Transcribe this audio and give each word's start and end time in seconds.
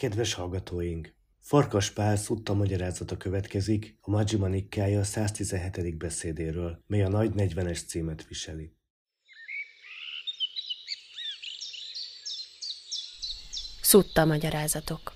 Kedves 0.00 0.34
hallgatóink! 0.34 1.14
Farkas 1.40 1.90
Pál 1.90 2.16
szutta 2.16 2.54
magyarázata 2.54 3.16
következik 3.16 3.98
a 4.00 4.10
Majjima 4.10 4.46
Nikkája 4.46 5.04
117. 5.04 5.96
beszédéről, 5.96 6.84
mely 6.86 7.02
a 7.02 7.08
nagy 7.08 7.32
40-es 7.36 7.86
címet 7.86 8.26
viseli. 8.28 8.72
Szutta 13.80 14.24
magyarázatok 14.24 15.12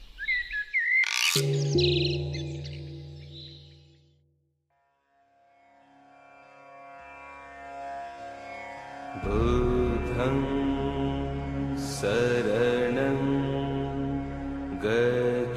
Buddham 9.22 10.62
Sara 11.76 12.53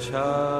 छा 0.07 0.56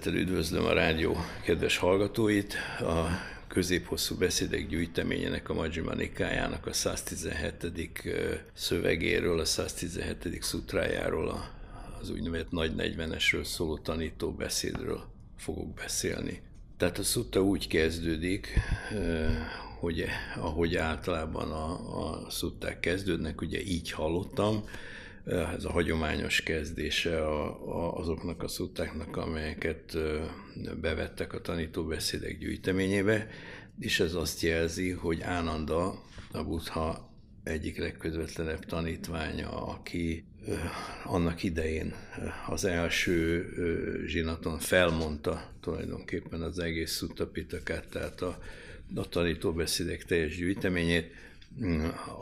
Tisztelettel 0.00 0.28
üdvözlöm 0.28 0.64
a 0.64 0.72
rádió 0.72 1.16
kedves 1.44 1.76
hallgatóit. 1.76 2.54
A 2.78 3.06
középhosszú 3.48 4.16
beszédek 4.16 4.68
gyűjteményének, 4.68 5.48
a 5.48 5.54
Majjima 5.54 5.94
Nikájának 5.94 6.66
a 6.66 6.72
117. 6.72 7.72
ö, 8.04 8.34
szövegéről, 8.52 9.40
a 9.40 9.44
117. 9.44 10.42
szutrájáról, 10.42 11.50
az 12.00 12.10
úgynevezett 12.10 12.50
nagy 12.50 12.72
40-esről 12.76 13.44
szóló 13.44 13.78
tanító 13.78 14.32
beszédről 14.32 15.04
fogok 15.36 15.74
beszélni. 15.74 16.42
Tehát 16.76 16.98
a 16.98 17.02
szutta 17.02 17.42
úgy 17.42 17.66
kezdődik, 17.66 18.60
hogy 19.80 20.04
ahogy 20.36 20.76
általában 20.76 21.50
a, 21.50 21.72
a 22.24 22.30
szutták 22.30 22.80
kezdődnek, 22.80 23.40
ugye 23.40 23.62
így 23.62 23.90
hallottam, 23.90 24.64
ez 25.30 25.64
a 25.64 25.70
hagyományos 25.70 26.42
kezdése 26.42 27.26
a, 27.26 27.98
azoknak 27.98 28.42
a 28.42 28.48
szuttáknak, 28.48 29.16
amelyeket 29.16 29.96
bevettek 30.80 31.32
a 31.32 31.40
tanítóbeszédek 31.40 32.38
gyűjteményébe, 32.38 33.28
és 33.78 34.00
ez 34.00 34.14
azt 34.14 34.40
jelzi, 34.40 34.90
hogy 34.90 35.20
Ánanda, 35.20 36.02
a 36.32 36.44
Buddha 36.44 37.10
egyik 37.42 37.78
legközvetlenebb 37.78 38.64
tanítványa, 38.64 39.66
aki 39.66 40.24
annak 41.04 41.42
idején 41.42 41.94
az 42.48 42.64
első 42.64 43.48
zsinaton 44.06 44.58
felmondta 44.58 45.52
tulajdonképpen 45.60 46.42
az 46.42 46.58
egész 46.58 46.96
Sutta 46.96 47.26
Pitakát, 47.26 47.88
tehát 47.88 48.20
a, 48.20 48.38
a 48.94 49.08
tanítóbeszédek 49.08 50.04
teljes 50.04 50.36
gyűjteményét, 50.36 51.12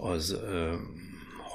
az 0.01 0.39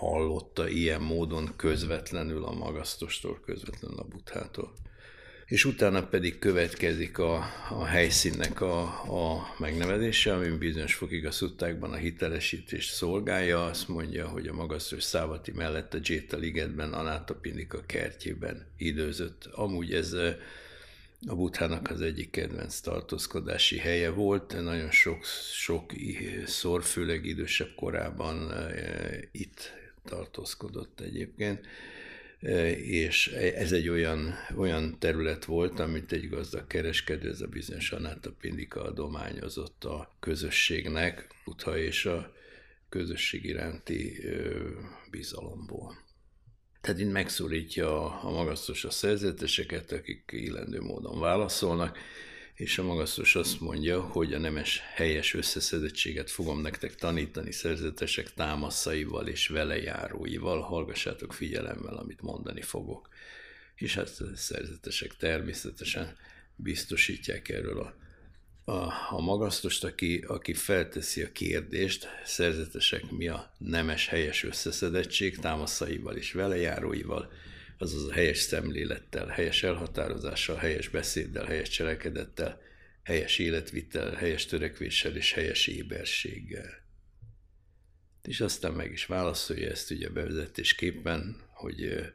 hallotta 0.04 0.68
ilyen 0.68 1.02
módon 1.02 1.54
közvetlenül 1.56 2.44
a 2.44 2.52
magasztostól, 2.52 3.40
közvetlenül 3.46 3.97
a 4.00 4.03
buthától. 4.03 4.74
És 5.46 5.66
utána 5.66 6.08
pedig 6.08 6.40
következik 6.40 7.18
a, 7.18 7.46
a 7.69 7.86
helyszínnek 7.86 8.62
a, 8.62 8.81
a 8.84 9.56
megnevezése, 9.58 10.34
ami 10.34 10.50
bizonyos 10.50 10.94
fokig 10.94 11.25
a 11.25 11.31
szuttákban 11.31 11.92
a 11.92 11.96
hitelesítést 11.96 12.94
szolgálja. 12.94 13.66
Azt 13.66 13.88
mondja, 13.88 14.28
hogy 14.28 14.47
a 14.47 14.53
magasztos 14.53 15.03
Szávati 15.03 15.52
mellett 15.52 15.94
a 15.94 16.00
Jéta 16.03 16.38
ligetben, 16.38 16.94
Anáta 16.94 17.36
Pindika 17.36 17.81
kertjében 17.86 18.68
időzött. 18.78 19.46
Amúgy 19.52 19.94
ez 19.94 20.13
a 21.28 21.36
Buthának 21.36 21.90
az 21.90 22.02
egyik 22.02 22.30
kedvenc 22.30 22.80
tartózkodási 22.80 23.78
helye 23.78 24.09
volt, 24.09 24.62
nagyon 24.62 24.92
sok, 24.92 25.25
sok 25.53 25.92
szor, 26.46 26.84
főleg 26.84 27.25
idősebb 27.25 27.74
korában 27.75 28.53
itt 29.31 29.81
tartózkodott 30.03 31.00
egyébként, 31.00 31.68
Eh, 32.44 32.88
és 32.90 33.28
ez 33.28 33.72
egy 33.72 33.90
olyan, 33.90 34.34
olyan 34.56 35.00
terület 35.00 35.46
volt, 35.46 35.80
amit 35.80 36.12
egy 36.12 36.30
gazdag 36.30 36.68
kereskedő, 36.68 37.30
ez 37.30 37.41
a 37.41 37.47
bizonyos 37.47 37.91
Anáta 37.91 38.31
Pindika 38.31 38.84
adományozott 38.84 39.84
a 39.84 40.16
közösségnek, 40.19 41.28
Butha 41.46 41.78
és 41.78 42.06
a 42.06 42.34
közösség 42.90 43.46
iránti 43.46 44.25
ö, 44.25 44.69
bizalomból. 45.12 45.97
Tehát 46.81 47.00
itt 47.00 47.12
megszólítja 47.12 48.22
a 48.22 48.31
magasztos 48.31 48.86
a 48.86 48.90
szerzeteseket, 48.90 49.92
akik 49.92 50.30
illendő 50.34 50.81
módon 50.81 51.19
válaszolnak, 51.19 51.97
és 52.53 52.78
a 52.78 52.84
magasztos 52.84 53.36
azt 53.36 53.59
mondja, 53.59 54.02
hogy 54.02 54.34
a 54.34 54.40
nemes 54.40 54.81
helyes 54.94 55.34
összeszedettséget 55.34 56.31
fogom 56.31 56.62
nektek 56.62 56.96
tanítani 56.96 57.52
szerzetesek 57.52 58.34
támaszaival 58.34 59.28
és 59.28 59.47
velejáróival, 59.47 60.62
hallgassátok 60.62 61.34
figyelemmel, 61.34 61.96
amit 61.96 62.22
mondani 62.22 62.62
fogok. 62.62 63.09
És 63.75 63.96
hát 63.96 64.09
a 64.19 64.36
szerzetesek 64.36 65.16
természetesen 65.16 66.18
biztosítják 66.56 67.50
erről 67.50 67.80
a, 67.80 67.96
a, 68.72 68.94
a 69.09 69.22
magasztost, 69.22 69.84
aki, 69.84 70.24
aki 70.28 70.53
felteszi 70.53 71.22
a 71.22 71.31
kérdést, 71.31 72.08
szerzetesek 72.25 73.12
mi 73.12 73.28
a 73.28 73.53
nemes 73.58 74.08
helyes 74.08 74.44
összeszedettség 74.44 75.38
támaszaival 75.38 76.16
és 76.16 76.31
velejáróival, 76.31 77.31
azaz 77.83 78.07
a 78.07 78.13
helyes 78.13 78.38
szemlélettel, 78.38 79.27
helyes 79.27 79.63
elhatározással, 79.63 80.55
helyes 80.55 80.88
beszéddel, 80.88 81.45
helyes 81.45 81.69
cselekedettel, 81.69 82.61
helyes 83.03 83.39
életvittel, 83.39 84.13
helyes 84.13 84.45
törekvéssel 84.45 85.16
és 85.16 85.31
helyes 85.31 85.67
éberséggel. 85.67 86.81
És 88.23 88.41
aztán 88.41 88.73
meg 88.73 88.91
is 88.91 89.05
válaszolja 89.05 89.69
ezt 89.69 89.91
ugye 89.91 90.09
bevezetésképpen, 90.09 91.41
hogy 91.53 92.11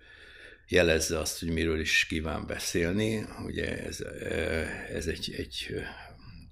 jelezze 0.69 1.19
azt, 1.19 1.39
hogy 1.39 1.51
miről 1.51 1.81
is 1.81 2.07
kíván 2.07 2.47
beszélni. 2.47 3.25
Ugye 3.45 3.85
ez, 3.85 4.01
ez 4.93 5.07
egy, 5.07 5.35
egy 5.37 5.75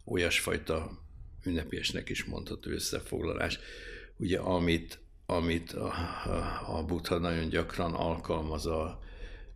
olyasfajta 0.04 1.04
ünnepésnek 1.44 2.08
is 2.08 2.24
mondható 2.24 2.70
összefoglalás, 2.70 3.58
ugye 4.16 4.38
amit, 4.38 4.98
amit 5.26 5.72
a, 5.72 5.92
a 6.66 6.84
Buddha 6.84 7.18
nagyon 7.18 7.48
gyakran 7.48 7.94
alkalmaz 7.94 8.66
a, 8.66 9.05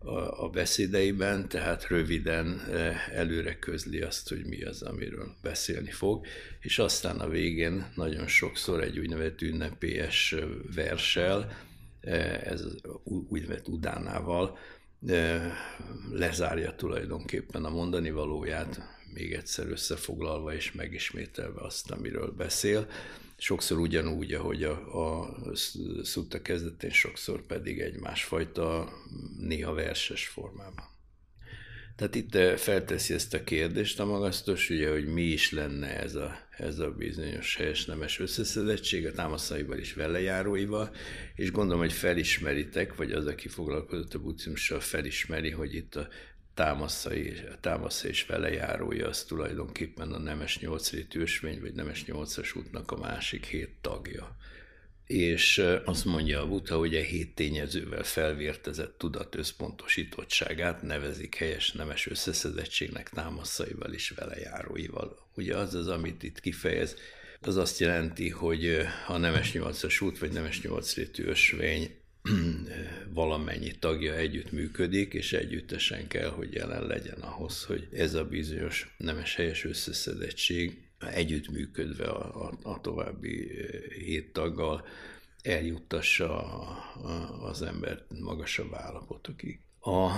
a, 0.04 0.44
a 0.44 0.48
beszédeiben, 0.48 1.48
tehát 1.48 1.86
röviden 1.86 2.60
eh, 2.70 3.08
előre 3.08 3.58
közli 3.58 4.00
azt, 4.00 4.28
hogy 4.28 4.46
mi 4.46 4.62
az, 4.62 4.82
amiről 4.82 5.34
beszélni 5.42 5.90
fog, 5.90 6.26
és 6.60 6.78
aztán 6.78 7.18
a 7.18 7.28
végén 7.28 7.92
nagyon 7.94 8.26
sokszor 8.26 8.82
egy 8.82 8.98
úgynevezett 8.98 9.42
ünnepélyes 9.42 10.32
eh, 10.32 10.44
versel, 10.74 11.52
eh, 12.00 12.42
ez 12.42 12.64
úgynevezett 13.28 13.68
udánával 13.68 14.58
lezárja 16.12 16.74
tulajdonképpen 16.74 17.64
a 17.64 17.70
mondani 17.70 18.10
valóját, 18.10 18.80
még 19.14 19.32
egyszer 19.32 19.68
összefoglalva 19.68 20.54
és 20.54 20.72
megismételve 20.72 21.60
azt, 21.60 21.90
amiről 21.90 22.30
beszél. 22.36 22.86
Sokszor 23.42 23.78
ugyanúgy, 23.78 24.32
ahogy 24.32 24.64
a, 24.64 24.72
a 25.18 25.36
szutta 26.02 26.42
kezdetén, 26.42 26.90
sokszor 26.90 27.46
pedig 27.46 27.80
egy 27.80 28.00
másfajta, 28.00 28.92
néha 29.38 29.72
verses 29.72 30.26
formában. 30.26 30.84
Tehát 31.96 32.14
itt 32.14 32.34
eh, 32.34 32.56
felteszi 32.56 33.14
ezt 33.14 33.34
a 33.34 33.44
kérdést 33.44 34.00
a 34.00 34.04
magasztos, 34.04 34.70
ugye, 34.70 34.90
hogy 34.90 35.06
mi 35.06 35.22
is 35.22 35.52
lenne 35.52 36.00
ez 36.00 36.14
a, 36.14 36.38
ez 36.56 36.78
a 36.78 36.90
bizonyos 36.90 37.56
helyes 37.56 37.84
nemes 37.84 38.18
összeszedettség 38.18 39.06
a 39.06 39.12
támaszaival 39.12 39.78
és 39.78 39.92
velejáróival, 39.92 40.94
és 41.34 41.50
gondolom, 41.50 41.80
hogy 41.80 41.92
felismeritek, 41.92 42.96
vagy 42.96 43.12
az, 43.12 43.26
aki 43.26 43.48
foglalkozott 43.48 44.14
a 44.14 44.18
buddhizmussal, 44.18 44.80
felismeri, 44.80 45.50
hogy 45.50 45.74
itt 45.74 45.96
a 45.96 46.08
támaszai, 46.54 47.32
a 47.52 47.60
támasza 47.60 48.08
és 48.08 48.26
velejárója 48.26 49.08
az 49.08 49.24
tulajdonképpen 49.24 50.12
a 50.12 50.18
nemes 50.18 50.58
nyolcrétű 50.58 51.20
ösvény, 51.20 51.60
vagy 51.60 51.72
nemes 51.72 52.04
nyolcas 52.04 52.54
útnak 52.54 52.90
a 52.90 52.96
másik 52.96 53.46
hét 53.46 53.74
tagja. 53.80 54.36
és 55.10 55.64
azt 55.84 56.04
mondja 56.04 56.40
a 56.40 56.46
Buddha, 56.48 56.76
hogy 56.76 56.96
a 56.96 57.00
hét 57.00 57.34
tényezővel 57.34 58.02
felvértezett 58.02 58.98
tudat 58.98 59.34
összpontosítottságát 59.34 60.82
nevezik 60.82 61.34
helyes 61.34 61.72
nemes 61.72 62.06
összeszedettségnek 62.06 63.08
támaszaival 63.08 63.92
és 63.92 64.10
vele 64.10 64.36
járóival. 64.36 65.28
Ugye 65.34 65.56
az 65.56 65.74
az, 65.74 65.88
amit 65.88 66.22
itt 66.22 66.40
kifejez, 66.40 66.96
az 67.40 67.56
azt 67.56 67.78
jelenti, 67.78 68.28
hogy 68.28 68.86
a 69.06 69.16
nemes 69.16 69.52
nyolcas 69.52 70.00
út, 70.00 70.18
vagy 70.18 70.32
nemes 70.32 70.62
nyolcrétű 70.62 71.24
ösvény 71.24 71.99
valamennyi 73.14 73.70
tagja 73.78 74.14
együtt 74.14 74.52
működik, 74.52 75.14
és 75.14 75.32
együttesen 75.32 76.08
kell, 76.08 76.28
hogy 76.28 76.52
jelen 76.52 76.86
legyen 76.86 77.20
ahhoz, 77.20 77.64
hogy 77.64 77.88
ez 77.92 78.14
a 78.14 78.24
bizonyos 78.24 78.94
nemes 78.96 79.34
helyes 79.34 79.64
összeszedettség 79.64 80.90
együttműködve 80.98 82.06
a, 82.06 82.48
a, 82.48 82.58
a 82.62 82.80
további 82.80 83.50
hét 84.04 84.32
taggal 84.32 84.86
eljuttassa 85.42 86.42
a, 86.42 86.68
a, 87.08 87.44
az 87.48 87.62
embert 87.62 88.04
magasabb 88.20 88.74
állapotokig. 88.74 89.60
A 89.80 90.10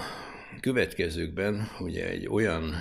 következőkben 0.60 1.68
ugye 1.80 2.08
egy 2.08 2.26
olyan 2.26 2.74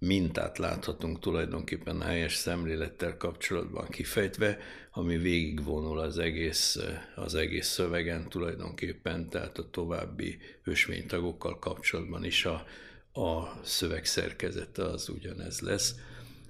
mintát 0.00 0.58
láthatunk 0.58 1.20
tulajdonképpen 1.20 2.00
a 2.00 2.04
helyes 2.04 2.34
szemlélettel 2.34 3.16
kapcsolatban 3.16 3.88
kifejtve, 3.88 4.58
ami 4.92 5.16
végigvonul 5.16 5.98
az 5.98 6.18
egész, 6.18 6.78
az 7.14 7.34
egész 7.34 7.66
szövegen 7.66 8.28
tulajdonképpen, 8.28 9.28
tehát 9.28 9.58
a 9.58 9.70
további 9.70 10.38
ösvénytagokkal 10.64 11.58
kapcsolatban 11.58 12.24
is 12.24 12.44
a, 12.44 12.66
a 13.12 13.60
szöveg 13.64 14.04
szerkezete 14.04 14.84
az 14.84 15.08
ugyanez 15.08 15.60
lesz, 15.60 15.94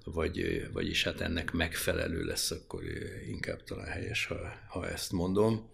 vagy, 0.05 0.69
vagyis 0.73 1.05
hát 1.05 1.21
ennek 1.21 1.53
megfelelő 1.53 2.25
lesz, 2.25 2.51
akkor 2.51 2.83
inkább 3.29 3.63
talán 3.65 3.87
helyes, 3.87 4.27
ha, 4.27 4.37
ha 4.69 4.89
ezt 4.89 5.13
mondom. 5.13 5.71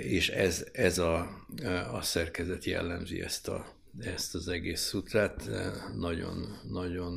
És 0.00 0.28
ez, 0.28 0.66
ez 0.72 0.98
a, 0.98 1.46
a 1.92 2.02
szerkezet 2.02 2.64
jellemzi 2.64 3.20
ezt 3.20 3.48
a 3.48 3.73
ezt 3.98 4.34
az 4.34 4.48
egész 4.48 4.80
szutrát. 4.80 5.50
Nagyon, 5.96 6.60
nagyon 6.70 7.14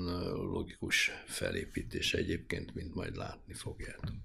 logikus 0.52 1.12
felépítés 1.26 2.14
egyébként, 2.14 2.74
mint 2.74 2.96
majd 2.96 3.16
látni 3.16 3.54
fogjátok. 3.54 4.16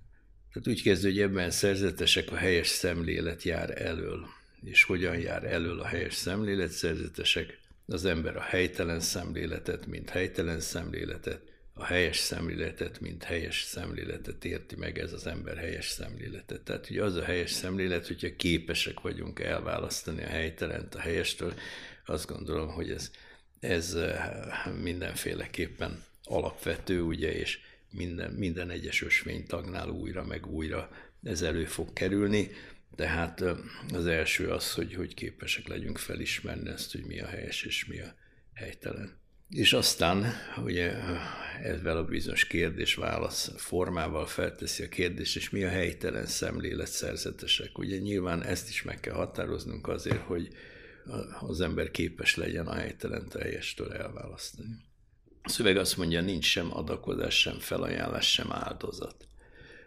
Tehát 0.52 0.68
úgy 0.68 0.82
kezdő, 0.82 1.08
hogy 1.08 1.20
ebben 1.20 1.50
szerzetesek 1.50 2.32
a 2.32 2.36
helyes 2.36 2.68
szemlélet 2.68 3.42
jár 3.42 3.82
elől. 3.82 4.26
És 4.62 4.82
hogyan 4.82 5.18
jár 5.18 5.44
elől 5.44 5.80
a 5.80 5.86
helyes 5.86 6.14
szemlélet 6.14 6.70
szerzetesek? 6.70 7.60
Az 7.86 8.04
ember 8.04 8.36
a 8.36 8.40
helytelen 8.40 9.00
szemléletet, 9.00 9.86
mint 9.86 10.10
helytelen 10.10 10.60
szemléletet, 10.60 11.52
a 11.74 11.84
helyes 11.84 12.16
szemléletet, 12.16 13.00
mint 13.00 13.22
helyes 13.22 13.62
szemléletet 13.62 14.44
érti 14.44 14.76
meg 14.76 14.98
ez 14.98 15.12
az 15.12 15.26
ember 15.26 15.56
helyes 15.56 15.88
szemléletet. 15.88 16.60
Tehát, 16.60 16.86
hogy 16.86 16.98
az 16.98 17.14
a 17.14 17.24
helyes 17.24 17.50
szemlélet, 17.50 18.06
hogyha 18.06 18.36
képesek 18.36 19.00
vagyunk 19.00 19.40
elválasztani 19.40 20.22
a 20.22 20.26
helytelent 20.26 20.94
a 20.94 20.98
helyestől, 20.98 21.54
azt 22.06 22.26
gondolom, 22.26 22.68
hogy 22.68 22.90
ez, 22.90 23.10
ez 23.60 23.94
eh, 23.94 24.72
mindenféleképpen 24.82 26.04
alapvető, 26.24 27.02
ugye, 27.02 27.32
és 27.32 27.58
minden, 27.90 28.30
minden 28.30 28.70
egyes 28.70 29.04
tagnál 29.46 29.88
újra 29.88 30.24
meg 30.24 30.46
újra 30.46 30.90
ez 31.22 31.42
elő 31.42 31.64
fog 31.64 31.92
kerülni. 31.92 32.50
Tehát 32.96 33.40
eh, 33.40 33.56
az 33.92 34.06
első 34.06 34.50
az, 34.50 34.74
hogy, 34.74 34.94
hogy 34.94 35.14
képesek 35.14 35.66
legyünk 35.66 35.98
felismerni 35.98 36.70
ezt, 36.70 36.92
hogy 36.92 37.04
mi 37.04 37.20
a 37.20 37.26
helyes 37.26 37.62
és 37.62 37.86
mi 37.86 38.00
a 38.00 38.14
helytelen. 38.54 39.20
És 39.48 39.72
aztán 39.72 40.32
ugye 40.64 40.94
ezzel 41.62 41.96
a 41.96 42.04
bizonyos 42.04 42.46
kérdés-válasz 42.46 43.50
formával 43.56 44.26
felteszi 44.26 44.82
a 44.82 44.88
kérdést, 44.88 45.36
és 45.36 45.50
mi 45.50 45.64
a 45.64 45.68
helytelen 45.68 46.26
szemlélet 46.26 46.90
szerzetesek. 46.90 47.78
Ugye 47.78 47.96
nyilván 47.96 48.42
ezt 48.42 48.68
is 48.68 48.82
meg 48.82 49.00
kell 49.00 49.14
határoznunk 49.14 49.88
azért, 49.88 50.20
hogy 50.20 50.48
az 51.40 51.60
ember 51.60 51.90
képes 51.90 52.36
legyen 52.36 52.66
a 52.66 52.74
helytelen 52.74 53.28
teljestől 53.28 53.92
elválasztani. 53.92 54.76
A 55.42 55.48
szöveg 55.48 55.76
azt 55.76 55.96
mondja, 55.96 56.20
nincs 56.20 56.44
sem 56.44 56.76
adakozás, 56.76 57.40
sem 57.40 57.58
felajánlás, 57.58 58.32
sem 58.32 58.52
áldozat. 58.52 59.26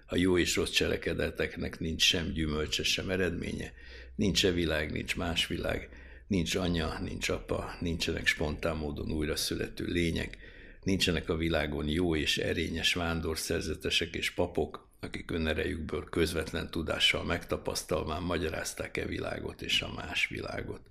A 0.08 0.16
jó 0.16 0.38
és 0.38 0.56
rossz 0.56 0.70
cselekedeteknek 0.70 1.80
nincs 1.80 2.02
sem 2.02 2.32
gyümölcse, 2.32 2.84
sem 2.84 3.10
eredménye, 3.10 3.74
nincs 4.16 4.46
e 4.46 4.52
világ, 4.52 4.92
nincs 4.92 5.16
más 5.16 5.48
világ, 5.48 5.90
nincs 6.28 6.56
anya, 6.56 7.00
nincs 7.00 7.30
apa, 7.30 7.76
nincsenek 7.80 8.28
spontán 8.28 8.78
módon 8.78 9.12
újra 9.12 9.36
születő 9.36 9.86
lények, 9.86 10.38
nincsenek 10.84 11.30
a 11.30 11.36
világon 11.36 11.88
jó 11.88 12.16
és 12.16 12.38
erényes 12.38 12.94
vándorszerzetesek 12.94 14.16
és 14.16 14.32
papok, 14.32 14.88
akik 15.00 15.32
önerejükből 15.32 16.04
közvetlen 16.10 16.72
tudással 16.72 17.24
megtapasztalván 17.24 18.22
magyarázták-e 18.22 19.06
világot 19.06 19.62
és 19.62 19.82
a 19.82 19.94
más 19.94 20.28
világot 20.28 20.82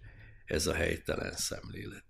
ez 0.44 0.67
a 0.67 0.75
helytelen 0.75 1.32
szemlélet. 1.32 2.05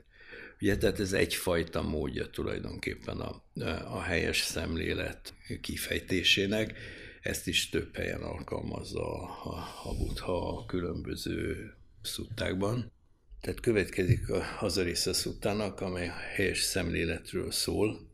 Ugye, 0.60 0.76
tehát 0.76 1.00
ez 1.00 1.12
egyfajta 1.12 1.82
módja 1.82 2.30
tulajdonképpen 2.30 3.20
a, 3.20 3.42
a 3.88 4.00
helyes 4.02 4.40
szemlélet 4.40 5.34
kifejtésének, 5.60 6.78
ezt 7.22 7.46
is 7.46 7.68
több 7.68 7.96
helyen 7.96 8.22
alkalmazza 8.22 9.22
a, 9.42 9.66
a, 9.84 9.94
buddha 9.96 10.58
a 10.58 10.66
különböző 10.66 11.72
szuttákban. 12.02 12.92
Tehát 13.40 13.60
következik 13.60 14.20
az 14.60 14.76
a 14.76 14.82
része 14.82 15.12
szuttának, 15.12 15.80
amely 15.80 16.08
a 16.08 16.12
helyes 16.12 16.60
szemléletről 16.60 17.50
szól, 17.50 18.08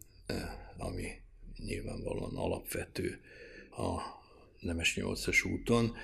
ami 0.77 1.09
nyilvánvalóan 1.57 2.37
alapvető 2.37 3.21
a 3.71 4.01
nemes 4.61 4.97
nyolcas 4.97 5.45
úton, 5.45 5.97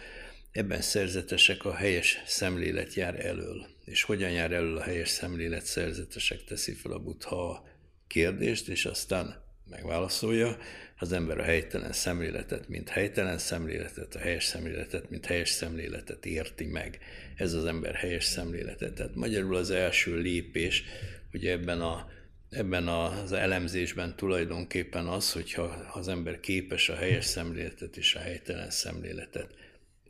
Ebben 0.57 0.81
szerzetesek 0.81 1.65
a 1.65 1.75
helyes 1.75 2.23
szemlélet 2.27 2.95
jár 2.95 3.27
elől. 3.27 3.67
És 3.87 4.03
hogyan 4.03 4.31
jár 4.31 4.53
elől 4.53 4.77
a 4.77 4.83
helyes 4.83 5.09
szemlélet 5.09 5.65
szerzetesek 5.65 6.45
teszi 6.45 6.73
fel 6.73 6.93
a 6.93 6.99
buddha 6.99 7.69
kérdést, 8.07 8.69
és 8.69 8.85
aztán 8.85 9.45
megválaszolja, 9.71 10.57
az 10.99 11.13
ember 11.13 11.39
a 11.39 11.43
helytelen 11.43 11.93
szemléletet, 11.93 12.69
mint 12.69 12.89
helytelen 12.89 13.39
szemléletet, 13.39 14.15
a 14.15 14.19
helyes 14.19 14.45
szemléletet, 14.45 15.11
mint 15.11 15.27
helyes 15.27 15.49
szemléletet 15.49 16.27
érti 16.27 16.65
meg. 16.65 16.99
Ez 17.37 17.53
az 17.53 17.65
ember 17.65 17.95
helyes 17.95 18.25
szemléletet. 18.25 18.95
Tehát 18.95 19.15
magyarul 19.15 19.57
az 19.57 19.71
első 19.71 20.17
lépés, 20.17 20.85
hogy 21.31 21.47
ebben 21.47 21.81
a 21.81 22.15
ebben 22.51 22.89
az 22.89 23.33
elemzésben 23.33 24.17
tulajdonképpen 24.17 25.07
az, 25.07 25.33
hogyha 25.33 25.63
az 25.93 26.09
ember 26.09 26.41
képes 26.41 26.89
a 26.89 26.95
helyes 26.95 27.25
szemléletet 27.25 27.97
és 27.97 28.15
a 28.15 28.19
helytelen 28.19 28.71
szemléletet 28.71 29.55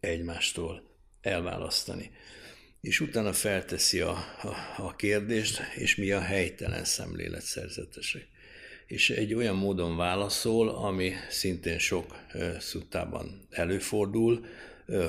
egymástól 0.00 0.82
elválasztani. 1.20 2.10
És 2.86 3.00
utána 3.00 3.32
felteszi 3.32 4.00
a, 4.00 4.10
a, 4.42 4.56
a 4.76 4.96
kérdést, 4.96 5.60
és 5.76 5.96
mi 5.96 6.10
a 6.10 6.20
helytelen 6.20 6.84
szemlélet 6.84 7.42
szerzetesek. 7.42 8.28
És 8.86 9.10
egy 9.10 9.34
olyan 9.34 9.56
módon 9.56 9.96
válaszol, 9.96 10.68
ami 10.68 11.12
szintén 11.30 11.78
sok 11.78 12.16
szuttában 12.58 13.46
előfordul, 13.50 14.46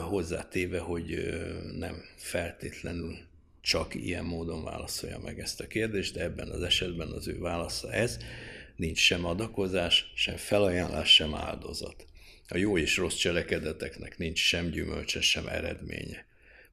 hozzátéve, 0.10 0.80
hogy 0.80 1.34
nem 1.78 2.04
feltétlenül 2.16 3.18
csak 3.62 3.96
ilyen 3.96 4.26
módon 4.26 4.64
válaszolja 4.64 5.20
meg 5.20 5.40
ezt 5.40 5.60
a 5.60 5.68
kérdést, 5.68 6.14
de 6.14 6.22
ebben 6.22 6.50
az 6.50 6.62
esetben 6.62 7.12
az 7.12 7.28
ő 7.28 7.40
válasza 7.40 7.94
ez, 7.94 8.18
nincs 8.76 9.00
sem 9.00 9.26
adakozás, 9.26 10.12
sem 10.16 10.36
felajánlás, 10.36 11.14
sem 11.14 11.36
áldozat. 11.36 12.06
A 12.48 12.58
jó 12.58 12.78
és 12.78 12.98
rossz 12.98 13.16
cselekedeteknek 13.16 14.18
nincs 14.18 14.40
sem 14.40 14.70
gyümölcse, 14.70 15.22
sem 15.22 15.48
eredménye. 15.48 16.27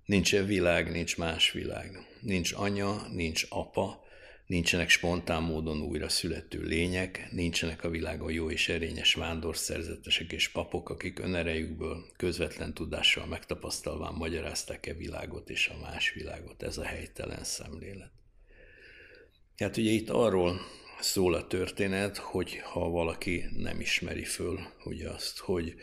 Nincs 0.05 0.37
világ, 0.37 0.91
nincs 0.91 1.17
más 1.17 1.53
világ. 1.53 2.07
Nincs 2.21 2.53
anya, 2.53 3.09
nincs 3.13 3.47
apa, 3.49 4.05
nincsenek 4.47 4.89
spontán 4.89 5.43
módon 5.43 5.81
újra 5.81 6.09
születő 6.09 6.63
lények, 6.63 7.29
nincsenek 7.31 7.85
a 7.85 7.89
világon 7.89 8.33
jó 8.33 8.51
és 8.51 8.69
erényes 8.69 9.15
vándorszerzetesek 9.15 10.33
és 10.33 10.49
papok, 10.49 10.89
akik 10.89 11.19
önerejükből 11.19 12.05
közvetlen 12.17 12.75
tudással 12.75 13.27
megtapasztalván 13.27 14.15
magyarázták-e 14.15 14.95
világot 14.95 15.51
és 15.51 15.69
a 15.69 15.81
más 15.81 16.13
világot. 16.13 16.63
Ez 16.63 16.79
a 16.79 16.85
helytelen 16.85 17.45
szemlélet. 17.45 18.11
Hát 19.57 19.77
ugye 19.77 19.91
itt 19.91 20.11
arról 20.11 20.61
szól 21.01 21.35
a 21.35 21.47
történet, 21.47 22.17
hogy 22.17 22.57
ha 22.57 22.89
valaki 22.89 23.45
nem 23.57 23.81
ismeri 23.81 24.25
föl 24.25 24.61
ugye 24.85 25.09
azt, 25.09 25.39
hogy 25.39 25.75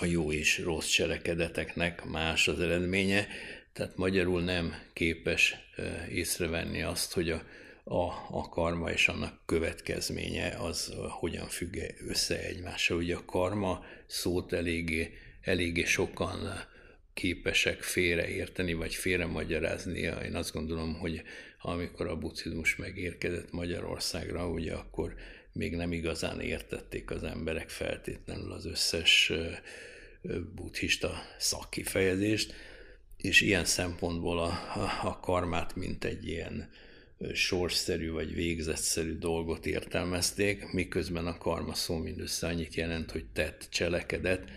a 0.00 0.04
jó 0.04 0.32
és 0.32 0.58
rossz 0.58 0.88
cselekedeteknek 0.88 2.04
más 2.04 2.48
az 2.48 2.60
eredménye, 2.60 3.26
tehát 3.72 3.96
magyarul 3.96 4.42
nem 4.42 4.74
képes 4.92 5.56
észrevenni 6.08 6.82
azt, 6.82 7.12
hogy 7.12 7.30
a, 7.30 7.42
a, 7.84 8.04
a 8.30 8.48
karma 8.48 8.90
és 8.90 9.08
annak 9.08 9.42
következménye 9.46 10.56
az 10.58 10.94
hogyan 11.08 11.48
függ 11.48 11.76
össze 12.08 12.40
egymással. 12.44 12.96
Ugye 12.96 13.16
a 13.16 13.24
karma 13.24 13.84
szót 14.06 14.52
eléggé, 14.52 15.12
eléggé 15.40 15.84
sokan 15.84 16.68
képesek 17.14 17.82
félreérteni, 17.82 18.72
vagy 18.72 18.94
félremagyarázni. 18.94 19.98
Én 19.98 20.34
azt 20.34 20.52
gondolom, 20.52 20.94
hogy 20.94 21.22
amikor 21.58 22.06
a 22.06 22.16
buddhizmus 22.16 22.76
megérkezett 22.76 23.52
Magyarországra, 23.52 24.48
ugye 24.48 24.74
akkor 24.74 25.14
még 25.52 25.76
nem 25.76 25.92
igazán 25.92 26.40
értették 26.40 27.10
az 27.10 27.22
emberek 27.22 27.68
feltétlenül 27.68 28.52
az 28.52 28.66
összes 28.66 29.32
buddhista 30.54 31.22
szakkifejezést, 31.38 32.54
és 33.16 33.40
ilyen 33.40 33.64
szempontból 33.64 34.38
a, 34.38 34.48
a, 34.74 35.00
a 35.02 35.20
karmát, 35.20 35.76
mint 35.76 36.04
egy 36.04 36.28
ilyen 36.28 36.70
sorsszerű 37.32 38.10
vagy 38.10 38.34
végzetszerű 38.34 39.18
dolgot 39.18 39.66
értelmezték, 39.66 40.72
miközben 40.72 41.26
a 41.26 41.38
karma 41.38 41.74
szó 41.74 41.96
mindössze 41.96 42.46
annyit 42.46 42.74
jelent, 42.74 43.10
hogy 43.10 43.24
tett, 43.32 43.66
cselekedet, 43.70 44.50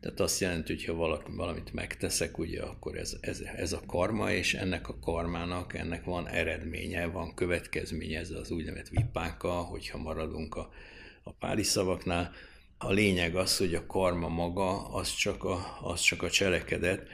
tehát 0.00 0.20
azt 0.20 0.40
jelenti, 0.40 0.74
hogy 0.74 0.84
ha 0.84 0.94
valaki, 0.94 1.30
valamit 1.36 1.72
megteszek, 1.72 2.38
ugye 2.38 2.62
akkor 2.62 2.96
ez, 2.96 3.16
ez, 3.20 3.40
ez 3.40 3.72
a 3.72 3.82
karma, 3.86 4.32
és 4.32 4.54
ennek 4.54 4.88
a 4.88 4.98
karmának, 4.98 5.74
ennek 5.74 6.04
van 6.04 6.28
eredménye, 6.28 7.06
van 7.06 7.34
következménye, 7.34 8.18
ez 8.18 8.30
az 8.30 8.50
úgynevezett 8.50 8.88
vipáka, 8.88 9.52
hogyha 9.52 9.98
maradunk 9.98 10.54
a, 10.54 10.70
a 11.22 11.32
páli 11.32 11.62
szavaknál. 11.62 12.32
A 12.78 12.90
lényeg 12.90 13.36
az, 13.36 13.56
hogy 13.56 13.74
a 13.74 13.86
karma 13.86 14.28
maga, 14.28 14.88
az 14.88 15.14
csak 15.14 15.44
a, 15.44 15.78
az 15.82 16.00
csak 16.00 16.22
a 16.22 16.30
cselekedet, 16.30 17.08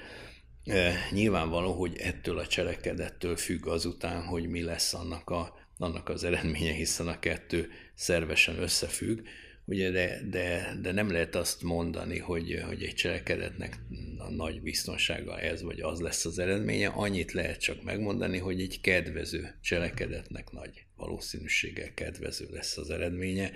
Nyilvánvaló, 1.11 1.73
hogy 1.73 1.97
ettől 1.97 2.39
a 2.39 2.47
cselekedettől 2.47 3.37
függ 3.37 3.67
azután, 3.67 4.23
hogy 4.23 4.49
mi 4.49 4.63
lesz 4.63 4.95
annak, 4.95 5.31
a, 5.31 5.55
annak 5.79 6.09
az 6.09 6.25
eredménye, 6.25 6.73
hiszen 6.73 7.09
a 7.09 7.19
kettő 7.19 7.71
szervesen 7.95 8.59
összefügg, 8.59 9.21
ugye, 9.65 9.91
de, 9.91 10.21
de, 10.31 10.77
de 10.83 10.93
nem 10.93 11.11
lehet 11.11 11.35
azt 11.35 11.63
mondani, 11.63 12.19
hogy, 12.19 12.63
hogy 12.67 12.83
egy 12.83 12.95
cselekedetnek 12.95 13.79
a 14.19 14.31
nagy 14.31 14.63
biztonsága 14.63 15.41
ez 15.41 15.63
vagy 15.63 15.81
az 15.81 16.01
lesz 16.01 16.25
az 16.25 16.39
eredménye, 16.39 16.89
annyit 16.89 17.33
lehet 17.33 17.61
csak 17.61 17.83
megmondani, 17.83 18.39
hogy 18.39 18.61
egy 18.61 18.81
kedvező 18.81 19.55
cselekedetnek 19.61 20.51
nagy 20.51 20.85
valószínűséggel 20.97 21.95
kedvező 21.95 22.47
lesz 22.51 22.77
az 22.77 22.91
eredménye, 22.91 23.53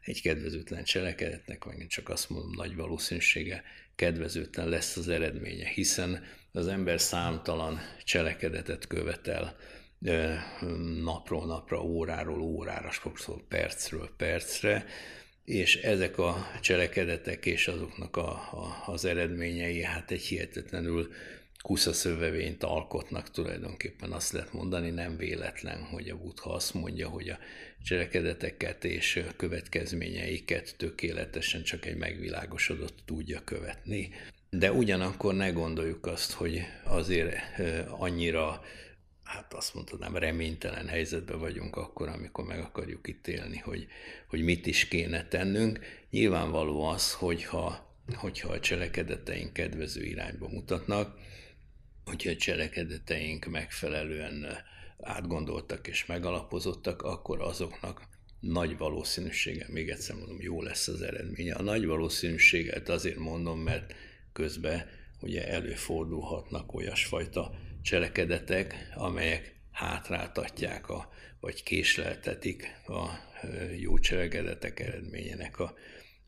egy 0.00 0.22
kedvezőtlen 0.22 0.84
cselekedetnek, 0.84 1.64
megint 1.64 1.90
csak 1.90 2.08
azt 2.08 2.30
mondom, 2.30 2.52
nagy 2.56 2.76
valószínűséggel 2.76 3.62
kedvezőtlen 3.94 4.68
lesz 4.68 4.96
az 4.96 5.08
eredménye, 5.08 5.68
hiszen 5.68 6.24
az 6.52 6.66
ember 6.66 7.00
számtalan 7.00 7.80
cselekedetet 8.04 8.86
követel 8.86 9.56
napról 11.02 11.46
napra, 11.46 11.82
óráról 11.82 12.40
órára, 12.40 12.90
sokszor 12.90 13.42
percről 13.48 14.10
percre, 14.16 14.86
és 15.44 15.76
ezek 15.76 16.18
a 16.18 16.50
cselekedetek 16.60 17.46
és 17.46 17.68
azoknak 17.68 18.16
a, 18.16 18.30
a, 18.30 18.82
az 18.86 19.04
eredményei 19.04 19.82
hát 19.82 20.10
egy 20.10 20.22
hihetetlenül 20.22 21.12
kuszaszövevényt 21.62 22.64
alkotnak 22.64 23.30
tulajdonképpen 23.30 24.12
azt 24.12 24.32
lehet 24.32 24.52
mondani, 24.52 24.90
nem 24.90 25.16
véletlen, 25.16 25.82
hogy 25.82 26.08
a 26.08 26.16
Buddha 26.16 26.52
azt 26.52 26.74
mondja, 26.74 27.08
hogy 27.08 27.28
a 27.28 27.38
cselekedeteket 27.82 28.84
és 28.84 29.24
következményeiket 29.36 30.74
tökéletesen 30.76 31.62
csak 31.62 31.86
egy 31.86 31.96
megvilágosodott 31.96 32.98
tudja 33.04 33.44
követni. 33.44 34.10
De 34.50 34.72
ugyanakkor 34.72 35.34
ne 35.34 35.50
gondoljuk 35.50 36.06
azt, 36.06 36.32
hogy 36.32 36.62
azért 36.84 37.36
annyira, 37.98 38.62
hát 39.24 39.54
azt 39.54 39.74
mondhatnám, 39.74 40.16
reménytelen 40.16 40.88
helyzetben 40.88 41.38
vagyunk 41.38 41.76
akkor, 41.76 42.08
amikor 42.08 42.44
meg 42.44 42.60
akarjuk 42.60 43.08
ítélni, 43.08 43.58
hogy, 43.58 43.86
hogy 44.28 44.42
mit 44.42 44.66
is 44.66 44.88
kéne 44.88 45.28
tennünk. 45.28 45.80
Nyilvánvaló 46.10 46.84
az, 46.84 47.12
hogyha, 47.12 47.94
hogyha 48.14 48.52
a 48.52 48.60
cselekedeteink 48.60 49.52
kedvező 49.52 50.02
irányba 50.02 50.48
mutatnak, 50.48 51.18
hogyha 52.10 52.30
a 52.30 52.36
cselekedeteink 52.36 53.44
megfelelően 53.44 54.46
átgondoltak 55.00 55.86
és 55.86 56.06
megalapozottak, 56.06 57.02
akkor 57.02 57.40
azoknak 57.40 58.08
nagy 58.40 58.76
valószínűsége, 58.76 59.66
még 59.68 59.88
egyszer 59.88 60.16
mondom, 60.16 60.36
jó 60.40 60.62
lesz 60.62 60.88
az 60.88 61.02
eredménye. 61.02 61.54
A 61.54 61.62
nagy 61.62 61.86
valószínűséget 61.86 62.88
azért 62.88 63.18
mondom, 63.18 63.60
mert 63.60 63.94
közben 64.32 64.86
ugye 65.20 65.48
előfordulhatnak 65.48 66.74
olyasfajta 66.74 67.54
cselekedetek, 67.82 68.90
amelyek 68.94 69.54
hátráltatják, 69.70 70.88
a, 70.88 71.12
vagy 71.40 71.62
késleltetik 71.62 72.66
a 72.86 73.08
jó 73.78 73.98
cselekedetek 73.98 74.80
eredményének 74.80 75.58
a, 75.58 75.74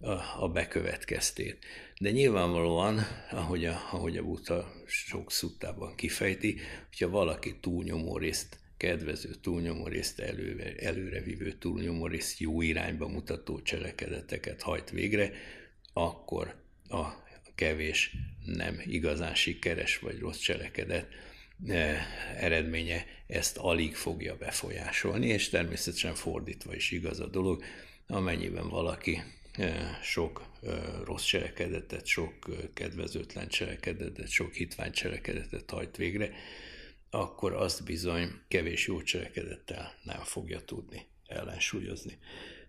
a, 0.01 0.11
a 0.39 0.49
bekövetkeztét. 0.49 1.65
De 2.03 2.11
nyilvánvalóan, 2.11 3.01
ahogy 3.31 3.65
a, 3.65 3.89
ahogy 3.93 4.17
a 4.17 4.23
Buta 4.23 4.73
sok 4.87 5.33
szuttában 5.33 5.95
kifejti, 5.95 6.61
hogyha 6.89 7.09
valaki 7.09 7.59
túlnyomó 7.61 8.17
részt 8.17 8.59
kedvező 8.77 9.35
túlnyomó 9.35 9.87
részt 9.87 10.21
előre, 10.21 10.75
előrevívő 10.75 11.53
túlnyomó 11.53 12.07
részt 12.07 12.39
jó 12.39 12.63
irányba 12.63 13.09
mutató 13.09 13.61
cselekedeteket 13.61 14.63
hajt 14.63 14.91
végre, 14.91 15.33
akkor 15.93 16.55
a 16.89 17.09
kevés 17.55 18.17
nem 18.45 18.83
igazán 18.85 19.35
sikeres 19.35 19.99
vagy 19.99 20.19
rossz 20.19 20.39
cselekedet 20.39 21.07
e, 21.69 22.07
eredménye 22.37 23.05
ezt 23.27 23.57
alig 23.57 23.95
fogja 23.95 24.37
befolyásolni, 24.37 25.27
és 25.27 25.49
természetesen 25.49 26.15
fordítva 26.15 26.75
is 26.75 26.91
igaz 26.91 27.21
a 27.21 27.27
dolog, 27.27 27.65
amennyiben 28.07 28.69
valaki 28.69 29.23
sok 30.03 30.47
rossz 31.05 31.25
cselekedetet, 31.25 32.07
sok 32.07 32.35
kedvezőtlen 32.75 33.49
cselekedetet, 33.49 34.29
sok 34.29 34.53
hitvány 34.53 34.93
cselekedetet 34.93 35.71
hajt 35.71 35.97
végre, 35.97 36.31
akkor 37.11 37.53
azt 37.53 37.85
bizony 37.85 38.29
kevés 38.49 38.87
jó 38.87 39.03
cselekedettel 39.03 39.95
nem 40.03 40.21
fogja 40.21 40.61
tudni 40.61 41.07
ellensúlyozni. 41.27 42.19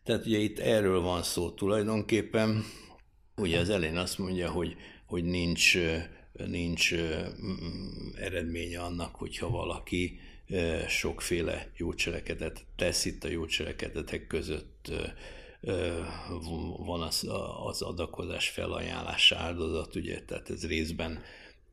Tehát 0.04 0.26
ugye 0.26 0.38
itt 0.38 0.60
erről 0.60 1.02
van 1.02 1.24
szó 1.24 1.52
tulajdonképpen, 1.52 2.64
Ugye 3.36 3.60
az 3.60 3.70
elején 3.70 3.98
azt 3.98 4.18
mondja, 4.18 4.52
hogy, 4.52 4.76
hogy 5.06 5.24
nincs, 5.24 5.78
nincs 6.34 6.94
eredménye 8.16 8.82
annak, 8.82 9.16
hogyha 9.16 9.50
valaki 9.50 10.20
sokféle 10.88 11.72
jó 11.78 11.94
cselekedet 11.94 12.66
tesz 12.76 13.06
itt 13.06 13.24
a 13.24 13.28
jó 13.28 13.46
cselekedetek 13.46 14.28
között 14.28 14.92
van 16.78 17.02
az, 17.02 17.28
az 17.66 17.82
adakozás 17.82 18.50
felajánlás 18.50 19.32
áldozat, 19.32 19.96
ugye, 19.96 20.22
tehát 20.22 20.50
ez 20.50 20.68
részben 20.68 21.24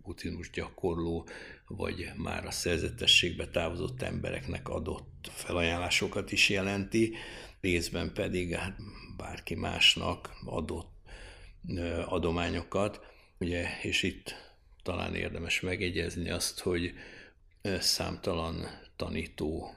buddhizmus 0.03 0.51
gyakorló, 0.51 1.29
vagy 1.67 2.11
már 2.17 2.47
a 2.47 2.51
szerzetességbe 2.51 3.49
távozott 3.49 4.03
embereknek 4.03 4.69
adott 4.69 5.31
felajánlásokat 5.33 6.33
is 6.33 6.49
jelenti, 6.49 7.15
részben 7.61 8.13
pedig 8.13 8.55
hát 8.55 8.77
bárki 9.17 9.55
másnak 9.55 10.31
adott 10.45 10.89
adományokat, 12.07 13.01
ugye, 13.39 13.69
és 13.83 14.03
itt 14.03 14.35
talán 14.83 15.15
érdemes 15.15 15.61
megegyezni 15.61 16.31
azt, 16.31 16.61
hogy 16.61 16.93
számtalan 17.79 18.67
tanító 18.97 19.75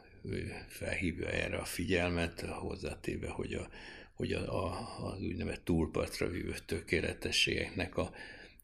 felhívja 0.68 1.28
erre 1.28 1.58
a 1.58 1.66
figyelmet, 1.66 2.42
hozzátéve, 2.42 3.30
hogy, 3.30 3.54
a, 3.54 3.68
hogy 4.14 4.32
a, 4.32 4.66
a, 4.66 4.90
az 5.06 5.22
úgynevezett 5.22 5.66
túlpartra 5.66 6.28
vívő 6.28 6.56
tökéletességeknek 6.66 7.98
a, 7.98 8.12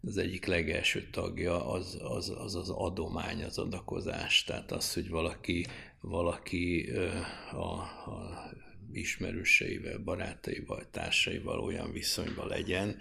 az 0.07 0.17
egyik 0.17 0.45
legelső 0.45 1.07
tagja 1.11 1.71
az 1.71 1.97
az, 2.01 2.33
az 2.37 2.55
az 2.55 2.69
adomány, 2.69 3.43
az 3.43 3.57
adakozás. 3.57 4.43
Tehát 4.43 4.71
az, 4.71 4.93
hogy 4.93 5.09
valaki, 5.09 5.65
valaki 6.01 6.89
a, 7.51 7.73
a 8.11 8.51
ismerőseivel, 8.93 9.97
barátaival, 9.97 10.87
társaival 10.91 11.59
olyan 11.59 11.91
viszonyban 11.91 12.47
legyen, 12.47 12.97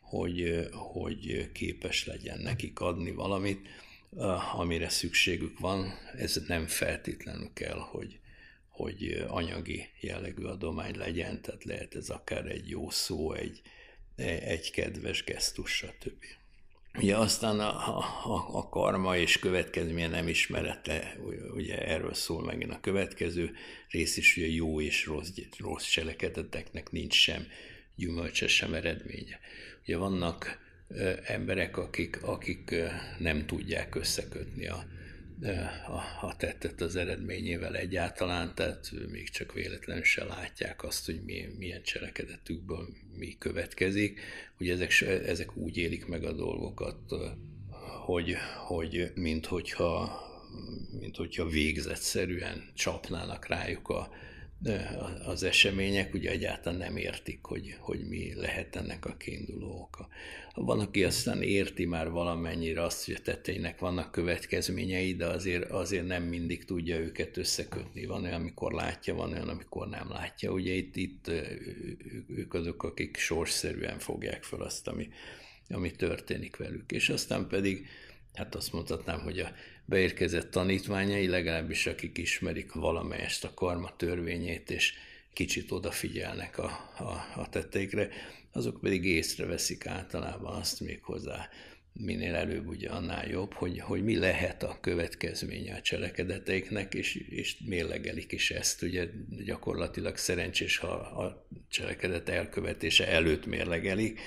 hogy, 0.00 0.68
hogy 0.72 1.52
képes 1.52 2.06
legyen 2.06 2.38
nekik 2.38 2.80
adni 2.80 3.10
valamit, 3.10 3.68
amire 4.56 4.88
szükségük 4.88 5.58
van. 5.58 5.92
Ez 6.16 6.42
nem 6.46 6.66
feltétlenül 6.66 7.50
kell, 7.52 7.78
hogy, 7.78 8.18
hogy 8.82 9.24
anyagi 9.28 9.88
jellegű 10.00 10.42
adomány 10.42 10.96
legyen, 10.96 11.42
tehát 11.42 11.64
lehet 11.64 11.94
ez 11.94 12.08
akár 12.08 12.46
egy 12.46 12.68
jó 12.68 12.90
szó, 12.90 13.32
egy, 13.32 13.60
egy 14.44 14.70
kedves 14.70 15.24
gesztus, 15.24 15.72
stb. 15.72 16.24
Ugye 16.98 17.16
aztán 17.16 17.60
a, 17.60 17.98
a, 17.98 18.58
a 18.58 18.68
karma 18.68 19.16
és 19.16 19.38
következménye 19.38 20.08
nem 20.08 20.28
ismerete, 20.28 21.16
ugye 21.54 21.86
erről 21.86 22.14
szól 22.14 22.44
megint 22.44 22.72
a 22.72 22.80
következő 22.80 23.54
rész 23.88 24.16
is, 24.16 24.34
hogy 24.34 24.42
a 24.44 24.46
jó 24.46 24.80
és 24.80 25.06
rossz, 25.06 25.30
rossz 25.58 25.88
cselekedeteknek 25.88 26.90
nincs 26.90 27.14
sem 27.14 27.46
gyümölcse, 27.96 28.46
sem 28.48 28.74
eredménye. 28.74 29.40
Ugye 29.82 29.96
vannak 29.96 30.58
emberek, 31.24 31.76
akik, 31.76 32.22
akik 32.22 32.74
nem 33.18 33.46
tudják 33.46 33.94
összekötni 33.94 34.66
a, 34.66 34.84
a, 35.86 36.26
a 36.26 36.36
tettet 36.36 36.80
az 36.80 36.96
eredményével 36.96 37.76
egyáltalán, 37.76 38.54
tehát 38.54 38.90
még 39.10 39.30
csak 39.30 39.52
véletlenül 39.52 40.02
se 40.02 40.24
látják 40.24 40.82
azt, 40.84 41.06
hogy 41.06 41.22
milyen, 41.24 41.50
milyen 41.50 41.82
cselekedetükből 41.82 42.88
mi 43.16 43.36
következik. 43.38 44.20
Ugye 44.58 44.72
ezek, 44.72 45.00
ezek 45.26 45.56
úgy 45.56 45.76
élik 45.76 46.06
meg 46.06 46.24
a 46.24 46.32
dolgokat, 46.32 46.98
hogy, 48.04 48.36
hogy 48.66 49.12
mint 49.14 49.46
hogyha, 49.46 50.20
mint 51.00 51.16
hogyha 51.16 51.46
végzetszerűen 51.46 52.70
csapnának 52.74 53.46
rájuk 53.46 53.88
a, 53.88 54.10
az 55.26 55.42
események 55.42 56.14
ugye 56.14 56.30
egyáltalán 56.30 56.78
nem 56.78 56.96
értik, 56.96 57.38
hogy, 57.42 57.76
hogy 57.78 58.08
mi 58.08 58.34
lehet 58.34 58.76
ennek 58.76 59.04
a 59.04 59.16
kiinduló 59.16 59.80
oka. 59.80 60.08
Van, 60.54 60.80
aki 60.80 61.04
aztán 61.04 61.42
érti 61.42 61.84
már 61.84 62.10
valamennyire 62.10 62.82
azt, 62.82 63.04
hogy 63.04 63.14
a 63.14 63.22
tetteinek 63.22 63.78
vannak 63.78 64.10
következményei, 64.10 65.14
de 65.14 65.26
azért, 65.26 65.70
azért 65.70 66.06
nem 66.06 66.22
mindig 66.22 66.64
tudja 66.64 66.98
őket 66.98 67.36
összekötni. 67.36 68.06
Van 68.06 68.22
olyan, 68.22 68.40
amikor 68.40 68.72
látja, 68.72 69.14
van 69.14 69.32
olyan, 69.32 69.48
amikor 69.48 69.88
nem 69.88 70.10
látja. 70.10 70.52
Ugye 70.52 70.72
itt, 70.72 70.96
itt 70.96 71.30
ők 72.28 72.54
azok, 72.54 72.82
akik 72.82 73.16
sorszerűen 73.16 73.98
fogják 73.98 74.42
fel 74.42 74.60
azt, 74.60 74.88
ami, 74.88 75.08
ami 75.68 75.90
történik 75.90 76.56
velük. 76.56 76.92
És 76.92 77.08
aztán 77.08 77.48
pedig, 77.48 77.86
hát 78.34 78.54
azt 78.54 78.72
mondhatnám, 78.72 79.20
hogy 79.20 79.38
a 79.38 79.52
beérkezett 79.84 80.50
tanítványai, 80.50 81.26
legalábbis 81.26 81.86
akik 81.86 82.18
ismerik 82.18 82.72
valamelyest 82.72 83.44
a 83.44 83.54
karma 83.54 83.96
törvényét, 83.96 84.70
és 84.70 84.94
kicsit 85.32 85.70
odafigyelnek 85.70 86.58
a, 86.58 86.90
a, 86.98 87.40
a 87.40 87.48
tetteikre, 87.48 88.08
azok 88.52 88.80
pedig 88.80 89.04
észreveszik 89.04 89.86
általában 89.86 90.54
azt 90.54 90.80
még 90.80 91.02
hozzá, 91.02 91.48
minél 91.92 92.34
előbb 92.34 92.66
ugye 92.66 92.88
annál 92.88 93.28
jobb, 93.28 93.52
hogy, 93.52 93.80
hogy 93.80 94.04
mi 94.04 94.16
lehet 94.16 94.62
a 94.62 94.78
következménye 94.80 95.74
a 95.74 95.80
cselekedeteiknek, 95.80 96.94
és, 96.94 97.14
és 97.14 97.56
mérlegelik 97.66 98.32
is 98.32 98.50
ezt. 98.50 98.82
Ugye 98.82 99.08
gyakorlatilag 99.44 100.16
szerencsés, 100.16 100.76
ha 100.76 100.88
a 100.96 101.46
cselekedet 101.68 102.28
elkövetése 102.28 103.08
előtt 103.08 103.46
mérlegelik, 103.46 104.20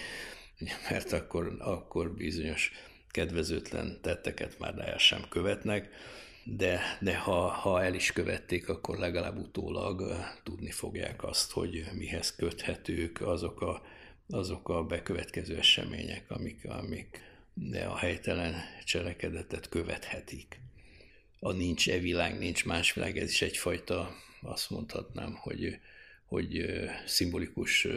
mert 0.90 1.12
akkor, 1.12 1.56
akkor 1.60 2.14
bizonyos 2.14 2.72
kedvezőtlen 3.16 4.00
tetteket 4.02 4.60
már 4.60 4.80
el 4.80 4.98
sem 4.98 5.26
követnek, 5.30 5.90
de, 6.44 6.82
de 7.02 7.18
ha, 7.18 7.48
ha 7.48 7.84
el 7.84 7.94
is 7.94 8.12
követték, 8.12 8.70
akkor 8.70 8.98
legalább 8.98 9.38
utólag 9.38 10.04
tudni 10.44 10.72
fogják 10.72 11.24
azt, 11.24 11.52
hogy 11.52 11.86
mihez 11.94 12.36
köthetők 12.36 13.22
azok 13.22 13.62
a, 13.62 13.82
azok 14.30 14.70
a 14.70 14.84
bekövetkező 14.84 15.58
események, 15.58 16.32
amik, 16.32 16.66
amik 16.66 17.22
de 17.54 17.84
a 17.84 17.96
helytelen 17.96 18.56
cselekedetet 18.86 19.70
követhetik. 19.70 20.60
A 21.40 21.52
nincs 21.52 21.90
e 21.90 21.98
világ, 21.98 22.38
nincs 22.38 22.66
más 22.66 22.94
világ, 22.94 23.18
ez 23.18 23.30
is 23.30 23.42
egyfajta, 23.42 24.16
azt 24.42 24.70
mondhatnám, 24.70 25.34
hogy, 25.34 25.80
hogy 26.26 26.66
szimbolikus 27.06 27.88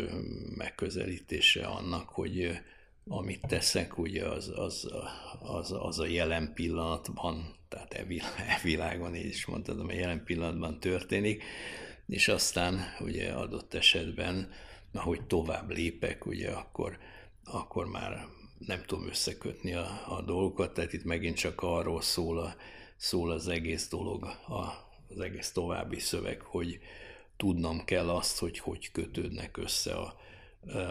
megközelítése 0.57 1.67
annak, 1.67 2.09
hogy 2.09 2.61
amit 3.09 3.47
teszek, 3.47 3.99
ugye 3.99 4.25
az, 4.25 4.53
az, 4.57 4.89
az, 5.41 5.73
az 5.73 5.99
a 5.99 6.07
jelen 6.07 6.53
pillanatban, 6.55 7.55
tehát 7.69 7.95
e, 7.95 8.07
e 8.49 8.61
világon, 8.63 9.15
így 9.15 9.27
is 9.27 9.47
mondtam, 9.47 9.89
a 9.89 9.93
jelen 9.93 10.25
pillanatban 10.25 10.81
történik, 10.81 11.43
és 12.07 12.29
aztán 12.29 12.81
ugye 13.01 13.33
adott 13.33 13.75
esetben, 13.75 14.51
ahogy 14.93 15.27
tovább 15.27 15.71
lépek, 15.71 16.27
ugye 16.27 16.51
akkor, 16.51 16.99
akkor 17.45 17.87
már 17.87 18.27
nem 18.59 18.83
tudom 18.87 19.09
összekötni 19.09 19.75
a, 19.75 20.05
a 20.09 20.23
dolgokat, 20.23 20.75
tehát 20.75 20.93
itt 20.93 21.05
megint 21.05 21.37
csak 21.37 21.63
arról 21.63 22.01
szól, 22.01 22.39
a, 22.39 22.55
szól 22.97 23.31
az 23.31 23.49
egész 23.49 23.89
dolog, 23.89 24.25
a, 24.25 24.87
az 25.09 25.21
egész 25.21 25.53
további 25.53 25.99
szöveg, 25.99 26.41
hogy 26.41 26.79
tudnom 27.37 27.85
kell 27.85 28.11
azt, 28.11 28.39
hogy 28.39 28.59
hogy 28.59 28.91
kötődnek 28.91 29.57
össze 29.57 29.95
a, 29.95 30.17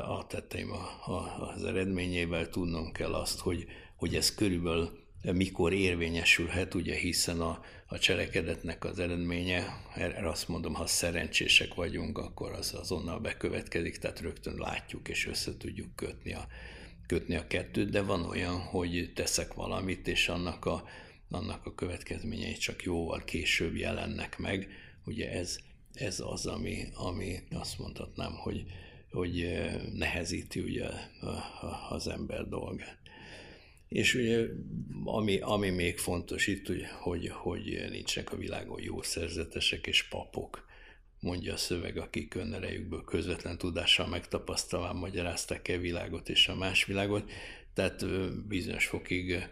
a 0.08 0.28
tetteim 0.28 0.72
a, 0.72 1.12
a, 1.12 1.50
az 1.54 1.64
eredményével, 1.64 2.50
tudnom 2.50 2.92
kell 2.92 3.14
azt, 3.14 3.40
hogy, 3.40 3.66
hogy 3.96 4.16
ez 4.16 4.36
körülbelül 4.36 5.06
mikor 5.22 5.74
érvényesülhet, 5.74 6.74
ugye 6.74 6.96
hiszen 6.96 7.42
a, 7.42 7.62
a 7.86 7.98
cselekedetnek 7.98 8.86
az 8.86 9.00
eredménye, 9.00 9.82
erre 9.96 10.30
azt 10.30 10.48
mondom, 10.48 10.74
ha 10.74 10.86
szerencsések 10.86 11.74
vagyunk, 11.74 12.18
akkor 12.18 12.52
az 12.52 12.74
azonnal 12.74 13.20
bekövetkezik, 13.20 13.98
tehát 13.98 14.20
rögtön 14.20 14.56
látjuk 14.56 15.08
és 15.10 15.28
össze 15.28 15.58
tudjuk 15.58 15.96
kötni 15.96 16.34
a, 16.34 16.48
kötni 17.08 17.36
a 17.36 17.48
kettőt, 17.48 17.90
de 17.90 18.02
van 18.02 18.26
olyan, 18.26 18.60
hogy 18.60 19.12
teszek 19.16 19.54
valamit, 19.54 20.08
és 20.08 20.30
annak 20.30 20.66
a, 20.66 20.84
annak 21.30 21.66
a 21.66 21.76
következményei 21.76 22.54
csak 22.58 22.84
jóval 22.84 23.24
később 23.24 23.76
jelennek 23.76 24.38
meg. 24.38 24.68
Ugye 25.06 25.32
ez, 25.32 25.58
ez 25.94 26.20
az, 26.20 26.46
ami, 26.46 26.88
ami 26.94 27.40
azt 27.52 27.80
mondhatnám, 27.80 28.32
hogy, 28.32 28.66
hogy 29.12 29.60
nehezíti 29.94 30.60
ugye 30.60 30.88
az 31.90 32.08
ember 32.08 32.48
dolgát. 32.48 32.98
És 33.88 34.14
ugye, 34.14 34.46
ami, 35.04 35.40
ami 35.40 35.70
még 35.70 35.98
fontos 35.98 36.48
itt, 36.48 36.68
hogy, 36.68 36.86
hogy, 37.00 37.28
hogy 37.28 37.86
nincsenek 37.90 38.32
a 38.32 38.38
világon 38.38 38.82
jó 38.82 39.02
szerzetesek 39.02 39.88
és 39.88 40.04
papok, 40.04 40.66
mondja 41.20 41.54
a 41.54 41.58
szöveg, 41.58 41.98
akik 41.98 42.36
önerejükből 42.36 43.04
közvetlen 43.04 43.58
tudással 43.58 44.08
megtapasztalván 44.08 44.96
magyarázták-e 44.96 45.78
világot 45.78 46.30
és 46.30 46.48
a 46.48 46.56
más 46.56 46.86
világot. 46.86 47.32
Tehát 47.74 48.06
bizonyos 48.48 48.86
fokig 48.86 49.48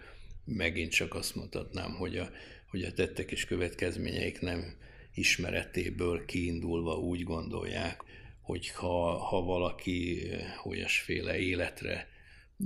megint 0.45 0.91
csak 0.91 1.13
azt 1.15 1.35
mondhatnám, 1.35 1.91
hogy 1.91 2.17
a, 2.17 2.29
hogy 2.69 2.83
a 2.83 2.93
tettek 2.93 3.31
és 3.31 3.45
következményeik 3.45 4.39
nem 4.39 4.75
ismeretéből 5.13 6.25
kiindulva 6.25 6.99
úgy 6.99 7.23
gondolják, 7.23 8.03
hogy 8.45 8.69
ha, 8.69 9.17
ha 9.17 9.41
valaki 9.41 10.29
olyasféle 10.63 11.37
életre 11.37 12.07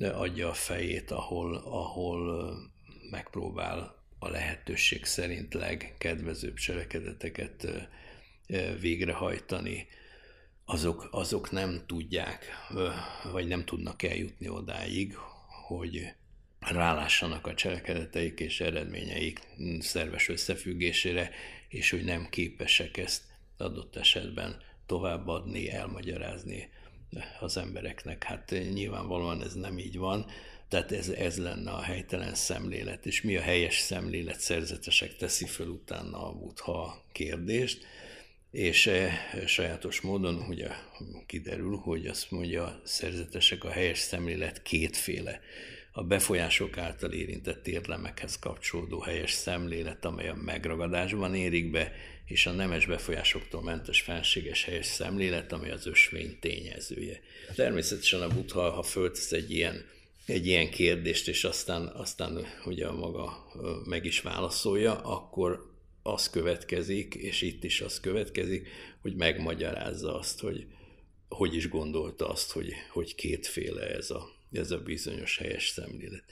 adja 0.01 0.49
a 0.49 0.53
fejét, 0.53 1.11
ahol, 1.11 1.55
ahol 1.55 2.53
megpróbál 3.09 4.05
a 4.19 4.29
lehetőség 4.29 5.05
szerint 5.05 5.53
legkedvezőbb 5.53 6.53
cselekedeteket 6.53 7.67
végrehajtani, 8.79 9.87
azok, 10.65 11.07
azok 11.11 11.51
nem 11.51 11.83
tudják, 11.87 12.45
vagy 13.31 13.47
nem 13.47 13.65
tudnak 13.65 14.03
eljutni 14.03 14.49
odáig, 14.49 15.15
hogy 15.67 16.13
rálássanak 16.59 17.47
a 17.47 17.53
cselekedeteik 17.53 18.39
és 18.39 18.61
eredményeik 18.61 19.39
szerves 19.79 20.29
összefüggésére, 20.29 21.31
és 21.67 21.89
hogy 21.89 22.03
nem 22.03 22.27
képesek 22.29 22.97
ezt 22.97 23.23
adott 23.57 23.95
esetben 23.95 24.67
továbbadni, 24.89 25.71
elmagyarázni 25.71 26.69
az 27.39 27.57
embereknek. 27.57 28.23
Hát 28.23 28.55
nyilvánvalóan 28.73 29.43
ez 29.43 29.53
nem 29.53 29.77
így 29.77 29.97
van, 29.97 30.25
tehát 30.67 30.91
ez, 30.91 31.09
ez 31.09 31.37
lenne 31.37 31.71
a 31.71 31.81
helytelen 31.81 32.35
szemlélet, 32.35 33.05
és 33.05 33.21
mi 33.21 33.37
a 33.37 33.41
helyes 33.41 33.77
szemlélet 33.77 34.39
szerzetesek 34.39 35.15
teszi 35.15 35.45
föl 35.45 35.67
utána 35.67 36.27
a 36.27 36.33
butha 36.33 37.03
kérdést, 37.11 37.85
és 38.51 38.87
e, 38.87 39.11
sajátos 39.45 40.01
módon 40.01 40.45
ugye 40.47 40.69
kiderül, 41.25 41.75
hogy 41.75 42.07
azt 42.07 42.31
mondja 42.31 42.63
a 42.63 42.81
szerzetesek 42.83 43.63
a 43.63 43.69
helyes 43.69 43.97
szemlélet 43.99 44.61
kétféle. 44.61 45.39
A 45.91 46.03
befolyások 46.03 46.77
által 46.77 47.11
érintett 47.11 47.67
érdemekhez 47.67 48.39
kapcsolódó 48.39 48.99
helyes 48.99 49.31
szemlélet, 49.31 50.05
amely 50.05 50.29
a 50.29 50.35
megragadásban 50.35 51.35
érik 51.35 51.71
be, 51.71 51.93
és 52.25 52.45
a 52.45 52.51
nemes 52.51 52.85
befolyásoktól 52.85 53.61
mentes 53.61 54.01
fenséges 54.01 54.63
helyes 54.63 54.85
szemlélet, 54.85 55.51
amely 55.51 55.71
az 55.71 55.85
ösvény 55.85 56.37
tényezője. 56.39 57.19
Természetesen 57.55 58.21
a 58.21 58.27
buddha, 58.27 58.69
ha 58.69 58.83
föltesz 58.83 59.31
egy 59.31 59.51
ilyen, 59.51 59.85
egy 60.25 60.47
ilyen 60.47 60.69
kérdést, 60.69 61.27
és 61.27 61.43
aztán, 61.43 61.87
aztán 61.87 62.45
ugye 62.65 62.87
a 62.87 62.95
maga 62.95 63.51
meg 63.85 64.05
is 64.05 64.21
válaszolja, 64.21 65.01
akkor 65.01 65.71
az 66.03 66.29
következik, 66.29 67.15
és 67.15 67.41
itt 67.41 67.63
is 67.63 67.81
az 67.81 67.99
következik, 67.99 68.67
hogy 69.01 69.15
megmagyarázza 69.15 70.19
azt, 70.19 70.39
hogy 70.39 70.65
hogy 71.29 71.55
is 71.55 71.69
gondolta 71.69 72.29
azt, 72.29 72.51
hogy, 72.51 72.73
hogy 72.91 73.15
kétféle 73.15 73.87
ez 73.87 74.11
a, 74.11 74.38
ez 74.51 74.71
a 74.71 74.77
bizonyos 74.77 75.37
helyes 75.37 75.67
szemlélet. 75.67 76.23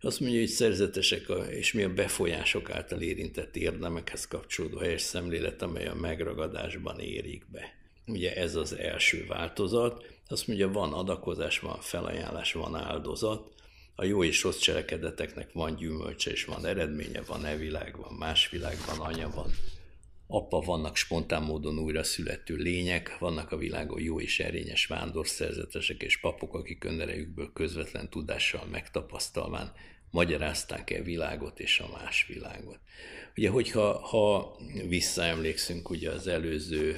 Azt 0.00 0.20
mondja, 0.20 0.38
hogy 0.38 0.48
szerzetesek 0.48 1.28
a, 1.28 1.44
és 1.44 1.72
mi 1.72 1.82
a 1.82 1.92
befolyások 1.92 2.70
által 2.70 3.00
érintett 3.00 3.56
érdemekhez 3.56 4.26
kapcsolódó 4.26 4.78
helyes 4.78 5.02
szemlélet, 5.02 5.62
amely 5.62 5.86
a 5.86 5.94
megragadásban 5.94 7.00
érik 7.00 7.44
be. 7.52 7.74
Ugye 8.06 8.34
ez 8.34 8.54
az 8.54 8.76
első 8.76 9.26
változat. 9.28 10.04
Azt 10.28 10.46
mondja, 10.46 10.68
van 10.68 10.92
adakozás, 10.92 11.58
van 11.58 11.80
felajánlás, 11.80 12.52
van 12.52 12.76
áldozat, 12.76 13.54
a 13.94 14.04
jó 14.04 14.24
és 14.24 14.42
rossz 14.42 14.58
cselekedeteknek 14.58 15.52
van 15.52 15.76
gyümölcse 15.76 16.30
és 16.30 16.44
van 16.44 16.66
eredménye, 16.66 17.22
van 17.22 17.44
e 17.44 17.56
világ, 17.56 17.96
van 17.96 18.12
más 18.12 18.50
világ, 18.50 18.76
van 18.86 18.98
anya, 18.98 19.30
van 19.30 19.50
apa, 20.26 20.60
vannak 20.60 20.96
spontán 20.96 21.42
módon 21.42 21.78
újra 21.78 22.02
születő 22.02 22.54
lények, 22.54 23.18
vannak 23.18 23.52
a 23.52 23.56
világon 23.56 24.00
jó 24.00 24.20
és 24.20 24.40
erényes 24.40 24.86
vándorszerzetesek 24.86 26.02
és 26.02 26.20
papok, 26.20 26.54
akik 26.54 26.84
önerejükből 26.84 27.52
közvetlen 27.52 28.10
tudással 28.10 28.66
megtapasztalván 28.70 29.72
magyarázták 30.10 30.90
el 30.90 31.02
világot 31.02 31.60
és 31.60 31.80
a 31.80 31.88
más 32.02 32.26
világot. 32.26 32.78
Ugye, 33.36 33.50
hogyha 33.50 33.98
ha 33.98 34.56
visszaemlékszünk 34.88 35.90
ugye 35.90 36.10
az 36.10 36.26
előző 36.26 36.96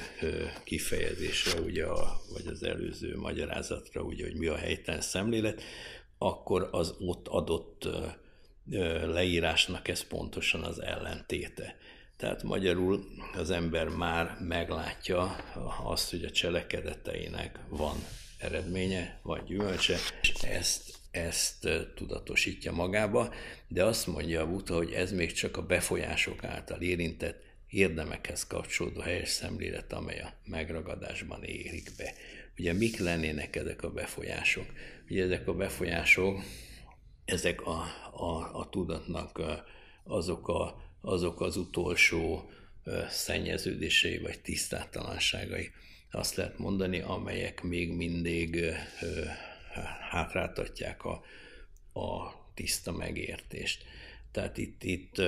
kifejezésre, 0.65 1.61
ugye 1.61 1.87
vagy 2.33 2.47
az 2.47 2.63
előző 2.63 3.17
magyarázatra, 3.17 4.03
ugye, 4.03 4.25
hogy 4.25 4.37
mi 4.37 4.47
a 4.47 4.57
helytelen 4.57 5.01
szemlélet, 5.01 5.63
akkor 6.19 6.69
az 6.71 6.95
ott 6.99 7.29
adott 7.29 7.89
leírásnak 9.05 9.89
ez 9.89 10.03
pontosan 10.03 10.63
az 10.63 10.83
ellentéte. 10.83 11.77
Tehát 12.19 12.43
magyarul 12.43 13.05
az 13.35 13.51
ember 13.51 13.89
már 13.89 14.37
meglátja 14.41 15.37
azt, 15.85 16.11
hogy 16.11 16.25
a 16.25 16.31
cselekedeteinek 16.31 17.59
van 17.69 17.97
eredménye, 18.39 19.21
vagy 19.23 19.45
gyümölcse, 19.45 19.97
és 20.23 20.33
ezt, 20.43 20.95
ezt 21.11 21.69
tudatosítja 21.95 22.73
magába, 22.73 23.35
de 23.69 23.85
azt 23.85 24.07
mondja 24.07 24.41
a 24.41 24.47
Buta, 24.47 24.75
hogy 24.75 24.93
ez 24.93 25.13
még 25.13 25.33
csak 25.33 25.57
a 25.57 25.67
befolyások 25.67 26.45
által 26.45 26.81
érintett 26.81 27.43
érdemekhez 27.69 28.47
kapcsolódó 28.47 29.01
helyes 29.01 29.29
szemlélet, 29.29 29.93
amely 29.93 30.21
a 30.21 30.33
megragadásban 30.45 31.43
érik 31.43 31.91
be. 31.97 32.13
Ugye 32.59 32.73
mik 32.73 32.99
lennének 32.99 33.57
ezek 33.57 33.83
a 33.83 33.91
befolyások? 33.91 34.67
Ugye 35.09 35.25
ezek 35.25 35.49
a 35.49 35.55
befolyások, 35.55 36.43
ezek 37.25 37.67
a, 37.67 37.85
a, 38.13 38.59
a 38.59 38.69
tudatnak 38.71 39.43
azok, 40.05 40.49
a, 40.49 40.88
azok 41.01 41.41
az 41.41 41.57
utolsó 41.57 42.51
szennyeződései 43.09 44.19
vagy 44.19 44.41
tisztátalanságai, 44.41 45.71
azt 46.11 46.35
lehet 46.35 46.59
mondani, 46.59 47.01
amelyek 47.01 47.63
még 47.63 47.93
mindig 47.93 48.65
hátráltatják 50.11 51.05
a, 51.05 51.23
a 52.01 52.35
tiszta 52.55 52.93
megértést. 52.93 53.85
Tehát 54.33 54.59
itt, 54.59 54.83
itt 54.85 55.23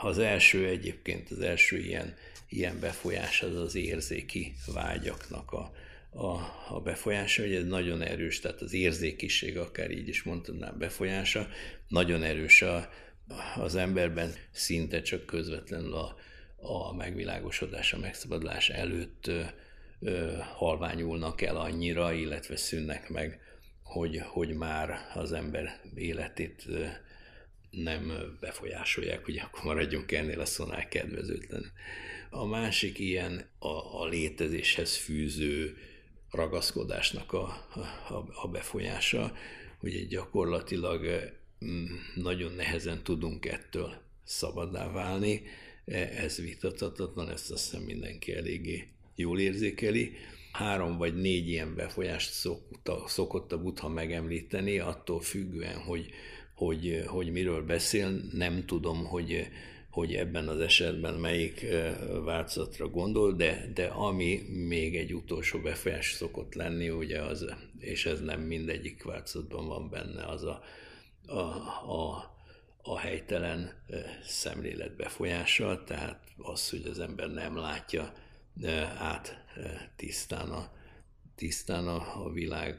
az 0.00 0.18
első 0.18 0.66
egyébként, 0.66 1.30
az 1.30 1.40
első 1.40 1.78
ilyen, 1.78 2.14
ilyen 2.48 2.80
befolyás 2.80 3.42
az 3.42 3.56
az 3.56 3.74
érzéki 3.74 4.54
vágyaknak 4.66 5.52
a, 5.52 5.72
a, 6.10 6.32
a 6.68 6.80
befolyása, 6.84 7.42
hogy 7.42 7.54
ez 7.54 7.66
nagyon 7.66 8.02
erős, 8.02 8.40
tehát 8.40 8.60
az 8.60 8.72
érzékiség, 8.72 9.58
akár 9.58 9.90
így 9.90 10.08
is 10.08 10.22
mondhatnám 10.22 10.78
befolyása, 10.78 11.48
nagyon 11.88 12.22
erős 12.22 12.62
a, 12.62 12.90
az 13.56 13.74
emberben, 13.74 14.34
szinte 14.50 15.02
csak 15.02 15.26
közvetlenül 15.26 15.94
a, 15.94 16.16
a 16.56 16.94
megvilágosodás, 16.94 17.92
a 17.92 17.98
megszabadulás 17.98 18.70
előtt 18.70 19.26
ö, 19.26 19.42
ö, 20.00 20.36
halványulnak 20.38 21.40
el 21.40 21.56
annyira, 21.56 22.12
illetve 22.12 22.56
szűnnek 22.56 23.08
meg, 23.08 23.40
hogy, 23.82 24.18
hogy 24.24 24.54
már 24.54 24.98
az 25.14 25.32
ember 25.32 25.80
életét 25.94 26.64
ö, 26.66 26.86
nem 27.70 28.36
befolyásolják, 28.40 29.24
hogy 29.24 29.38
akkor 29.38 29.64
maradjunk 29.64 30.12
ennél 30.12 30.40
a 30.40 30.44
szonál 30.44 30.88
kedvezőtlen. 30.88 31.72
A 32.30 32.46
másik 32.46 32.98
ilyen 32.98 33.50
a, 33.58 34.00
a 34.00 34.06
létezéshez 34.06 34.96
fűző 34.96 35.76
ragaszkodásnak 36.30 37.32
a, 37.32 37.42
a, 38.08 38.24
a 38.42 38.48
befolyása, 38.48 39.32
hogy 39.78 40.08
gyakorlatilag 40.08 41.32
nagyon 42.14 42.52
nehezen 42.52 43.02
tudunk 43.02 43.46
ettől 43.46 43.94
szabadá 44.24 44.90
válni, 44.90 45.42
e, 45.84 45.96
ez 45.96 46.36
vitathatatlan, 46.36 47.30
ezt 47.30 47.50
azt 47.50 47.70
hiszem 47.70 47.84
mindenki 47.84 48.34
eléggé 48.34 48.88
jól 49.14 49.40
érzékeli. 49.40 50.12
Három 50.52 50.96
vagy 50.96 51.14
négy 51.14 51.48
ilyen 51.48 51.74
befolyást 51.74 52.32
szokta, 52.32 53.04
szokott 53.06 53.52
a 53.52 53.62
Buddha 53.62 53.88
megemlíteni, 53.88 54.78
attól 54.78 55.20
függően, 55.20 55.78
hogy, 55.78 56.10
hogy, 56.54 57.02
hogy 57.06 57.32
miről 57.32 57.62
beszél, 57.62 58.20
nem 58.32 58.66
tudom, 58.66 59.04
hogy, 59.04 59.48
hogy 59.90 60.14
ebben 60.14 60.48
az 60.48 60.60
esetben 60.60 61.14
melyik 61.14 61.66
változatra 62.24 62.88
gondol, 62.88 63.32
de, 63.32 63.70
de 63.74 63.86
ami 63.86 64.42
még 64.68 64.96
egy 64.96 65.14
utolsó 65.14 65.58
befolyás 65.58 66.12
szokott 66.12 66.54
lenni, 66.54 66.90
ugye 66.90 67.22
az, 67.22 67.54
és 67.78 68.06
ez 68.06 68.20
nem 68.20 68.40
mindegyik 68.40 69.02
változatban 69.02 69.66
van 69.66 69.90
benne, 69.90 70.24
az 70.24 70.44
a, 70.44 70.62
a, 71.26 71.40
a, 71.92 72.34
a 72.82 72.98
helytelen 72.98 73.84
szemlélet 74.22 74.96
befolyása, 74.96 75.84
tehát 75.84 76.24
az, 76.36 76.70
hogy 76.70 76.86
az 76.86 76.98
ember 76.98 77.30
nem 77.30 77.56
látja 77.56 78.12
át 78.98 79.44
tisztán 79.96 80.50
a, 80.50 80.72
tisztán 81.34 81.88
a, 81.88 82.24
a 82.24 82.32
világ 82.32 82.78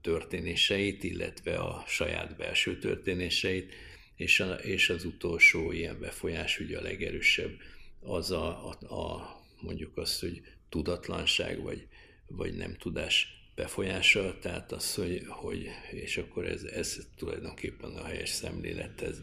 történéseit, 0.00 1.04
illetve 1.04 1.58
a 1.58 1.84
saját 1.86 2.36
belső 2.36 2.78
történéseit, 2.78 3.74
és, 4.14 4.40
a, 4.40 4.54
és 4.54 4.90
az 4.90 5.04
utolsó 5.04 5.72
ilyen 5.72 6.00
befolyás, 6.00 6.60
ugye 6.60 6.78
a 6.78 6.82
legerősebb, 6.82 7.50
az 8.00 8.30
a, 8.30 8.68
a, 8.68 8.94
a 8.94 9.38
mondjuk 9.60 9.96
azt, 9.96 10.20
hogy 10.20 10.42
tudatlanság, 10.68 11.62
vagy, 11.62 11.88
vagy 12.26 12.54
nem 12.54 12.76
tudás 12.76 13.39
befolyása, 13.60 14.38
tehát 14.38 14.72
az, 14.72 14.94
hogy, 14.94 15.24
hogy 15.28 15.68
és 15.90 16.16
akkor 16.16 16.46
ez, 16.46 16.62
ez 16.62 16.96
tulajdonképpen 17.16 17.90
a 17.90 18.04
helyes 18.04 18.28
szemlélethez 18.28 19.22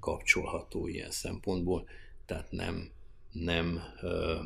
kapcsolható 0.00 0.86
ilyen 0.86 1.10
szempontból, 1.10 1.88
tehát 2.26 2.50
nem, 2.50 2.90
nem 3.32 3.82
ö, 4.02 4.38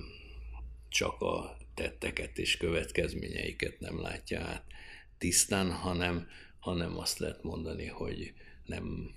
csak 0.89 1.21
a 1.21 1.57
tetteket 1.75 2.39
és 2.39 2.57
következményeiket 2.57 3.81
nem 3.81 4.01
látja 4.01 4.41
át 4.41 4.65
tisztán, 5.19 5.73
hanem, 5.73 6.29
hanem 6.61 6.99
azt 6.99 7.19
lehet 7.19 7.43
mondani, 7.43 7.87
hogy 7.87 8.33
nem 8.67 9.15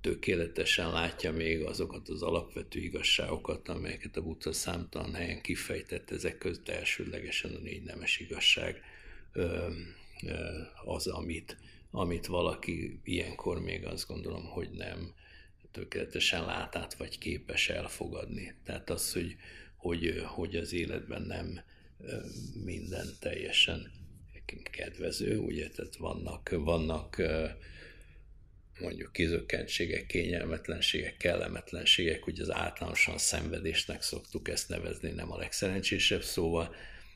tökéletesen 0.00 0.90
látja 0.90 1.32
még 1.32 1.62
azokat 1.62 2.08
az 2.08 2.22
alapvető 2.22 2.80
igazságokat, 2.80 3.68
amelyeket 3.68 4.16
a 4.16 4.22
Buddha 4.22 4.52
számtalan 4.52 5.14
helyen 5.14 5.40
kifejtett, 5.40 6.10
ezek 6.10 6.38
között 6.38 6.68
elsődlegesen 6.68 7.54
a 7.54 7.58
négy 7.58 7.82
nemes 7.82 8.18
igazság 8.18 8.82
az, 10.84 11.06
amit, 11.06 11.56
amit 11.90 12.26
valaki 12.26 13.00
ilyenkor 13.04 13.60
még 13.60 13.86
azt 13.86 14.08
gondolom, 14.08 14.44
hogy 14.44 14.70
nem 14.70 15.14
tökéletesen 15.72 16.44
lát 16.44 16.76
át, 16.76 16.94
vagy 16.94 17.18
képes 17.18 17.68
elfogadni. 17.68 18.54
Tehát 18.64 18.90
az, 18.90 19.12
hogy, 19.12 19.36
hogy, 19.76 20.22
hogy 20.26 20.56
az 20.56 20.72
életben 20.72 21.22
nem 21.22 21.60
minden 22.64 23.06
teljesen 23.20 23.92
kedvező, 24.70 25.38
ugye, 25.38 25.68
tehát 25.68 25.96
vannak, 25.96 26.48
vannak 26.48 27.22
mondjuk 28.80 29.12
kizökkentségek, 29.12 30.06
kényelmetlenségek, 30.06 31.16
kellemetlenségek, 31.16 32.26
ugye 32.26 32.42
az 32.42 32.50
általánosan 32.52 33.18
szenvedésnek 33.18 34.02
szoktuk 34.02 34.48
ezt 34.48 34.68
nevezni, 34.68 35.10
nem 35.10 35.32
a 35.32 35.36
legszerencsésebb 35.36 36.22
szóval, 36.22 36.74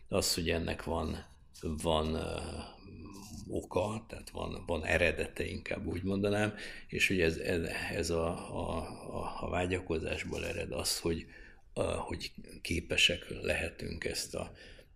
az, 0.09 0.35
hogy 0.35 0.50
ennek 0.50 0.85
van, 0.85 1.26
van 1.60 2.18
oka, 3.48 4.04
tehát 4.08 4.30
van, 4.30 4.62
van 4.66 4.84
eredete, 4.84 5.44
inkább 5.44 5.86
úgy 5.86 6.02
mondanám, 6.02 6.54
és 6.88 7.08
hogy 7.08 7.20
ez, 7.20 7.36
ez, 7.36 7.60
ez 7.94 8.10
a, 8.10 8.28
a, 8.56 8.76
a, 9.16 9.36
a 9.40 9.48
vágyakozásból 9.48 10.46
ered 10.46 10.72
az, 10.72 10.98
hogy, 10.98 11.26
a, 11.72 11.82
hogy 11.82 12.32
képesek 12.62 13.26
lehetünk 13.42 14.04
ezt, 14.04 14.34
a, 14.34 14.52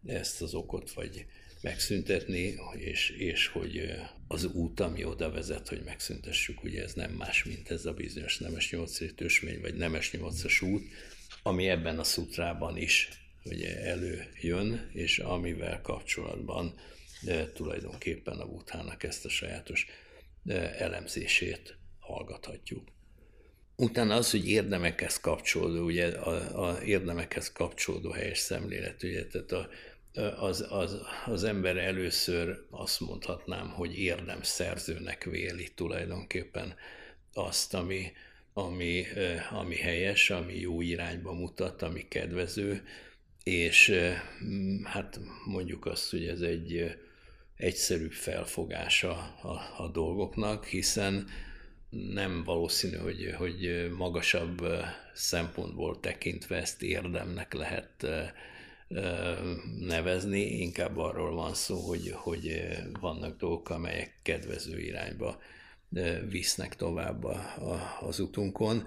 ezt 0.07 0.42
az 0.42 0.55
okot, 0.55 0.92
vagy 0.92 1.27
megszüntetni, 1.61 2.55
és, 2.75 3.11
és 3.11 3.46
hogy 3.46 3.94
az 4.29 4.44
út, 4.44 4.81
ami 4.81 5.05
oda 5.05 5.31
vezet, 5.31 5.68
hogy 5.68 5.83
megszüntessük, 5.85 6.64
ugye 6.64 6.83
ez 6.83 6.92
nem 6.92 7.11
más, 7.11 7.44
mint 7.44 7.70
ez 7.70 7.87
a 7.87 7.92
bizonyos 7.92 8.38
nemes 8.38 8.70
nyolcrétősmény, 8.70 9.61
vagy 9.61 9.75
nemes 9.75 10.12
nyolcas 10.12 10.61
út, 10.61 10.83
ami 11.42 11.68
ebben 11.68 11.98
a 11.98 12.05
szutrában 12.05 12.77
is 12.77 13.22
ugye 13.45 13.81
előjön, 13.83 14.91
és 14.93 15.19
amivel 15.19 15.81
kapcsolatban 15.81 16.75
de 17.23 17.53
tulajdonképpen 17.53 18.39
a 18.39 18.47
buthának 18.47 19.03
ezt 19.03 19.25
a 19.25 19.29
sajátos 19.29 19.87
elemzését 20.79 21.77
hallgathatjuk. 21.99 22.89
Utána 23.77 24.15
az, 24.15 24.31
hogy 24.31 24.49
érdemekhez 24.49 25.21
kapcsolódó, 25.21 25.85
ugye 25.85 26.09
a, 26.09 26.69
a 26.69 26.83
érdemekhez 26.83 27.53
kapcsolódó 27.53 28.11
helyes 28.11 28.39
szemlélet, 28.39 29.03
ugye, 29.03 29.27
tehát 29.27 29.53
a, 29.53 29.69
az, 30.45 30.67
az, 30.69 30.97
az 31.27 31.45
ember 31.45 31.77
először 31.77 32.67
azt 32.71 33.01
mondhatnám, 33.01 33.69
hogy 33.69 33.99
érdemszerzőnek 33.99 35.25
véli 35.25 35.69
tulajdonképpen 35.75 36.75
azt, 37.33 37.75
ami, 37.75 38.13
ami, 38.53 39.05
ami 39.51 39.77
helyes, 39.77 40.31
ami 40.31 40.59
jó 40.59 40.81
irányba 40.81 41.33
mutat, 41.33 41.83
ami 41.83 42.09
kedvező, 42.09 42.83
és 43.45 43.93
hát 44.85 45.21
mondjuk 45.45 45.87
azt, 45.87 46.11
hogy 46.11 46.27
ez 46.27 46.41
egy 46.41 46.97
egyszerűbb 47.57 48.13
felfogása 48.13 49.13
a, 49.43 49.83
a 49.83 49.91
dolgoknak, 49.93 50.65
hiszen 50.65 51.27
nem 51.91 52.45
valószínű, 52.45 52.97
hogy, 52.97 53.35
hogy 53.37 53.91
magasabb 53.97 54.67
szempontból 55.15 56.01
tekintve 56.01 56.57
ezt 56.57 56.83
érdemnek 56.83 57.53
lehet 57.53 58.07
nevezni, 59.79 60.41
inkább 60.41 60.97
arról 60.97 61.35
van 61.35 61.55
szó, 61.55 61.79
hogy, 61.79 62.11
hogy 62.15 62.69
vannak 63.01 63.39
dolgok, 63.39 63.69
amelyek 63.71 64.19
kedvező 64.23 64.81
irányba 64.81 65.41
visznek 66.29 66.77
tovább 66.77 67.25
az 68.01 68.21
utunkon, 68.21 68.87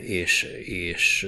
és, 0.00 0.42
és, 0.64 1.26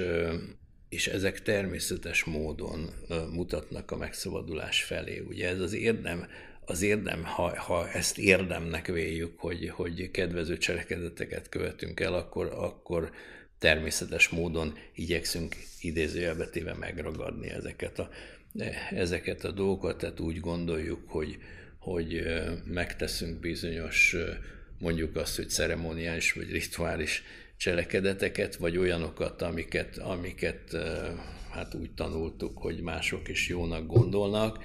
és 0.95 1.07
ezek 1.07 1.41
természetes 1.41 2.23
módon 2.23 2.89
mutatnak 3.31 3.91
a 3.91 3.97
megszabadulás 3.97 4.83
felé. 4.83 5.19
Ugye 5.19 5.49
ez 5.49 5.59
az 5.59 5.73
érdem, 5.73 6.27
az 6.65 6.81
érdem, 6.81 7.23
ha, 7.23 7.61
ha 7.61 7.89
ezt 7.89 8.17
érdemnek 8.17 8.87
véljük, 8.87 9.39
hogy, 9.39 9.69
hogy 9.69 10.11
kedvező 10.11 10.57
cselekedeteket 10.57 11.49
követünk 11.49 11.99
el, 11.99 12.13
akkor, 12.13 12.45
akkor 12.45 13.11
természetes 13.59 14.29
módon 14.29 14.77
igyekszünk 14.93 15.55
idézőjelbetéve 15.81 16.73
megragadni 16.73 17.49
ezeket 17.49 17.99
a, 17.99 18.09
ezeket 18.89 19.43
a 19.43 19.51
dolgokat, 19.51 19.97
tehát 19.97 20.19
úgy 20.19 20.39
gondoljuk, 20.39 21.09
hogy, 21.09 21.37
hogy 21.77 22.23
megteszünk 22.65 23.39
bizonyos, 23.39 24.15
mondjuk 24.79 25.15
azt, 25.15 25.35
hogy 25.35 25.49
ceremoniális 25.49 26.33
vagy 26.33 26.51
rituális 26.51 27.23
cselekedeteket, 27.57 28.55
vagy 28.55 28.77
olyanokat, 28.77 29.41
amiket, 29.41 29.97
amiket 29.97 30.77
hát 31.51 31.73
úgy 31.73 31.91
tanultuk, 31.91 32.57
hogy 32.57 32.81
mások 32.81 33.27
is 33.27 33.47
jónak 33.47 33.85
gondolnak, 33.87 34.63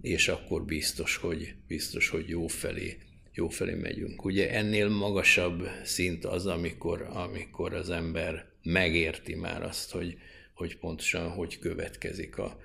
és 0.00 0.28
akkor 0.28 0.64
biztos, 0.64 1.16
hogy, 1.16 1.54
biztos, 1.66 2.08
hogy 2.08 2.28
jó 2.28 2.46
felé, 2.46 2.98
jó 3.32 3.48
felé 3.48 3.74
megyünk. 3.74 4.24
Ugye 4.24 4.50
ennél 4.50 4.88
magasabb 4.88 5.68
szint 5.84 6.24
az, 6.24 6.46
amikor, 6.46 7.08
amikor 7.12 7.74
az 7.74 7.90
ember 7.90 8.46
megérti 8.62 9.34
már 9.34 9.62
azt, 9.62 9.90
hogy, 9.90 10.18
hogy 10.54 10.76
pontosan 10.78 11.30
hogy 11.30 11.58
következik 11.58 12.38
a, 12.38 12.60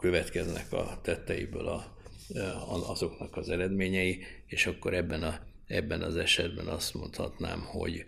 következnek 0.00 0.72
a 0.72 1.00
tetteiből 1.02 1.66
a, 1.66 1.96
azoknak 2.90 3.36
az 3.36 3.48
eredményei, 3.48 4.22
és 4.46 4.66
akkor 4.66 4.94
ebben, 4.94 5.22
a, 5.22 5.40
ebben 5.66 6.02
az 6.02 6.16
esetben 6.16 6.66
azt 6.66 6.94
mondhatnám, 6.94 7.60
hogy, 7.60 8.04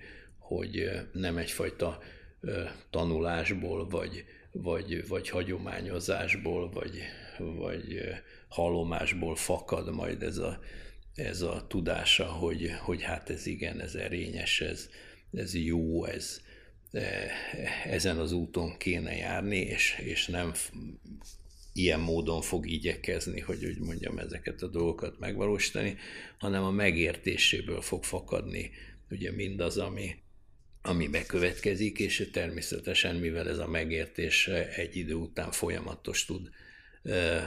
hogy 0.56 0.90
nem 1.12 1.36
egyfajta 1.36 1.98
tanulásból, 2.90 3.88
vagy, 3.88 4.24
vagy, 4.52 5.08
vagy 5.08 5.28
hagyományozásból, 5.28 6.70
vagy, 6.70 7.02
vagy 7.38 8.00
halomásból 8.48 9.36
fakad 9.36 9.94
majd 9.94 10.22
ez 10.22 10.36
a, 10.36 10.60
ez 11.14 11.40
a 11.40 11.66
tudása, 11.68 12.24
hogy, 12.24 12.70
hogy 12.80 13.02
hát 13.02 13.30
ez 13.30 13.46
igen, 13.46 13.80
ez 13.80 13.94
erényes, 13.94 14.60
ez, 14.60 14.88
ez 15.32 15.54
jó, 15.54 16.04
ez, 16.04 16.40
ezen 17.84 18.18
az 18.18 18.32
úton 18.32 18.76
kéne 18.78 19.16
járni, 19.16 19.58
és, 19.58 19.98
és 19.98 20.26
nem 20.26 20.52
ilyen 21.72 22.00
módon 22.00 22.40
fog 22.40 22.66
igyekezni, 22.66 23.40
hogy 23.40 23.64
úgy 23.64 23.78
mondjam, 23.78 24.18
ezeket 24.18 24.62
a 24.62 24.66
dolgokat 24.66 25.18
megvalósítani, 25.18 25.96
hanem 26.38 26.64
a 26.64 26.70
megértéséből 26.70 27.80
fog 27.80 28.04
fakadni 28.04 28.70
ugye 29.10 29.32
mindaz, 29.32 29.78
ami, 29.78 30.16
ami 30.82 31.08
bekövetkezik, 31.08 31.98
és 31.98 32.28
természetesen, 32.32 33.16
mivel 33.16 33.48
ez 33.48 33.58
a 33.58 33.66
megértés 33.66 34.48
egy 34.76 34.96
idő 34.96 35.14
után 35.14 35.50
folyamatos 35.50 36.24
tud 36.24 36.50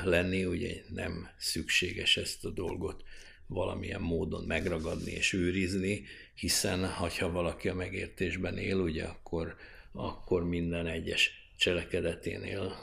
lenni, 0.04 0.46
ugye 0.46 0.82
nem 0.94 1.30
szükséges 1.38 2.18
ezt 2.18 2.46
a 2.46 2.50
dolgot 2.50 3.04
valamilyen 3.48 4.02
módon 4.02 4.44
megragadni 4.44 5.12
és 5.12 5.34
őrizni, 5.34 6.06
hiszen 6.36 6.88
ha 6.88 7.32
valaki 7.32 7.70
a 7.70 7.74
megértésben 7.74 8.58
él, 8.58 8.78
ugye 8.78 9.04
akkor, 9.04 9.56
akkor 9.92 10.44
minden 10.44 10.88
egyes 10.88 11.32
cselekedeténél, 11.58 12.76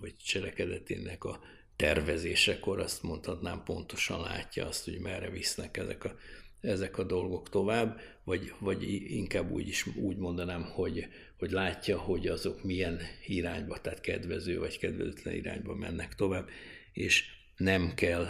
vagy 0.00 0.16
cselekedetének 0.16 1.24
a 1.24 1.40
tervezésekor 1.76 2.80
azt 2.80 3.02
mondhatnám 3.02 3.62
pontosan 3.64 4.20
látja 4.20 4.66
azt, 4.66 4.84
hogy 4.84 4.98
merre 4.98 5.30
visznek 5.30 5.76
ezek 5.76 6.04
a 6.04 6.16
ezek 6.60 6.98
a 6.98 7.02
dolgok 7.02 7.48
tovább, 7.48 8.00
vagy, 8.28 8.52
vagy 8.58 8.82
inkább 9.12 9.50
úgy 9.50 9.68
is 9.68 9.86
úgy 9.96 10.16
mondanám, 10.16 10.62
hogy, 10.62 11.08
hogy 11.38 11.50
látja, 11.50 11.98
hogy 11.98 12.26
azok 12.26 12.64
milyen 12.64 13.00
irányba, 13.26 13.80
tehát 13.80 14.00
kedvező 14.00 14.58
vagy 14.58 14.78
kedvezőtlen 14.78 15.34
irányba 15.34 15.74
mennek 15.74 16.14
tovább, 16.14 16.48
és 16.92 17.24
nem 17.56 17.94
kell 17.94 18.26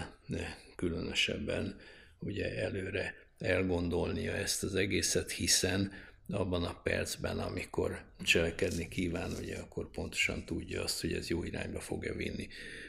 különösebben 0.77 1.77
ugye 2.19 2.63
előre 2.63 3.15
elgondolnia 3.39 4.33
ezt 4.33 4.63
az 4.63 4.75
egészet, 4.75 5.31
hiszen 5.31 5.93
abban 6.31 6.65
a 6.65 6.81
percben, 6.83 7.39
amikor 7.39 8.01
cselekedni 8.23 8.89
kíván, 8.89 9.33
ugye 9.41 9.57
akkor 9.57 9.91
pontosan 9.91 10.45
tudja 10.45 10.83
azt, 10.83 11.01
hogy 11.01 11.13
ez 11.13 11.29
jó 11.29 11.45
irányba 11.45 11.81
fogja 11.81 12.15
vinni, 12.15 12.49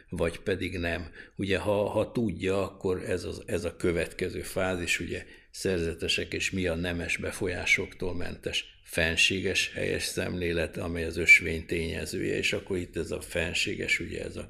vagy 0.10 0.40
pedig 0.40 0.78
nem. 0.78 1.12
Ugye 1.36 1.58
ha, 1.58 1.90
ha 1.90 2.12
tudja, 2.12 2.64
akkor 2.64 3.04
ez, 3.04 3.24
az, 3.24 3.44
ez 3.46 3.64
a 3.64 3.76
következő 3.76 4.42
fázis, 4.42 5.00
ugye 5.00 5.26
szerzetesek 5.52 6.34
és 6.34 6.52
mi 6.52 6.68
a 6.68 6.76
nemes 6.76 7.18
befolyásoktól 7.18 8.16
mentes 8.16 8.80
fenséges 8.84 9.72
helyes 9.74 10.04
szemlélet, 10.04 10.78
amely 10.78 11.06
az 11.06 11.18
ösvény 11.18 11.66
tényezője, 11.66 12.38
és 12.38 12.54
akkor 12.54 12.78
itt 12.78 12.98
ez 12.98 13.12
a 13.12 13.22
fenséges, 13.22 14.00
ugye 14.00 14.24
ez 14.24 14.36
a 14.36 14.48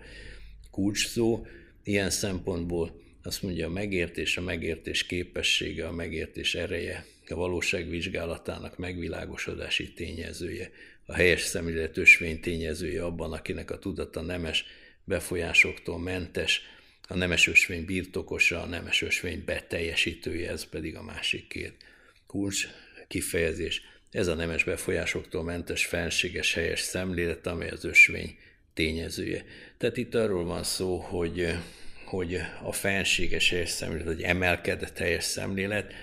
kulcs 0.72 1.08
szó, 1.08 1.46
ilyen 1.84 2.10
szempontból 2.10 3.02
azt 3.24 3.42
mondja 3.42 3.68
a 3.68 3.72
megértés, 3.72 4.38
a 4.38 4.42
megértés 4.42 5.06
képessége, 5.06 5.88
a 5.88 5.92
megértés 5.92 6.56
ereje, 6.56 7.06
a 7.32 7.36
valóság 7.36 7.90
vizsgálatának 7.90 8.78
megvilágosodási 8.78 9.94
tényezője, 9.94 10.72
a 11.06 11.14
helyes 11.14 11.42
szemlélet 11.42 11.98
ösvény 11.98 12.40
tényezője 12.40 13.04
abban, 13.04 13.34
akinek 13.34 13.72
a 13.72 13.80
tudata 13.80 14.22
nemes 14.22 14.66
befolyásoktól 15.04 16.00
mentes, 16.00 16.62
a 17.08 17.16
nemes 17.16 17.48
ösvény 17.48 17.86
birtokosa, 17.86 18.62
a 18.62 18.66
nemes 18.66 19.02
ösvény 19.02 19.44
beteljesítője, 19.46 20.52
ez 20.52 20.64
pedig 20.64 20.96
a 20.96 21.04
másik 21.04 21.48
két 21.48 21.74
kulcs 22.28 22.68
kifejezés. 23.08 23.82
Ez 24.12 24.28
a 24.28 24.34
nemes 24.34 24.64
befolyásoktól 24.64 25.44
mentes, 25.44 25.86
fenséges, 25.86 26.54
helyes 26.54 26.80
szemlélet, 26.80 27.48
amely 27.48 27.70
az 27.70 27.84
ösvény 27.84 28.38
tényezője. 28.74 29.46
Tehát 29.78 29.98
itt 29.98 30.16
arról 30.16 30.46
van 30.46 30.64
szó, 30.64 30.98
hogy, 30.98 31.56
hogy 32.06 32.36
a 32.64 32.72
fenséges 32.72 33.50
helyes 33.50 33.70
szemlélet, 33.70 34.06
vagy 34.06 34.22
emelkedett 34.22 34.98
helyes 34.98 35.24
szemlélet, 35.24 35.94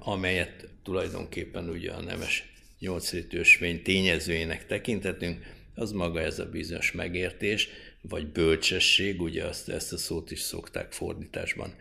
amelyet 0.00 0.68
tulajdonképpen 0.82 1.68
ugye 1.68 1.92
a 1.92 2.00
nemes 2.00 2.52
nyolcrétű 2.78 3.38
ösvény 3.38 3.82
tényezőjének 3.82 4.66
tekintetünk, 4.66 5.56
az 5.74 5.92
maga 5.92 6.20
ez 6.20 6.38
a 6.38 6.48
bizonyos 6.48 6.92
megértés, 6.92 7.68
vagy 8.00 8.26
bölcsesség, 8.26 9.20
ugye 9.20 9.44
azt, 9.44 9.68
ezt 9.68 9.92
a 9.92 9.96
szót 9.96 10.30
is 10.30 10.40
szokták 10.40 10.92
fordításban, 10.92 11.74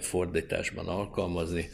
fordításban 0.00 0.86
alkalmazni, 0.86 1.68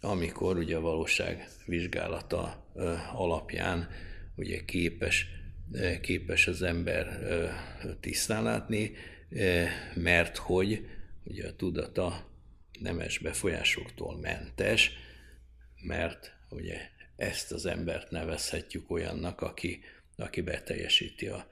amikor 0.00 0.56
ugye 0.56 0.76
a 0.76 0.80
valóság 0.80 1.48
vizsgálata 1.66 2.66
alapján 3.12 3.88
ugye 4.36 4.64
képes, 4.64 5.26
képes 6.00 6.46
az 6.46 6.62
ember 6.62 7.18
tisztán 8.00 8.42
látni, 8.42 8.92
mert 9.94 10.36
hogy 10.36 10.86
ugye 11.24 11.46
a 11.46 11.56
tudata 11.56 12.31
nemes 12.82 13.18
befolyásoktól 13.18 14.18
mentes, 14.18 14.90
mert 15.82 16.36
ugye 16.48 16.88
ezt 17.16 17.52
az 17.52 17.66
embert 17.66 18.10
nevezhetjük 18.10 18.90
olyannak, 18.90 19.40
aki, 19.40 19.80
aki 20.16 20.40
beteljesíti 20.40 21.26
a, 21.26 21.46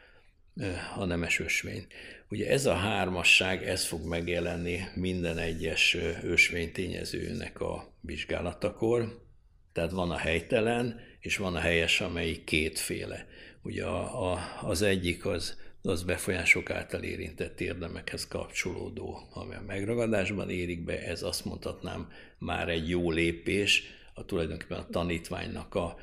a 0.97 1.05
nemes 1.05 1.39
ösvény. 1.39 1.87
Ugye 2.29 2.51
ez 2.51 2.67
a 2.67 2.75
hármasság, 2.75 3.69
ez 3.69 3.85
fog 3.85 4.07
megjelenni 4.07 4.81
minden 4.95 5.39
egyes 5.39 5.97
ösvény 6.23 6.73
tényezőnek 6.73 7.61
a 7.61 7.95
vizsgálatakor, 8.01 9.29
tehát 9.73 9.91
van 9.91 10.11
a 10.11 10.17
helytelen, 10.17 11.01
és 11.21 11.37
van 11.37 11.55
a 11.55 11.61
helyes, 11.61 12.01
amelyik 12.01 12.45
kétféle. 12.45 13.27
Ugye 13.63 13.85
a, 13.85 14.33
a, 14.33 14.59
az 14.63 14.83
egyik 14.83 15.27
az, 15.27 15.59
az 15.83 16.03
befolyások 16.03 16.71
által 16.71 17.03
érintett 17.03 17.61
érdemekhez 17.61 18.29
kapcsolódó, 18.29 19.29
ami 19.31 19.55
a 19.55 19.65
megragadásban 19.67 20.51
érik 20.51 20.85
be, 20.85 21.03
ez 21.07 21.23
azt 21.23 21.45
mondhatnám 21.45 22.13
már 22.39 22.69
egy 22.69 22.89
jó 22.89 23.11
lépés, 23.11 23.83
a 24.15 24.25
tulajdonképpen 24.25 24.79
a 24.79 24.87
tanítványnak 24.87 25.75
a, 25.75 25.97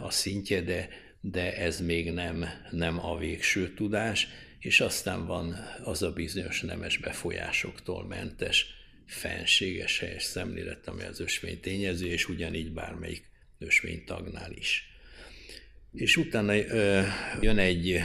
a 0.00 0.10
szintje, 0.10 0.60
de 0.60 0.88
de 1.20 1.56
ez 1.56 1.80
még 1.80 2.12
nem, 2.12 2.44
nem 2.70 3.04
a 3.04 3.18
végső 3.18 3.74
tudás, 3.74 4.28
és 4.58 4.80
aztán 4.80 5.26
van 5.26 5.56
az 5.84 6.02
a 6.02 6.12
bizonyos 6.12 6.60
nemes 6.60 6.96
befolyásoktól 6.96 8.06
mentes, 8.06 8.66
fenséges 9.06 9.98
helyes 9.98 10.22
szemlélet, 10.22 10.88
ami 10.88 11.02
az 11.02 11.20
ösvény 11.20 11.60
tényező, 11.60 12.06
és 12.06 12.28
ugyanígy 12.28 12.72
bármelyik 12.72 13.30
tagnál 14.06 14.52
is. 14.52 14.86
És 15.92 16.16
utána 16.16 16.56
ö, 16.56 17.02
jön 17.40 17.58
egy, 17.58 18.00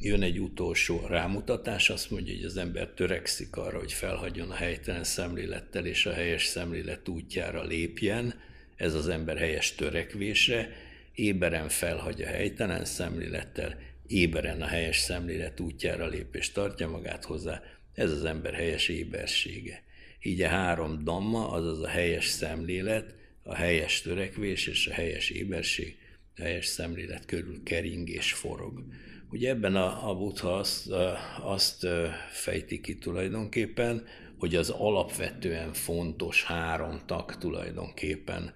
jön 0.00 0.22
egy 0.22 0.40
utolsó 0.40 1.06
rámutatás, 1.06 1.90
azt 1.90 2.10
mondja, 2.10 2.34
hogy 2.34 2.44
az 2.44 2.56
ember 2.56 2.88
törekszik 2.88 3.56
arra, 3.56 3.78
hogy 3.78 3.92
felhagyjon 3.92 4.50
a 4.50 4.54
helytelen 4.54 5.04
szemlélettel, 5.04 5.86
és 5.86 6.06
a 6.06 6.12
helyes 6.12 6.44
szemlélet 6.44 7.08
útjára 7.08 7.64
lépjen, 7.64 8.34
ez 8.76 8.94
az 8.94 9.08
ember 9.08 9.38
helyes 9.38 9.74
törekvése, 9.74 10.70
éberen 11.14 11.68
felhagy 11.68 12.22
a 12.22 12.26
helytelen 12.26 12.84
szemlélettel, 12.84 13.80
éberen 14.06 14.62
a 14.62 14.66
helyes 14.66 14.98
szemlélet 14.98 15.60
útjára 15.60 16.06
lép 16.06 16.34
és 16.34 16.52
tartja 16.52 16.88
magát 16.88 17.24
hozzá, 17.24 17.62
ez 17.94 18.10
az 18.10 18.24
ember 18.24 18.54
helyes 18.54 18.88
ébersége. 18.88 19.82
Így 20.22 20.42
a 20.42 20.48
három 20.48 21.04
damma, 21.04 21.50
azaz 21.50 21.82
a 21.82 21.88
helyes 21.88 22.26
szemlélet, 22.26 23.14
a 23.42 23.54
helyes 23.54 24.00
törekvés 24.00 24.66
és 24.66 24.86
a 24.86 24.92
helyes 24.92 25.30
éberség, 25.30 25.96
a 26.36 26.42
helyes 26.42 26.66
szemlélet 26.66 27.24
körül 27.24 27.62
kering 27.62 28.08
és 28.08 28.32
forog. 28.32 28.84
Ugye 29.30 29.48
ebben 29.48 29.76
a, 29.76 30.08
a 30.08 30.14
buddha 30.14 30.56
azt, 30.56 30.92
azt 31.40 31.86
fejti 32.30 32.80
ki 32.80 32.98
tulajdonképpen, 32.98 34.06
hogy 34.38 34.54
az 34.54 34.70
alapvetően 34.70 35.72
fontos 35.72 36.44
három 36.44 37.00
tag 37.06 37.36
tulajdonképpen 37.36 38.54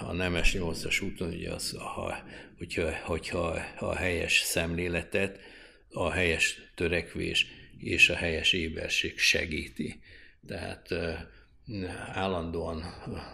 a 0.00 0.12
nemes 0.12 0.54
nyolcas 0.54 1.00
úton, 1.00 1.28
ugye 1.28 1.52
az, 1.52 1.76
ha, 1.78 2.22
hogyha, 2.58 2.96
hogyha 3.04 3.56
a 3.78 3.94
helyes 3.94 4.40
szemléletet, 4.40 5.38
a 5.90 6.10
helyes 6.10 6.72
törekvés 6.74 7.46
és 7.78 8.08
a 8.08 8.14
helyes 8.14 8.52
éberség 8.52 9.18
segíti. 9.18 10.00
Tehát 10.46 10.94
állandóan 12.12 12.82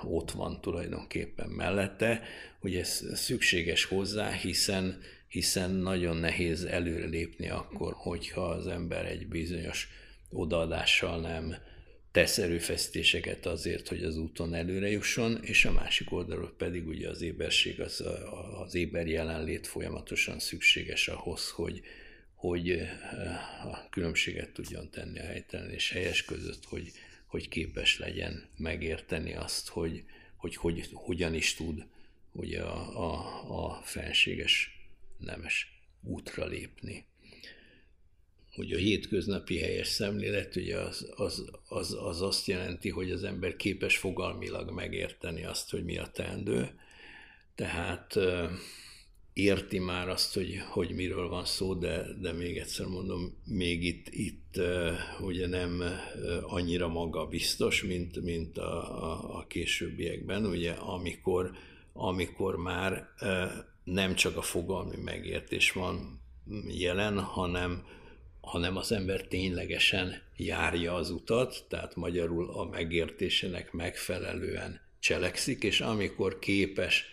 ott 0.03 0.31
van 0.31 0.61
tulajdonképpen 0.61 1.49
mellette, 1.49 2.23
hogy 2.61 2.77
ez 2.77 3.05
szükséges 3.15 3.85
hozzá, 3.85 4.31
hiszen, 4.31 5.01
hiszen 5.29 5.71
nagyon 5.71 6.17
nehéz 6.17 6.65
előrelépni 6.65 7.49
akkor, 7.49 7.93
hogyha 7.97 8.49
az 8.49 8.67
ember 8.67 9.07
egy 9.07 9.27
bizonyos 9.27 9.89
odaadással 10.31 11.21
nem 11.21 11.57
tesz 12.17 12.39
erőfeszítéseket 12.39 13.47
azért, 13.47 13.89
hogy 13.89 14.03
az 14.03 14.17
úton 14.17 14.55
előre 14.55 14.91
jusson, 14.91 15.39
és 15.43 15.65
a 15.65 15.73
másik 15.73 16.13
oldalról 16.13 16.55
pedig 16.57 16.87
ugye 16.87 17.09
az 17.09 17.23
éberség, 17.23 17.81
az, 17.81 18.05
az 18.65 18.75
éber 18.75 19.07
jelenlét 19.07 19.67
folyamatosan 19.67 20.39
szükséges 20.39 21.09
ahhoz, 21.09 21.51
hogy, 21.51 21.83
hogy 22.35 22.71
a 23.65 23.89
különbséget 23.91 24.53
tudjon 24.53 24.91
tenni 24.91 25.19
a 25.19 25.25
helytelen 25.25 25.71
és 25.71 25.91
helyes 25.91 26.25
között, 26.25 26.65
hogy, 26.65 26.93
hogy 27.27 27.49
képes 27.49 27.99
legyen 27.99 28.49
megérteni 28.57 29.35
azt, 29.35 29.69
hogy, 29.69 30.05
hogy, 30.37 30.57
hogy 30.57 30.89
hogyan 30.93 31.35
is 31.35 31.55
tud 31.55 31.87
ugye 32.33 32.61
a, 32.61 33.05
a, 33.11 33.67
a 33.67 33.81
fenséges 33.83 34.76
nemes 35.19 35.81
útra 36.03 36.47
lépni. 36.47 37.07
Ugye 38.57 38.77
a 38.77 38.79
hétköznapi 38.79 39.59
helyes 39.59 39.89
szemlélet 39.89 40.57
ugye 40.57 40.79
az, 40.79 41.13
az, 41.17 41.51
az, 41.69 41.97
az 42.01 42.23
azt 42.23 42.47
jelenti, 42.47 42.91
hogy 42.91 43.11
az 43.11 43.25
ember 43.25 43.57
képes 43.57 43.97
fogalmilag 43.97 44.71
megérteni 44.71 45.45
azt, 45.45 45.71
hogy 45.71 45.85
mi 45.85 45.99
a 45.99 46.07
teendő, 46.07 46.81
tehát 47.55 48.19
érti 49.37 49.79
már 49.79 50.09
azt, 50.09 50.35
hogy, 50.35 50.63
hogy 50.69 50.91
miről 50.91 51.29
van 51.29 51.45
szó, 51.45 51.75
de, 51.75 52.07
de 52.21 52.33
még 52.33 52.57
egyszer 52.57 52.87
mondom, 52.87 53.37
még 53.45 53.85
itt, 53.85 54.07
itt 54.11 54.61
ugye 55.21 55.47
nem 55.47 55.83
annyira 56.43 56.89
maga 56.89 57.27
biztos, 57.27 57.83
mint, 57.83 58.23
mint 58.23 58.59
a, 58.59 59.03
a, 59.03 59.37
a 59.37 59.47
későbbiekben, 59.47 60.47
ugye 60.47 60.71
amikor, 60.73 61.51
amikor 61.93 62.57
már 62.57 63.09
nem 63.87 64.15
csak 64.15 64.37
a 64.37 64.43
fogalmi 64.43 64.97
megértés 64.97 65.73
van 65.73 66.21
jelen, 66.69 67.21
hanem, 67.21 67.87
hanem 68.41 68.77
az 68.77 68.93
ember 68.93 69.23
ténylegesen 69.23 70.23
járja 70.37 70.95
az 70.95 71.11
utat, 71.11 71.65
tehát 71.69 71.97
magyarul 71.97 72.51
a 72.51 72.65
megértésének 72.65 73.73
megfelelően 73.73 74.81
cselekszik, 74.99 75.63
és 75.63 75.81
amikor 75.81 76.39
képes 76.39 77.05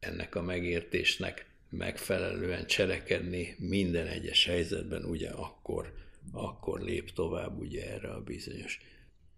ennek 0.00 0.34
a 0.34 0.42
megértésnek 0.42 1.46
megfelelően 1.70 2.66
cselekedni 2.66 3.56
minden 3.58 4.06
egyes 4.06 4.44
helyzetben, 4.44 5.04
ugye 5.04 5.30
akkor, 5.30 5.92
akkor 6.32 6.80
lép 6.80 7.12
tovább 7.12 7.58
ugye 7.58 7.92
erre 7.92 8.08
a 8.08 8.22
bizonyos 8.22 8.80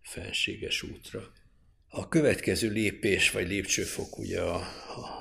fenséges 0.03 0.83
útra. 0.83 1.33
A 1.89 2.09
következő 2.09 2.71
lépés 2.71 3.31
vagy 3.31 3.49
lépcsőfok 3.49 4.19
ugye 4.19 4.41
a, 4.41 4.57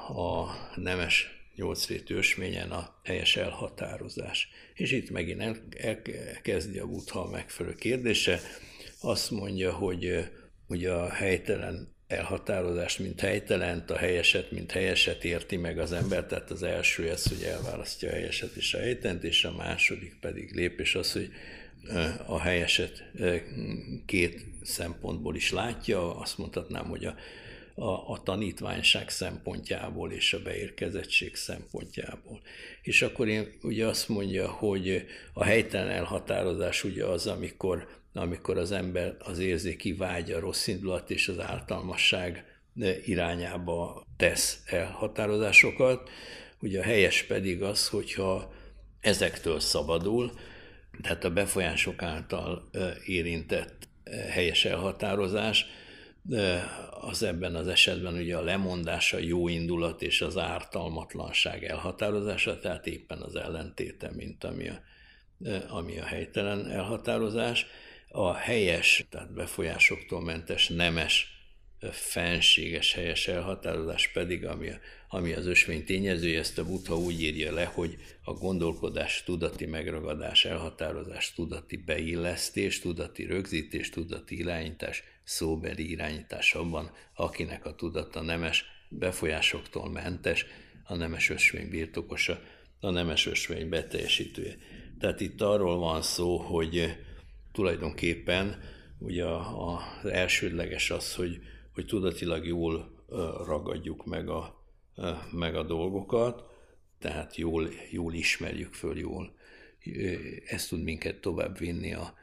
a 0.07 0.55
nemes 0.75 1.36
nyolcrétű 1.57 2.15
ösményen 2.15 2.71
a 2.71 2.99
helyes 3.03 3.35
elhatározás. 3.35 4.49
És 4.73 4.91
itt 4.91 5.09
megint 5.09 5.41
el, 5.41 5.57
elkezdi 5.77 6.79
a 6.79 6.85
Buddha 6.87 7.29
megfelelő 7.29 7.75
kérdése. 7.75 8.39
Azt 9.01 9.31
mondja, 9.31 9.71
hogy 9.73 10.29
ugye 10.67 10.91
a 10.91 11.09
helytelen 11.09 11.95
elhatározást, 12.07 12.99
mint 12.99 13.19
helytelent, 13.19 13.91
a 13.91 13.97
helyeset, 13.97 14.51
mint 14.51 14.71
helyeset 14.71 15.23
érti 15.23 15.55
meg 15.55 15.79
az 15.79 15.91
ember, 15.91 16.25
tehát 16.25 16.51
az 16.51 16.63
első 16.63 17.09
ez, 17.09 17.27
hogy 17.27 17.43
elválasztja 17.43 18.09
a 18.09 18.13
helyeset 18.13 18.55
és 18.55 18.73
a 18.73 18.79
helytent, 18.79 19.23
és 19.23 19.43
a 19.43 19.55
második 19.55 20.17
pedig 20.19 20.55
lépés 20.55 20.95
az, 20.95 21.11
hogy 21.11 21.31
a 22.25 22.39
helyeset 22.39 23.11
két 24.05 24.45
szempontból 24.63 25.35
is 25.35 25.51
látja, 25.51 26.19
azt 26.19 26.37
mondhatnám, 26.37 26.85
hogy 26.85 27.05
a, 27.05 27.15
a, 27.79 28.11
a 28.11 28.21
tanítványság 28.23 29.09
szempontjából 29.09 30.11
és 30.11 30.33
a 30.33 30.41
beérkezettség 30.41 31.35
szempontjából. 31.35 32.41
És 32.81 33.01
akkor 33.01 33.27
én 33.27 33.47
ugye 33.61 33.85
azt 33.85 34.09
mondja, 34.09 34.49
hogy 34.49 35.05
a 35.33 35.43
helytelen 35.43 35.89
elhatározás 35.89 36.83
ugye 36.83 37.05
az, 37.05 37.27
amikor 37.27 37.87
amikor 38.13 38.57
az 38.57 38.71
ember 38.71 39.15
az 39.19 39.39
érzéki 39.39 39.93
vágy, 39.93 40.31
a 40.31 40.39
rossz 40.39 40.67
indulat 40.67 41.09
és 41.09 41.27
az 41.27 41.39
ártalmasság 41.39 42.45
irányába 43.05 44.05
tesz 44.17 44.61
elhatározásokat. 44.65 46.09
Ugye 46.59 46.79
a 46.79 46.83
helyes 46.83 47.23
pedig 47.23 47.63
az, 47.63 47.87
hogyha 47.87 48.53
ezektől 48.99 49.59
szabadul, 49.59 50.31
tehát 51.01 51.23
a 51.23 51.33
befolyások 51.33 52.01
által 52.01 52.69
érintett 53.05 53.87
helyes 54.29 54.65
elhatározás, 54.65 55.65
az 57.01 57.23
ebben 57.23 57.55
az 57.55 57.67
esetben 57.67 58.13
ugye 58.13 58.37
a 58.37 58.43
lemondás, 58.43 59.13
a 59.13 59.17
jó 59.17 59.47
indulat 59.47 60.01
és 60.01 60.21
az 60.21 60.37
ártalmatlanság 60.37 61.63
elhatározása, 61.63 62.59
tehát 62.59 62.87
éppen 62.87 63.21
az 63.21 63.35
ellentéte, 63.35 64.11
mint 64.15 64.43
ami 64.43 64.69
a, 64.69 64.81
ami 65.67 65.99
a 65.99 66.05
helytelen 66.05 66.69
elhatározás. 66.69 67.65
A 68.09 68.33
helyes, 68.33 69.05
tehát 69.09 69.33
befolyásoktól 69.33 70.21
mentes, 70.21 70.67
nemes, 70.67 71.36
fenséges 71.91 72.93
helyes 72.93 73.27
elhatározás 73.27 74.11
pedig, 74.11 74.45
ami, 74.45 74.69
ami 75.09 75.33
az 75.33 75.45
ösvény 75.45 75.85
tényezője, 75.85 76.39
ezt 76.39 76.57
a 76.57 76.65
Buddha 76.65 76.97
úgy 76.97 77.21
írja 77.21 77.53
le, 77.53 77.65
hogy 77.65 77.97
a 78.23 78.33
gondolkodás 78.33 79.23
tudati 79.23 79.65
megragadás, 79.65 80.45
elhatározás, 80.45 81.33
tudati 81.33 81.77
beillesztés, 81.77 82.79
tudati 82.79 83.25
rögzítés, 83.25 83.89
tudati 83.89 84.37
irányítás, 84.37 85.03
szóbeli 85.23 85.89
irányítás 85.89 86.53
abban, 86.53 86.91
akinek 87.13 87.65
a 87.65 87.75
tudata 87.75 88.21
nemes, 88.21 88.65
befolyásoktól 88.89 89.89
mentes, 89.89 90.45
a 90.83 90.95
nemes 90.95 91.29
ösvény 91.29 91.69
birtokosa, 91.69 92.41
a 92.79 92.89
nemes 92.89 93.25
ösvény 93.25 93.69
beteljesítője. 93.69 94.55
Tehát 94.99 95.21
itt 95.21 95.41
arról 95.41 95.77
van 95.77 96.01
szó, 96.01 96.37
hogy 96.37 96.97
tulajdonképpen 97.51 98.61
ugye 98.99 99.25
az 99.25 100.09
elsődleges 100.09 100.91
az, 100.91 101.15
hogy, 101.15 101.39
hogy 101.77 101.85
tudatilag 101.85 102.45
jól 102.45 102.91
ragadjuk 103.45 104.05
meg 104.05 104.29
a, 104.29 104.63
meg 105.31 105.55
a 105.55 105.63
dolgokat, 105.63 106.43
tehát 106.99 107.35
jól, 107.35 107.69
jól 107.91 108.13
ismerjük 108.13 108.73
föl, 108.73 108.97
jól. 108.97 109.35
Ez 110.45 110.67
tud 110.67 110.83
minket 110.83 111.21
tovább 111.21 111.57
vinni 111.57 111.93
a, 111.93 112.13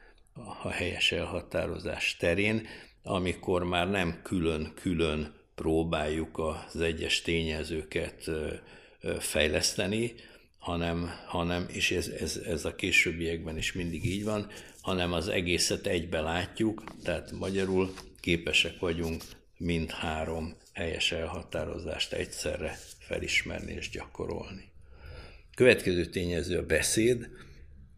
a 0.63 0.69
helyes 0.69 1.11
elhatározás 1.11 2.17
terén, 2.17 2.67
amikor 3.03 3.63
már 3.63 3.89
nem 3.89 4.19
külön-külön 4.23 5.33
próbáljuk 5.55 6.37
az 6.37 6.81
egyes 6.81 7.21
tényezőket 7.21 8.31
fejleszteni, 9.19 10.13
hanem, 10.57 11.09
hanem 11.27 11.65
és 11.67 11.91
ez, 11.91 12.07
ez, 12.07 12.41
ez 12.45 12.65
a 12.65 12.75
későbbiekben 12.75 13.57
is 13.57 13.73
mindig 13.73 14.05
így 14.05 14.23
van, 14.23 14.47
hanem 14.81 15.13
az 15.13 15.27
egészet 15.27 15.87
egybe 15.87 16.21
látjuk, 16.21 16.83
tehát 17.03 17.31
magyarul 17.31 17.93
képesek 18.19 18.79
vagyunk 18.79 19.23
mindhárom 19.57 20.55
helyes 20.73 21.11
elhatározást 21.11 22.13
egyszerre 22.13 22.77
felismerni 22.99 23.73
és 23.73 23.89
gyakorolni. 23.89 24.71
Következő 25.55 26.05
tényező 26.05 26.57
a 26.57 26.65
beszéd. 26.65 27.29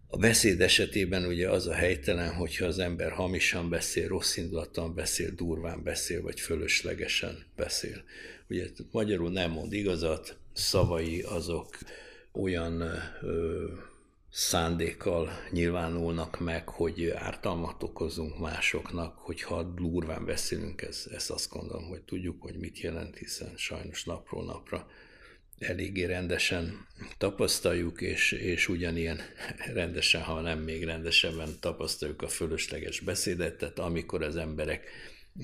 A 0.07 0.17
beszéd 0.17 0.61
esetében 0.61 1.25
ugye 1.25 1.49
az 1.49 1.67
a 1.67 1.73
helytelen, 1.73 2.33
hogyha 2.33 2.65
az 2.65 2.79
ember 2.79 3.11
hamisan 3.11 3.69
beszél, 3.69 4.07
rossz 4.07 4.37
indulaton 4.37 4.95
beszél, 4.95 5.31
durván 5.31 5.83
beszél, 5.83 6.21
vagy 6.21 6.39
fölöslegesen 6.39 7.45
beszél. 7.55 8.03
Ugye 8.49 8.65
magyarul 8.91 9.31
nem 9.31 9.51
mond 9.51 9.73
igazat, 9.73 10.37
szavai 10.53 11.21
azok 11.21 11.77
olyan 12.31 12.81
ö, 13.21 13.65
szándékkal 14.39 15.29
nyilvánulnak 15.51 16.39
meg, 16.39 16.69
hogy 16.69 17.09
ártalmat 17.09 17.83
okozunk 17.83 18.39
másoknak, 18.39 19.17
hogyha 19.17 19.63
durván 19.63 20.25
beszélünk, 20.25 20.81
ez, 20.81 21.05
ezt 21.11 21.29
azt 21.29 21.49
gondolom, 21.49 21.87
hogy 21.87 22.01
tudjuk, 22.01 22.41
hogy 22.41 22.55
mit 22.55 22.79
jelent, 22.79 23.17
hiszen 23.17 23.53
sajnos 23.55 24.03
napról 24.03 24.45
napra 24.45 24.87
eléggé 25.59 26.03
rendesen 26.03 26.87
tapasztaljuk, 27.17 28.01
és, 28.01 28.31
és 28.31 28.67
ugyanilyen 28.69 29.19
rendesen, 29.73 30.21
ha 30.21 30.41
nem 30.41 30.59
még 30.59 30.83
rendesebben 30.83 31.49
tapasztaljuk 31.59 32.21
a 32.21 32.27
fölösleges 32.27 32.99
beszédet, 32.99 33.57
tehát 33.57 33.79
amikor 33.79 34.23
az 34.23 34.35
emberek 34.35 34.89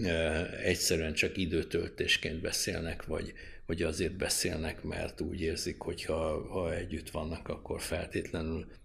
e, 0.04 0.46
egyszerűen 0.64 1.14
csak 1.14 1.38
időtöltésként 1.38 2.42
beszélnek, 2.42 3.06
vagy, 3.06 3.34
vagy 3.66 3.82
azért 3.82 4.18
beszélnek, 4.18 4.84
mert 4.84 5.22
úgy 5.22 5.42
érzik, 5.42 5.80
hogy 5.80 6.04
ha, 6.06 6.48
ha 6.48 6.76
együtt 6.76 7.10
vannak, 7.10 7.48
akkor 7.48 7.82
feltétlenül 7.82 8.82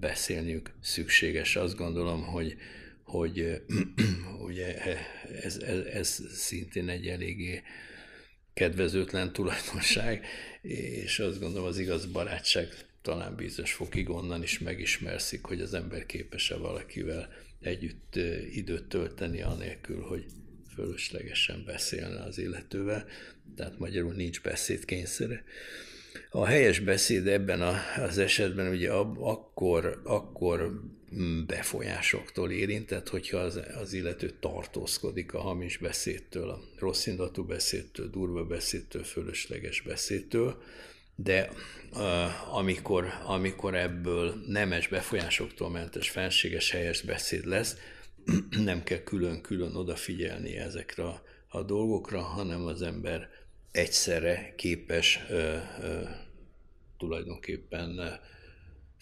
beszélniük 0.00 0.70
szükséges. 0.80 1.56
Azt 1.56 1.76
gondolom, 1.76 2.22
hogy, 2.22 2.56
hogy 3.02 3.62
ugye 4.48 4.82
ez, 5.42 5.56
ez, 5.56 5.78
ez 5.78 6.22
szintén 6.34 6.88
egy 6.88 7.06
eléggé 7.06 7.62
kedvezőtlen 8.54 9.32
tulajdonság, 9.32 10.26
és 10.62 11.18
azt 11.18 11.40
gondolom 11.40 11.66
az 11.66 11.78
igaz 11.78 12.06
barátság 12.06 12.68
talán 13.02 13.36
bizonyos 13.36 13.72
fokig 13.72 14.10
onnan 14.10 14.42
is 14.42 14.58
megismerszik, 14.58 15.44
hogy 15.44 15.60
az 15.60 15.74
ember 15.74 16.06
képes-e 16.06 16.56
valakivel 16.56 17.28
együtt 17.60 18.16
időt 18.52 18.84
tölteni, 18.84 19.42
anélkül, 19.42 20.00
hogy 20.00 20.24
fölöslegesen 20.74 21.64
beszélne 21.64 22.22
az 22.22 22.38
illetővel, 22.38 23.06
tehát 23.56 23.78
magyarul 23.78 24.12
nincs 24.12 24.42
beszédkényszere. 24.42 25.44
A 26.34 26.46
helyes 26.46 26.78
beszéd 26.78 27.26
ebben 27.26 27.60
az 27.96 28.18
esetben 28.18 28.68
ugye 28.68 28.92
akkor, 29.18 30.00
akkor 30.04 30.80
mm, 31.14 31.46
befolyásoktól 31.46 32.50
érintett, 32.50 33.08
hogyha 33.08 33.38
az, 33.38 33.60
az 33.80 33.92
illető 33.92 34.30
tartózkodik 34.40 35.34
a 35.34 35.40
hamis 35.40 35.76
beszédtől, 35.76 36.48
a 36.48 36.60
rosszindatú 36.78 37.44
beszédtől, 37.44 38.08
durva 38.10 38.44
beszédtől, 38.44 39.02
fölösleges 39.02 39.80
beszédtől, 39.80 40.62
de 41.14 41.48
uh, 41.92 42.56
amikor, 42.56 43.06
amikor 43.24 43.74
ebből 43.74 44.34
nemes 44.46 44.88
befolyásoktól 44.88 45.70
mentes 45.70 46.10
fenséges 46.10 46.70
helyes 46.70 47.02
beszéd 47.02 47.46
lesz, 47.46 47.76
nem 48.64 48.82
kell 48.82 49.02
külön-külön 49.02 49.74
odafigyelni 49.74 50.56
ezekre 50.56 51.04
a 51.48 51.62
dolgokra, 51.62 52.20
hanem 52.20 52.66
az 52.66 52.82
ember 52.82 53.41
egyszerre 53.72 54.54
képes 54.56 55.20
ö, 55.28 55.56
ö, 55.82 56.02
tulajdonképpen 56.98 58.20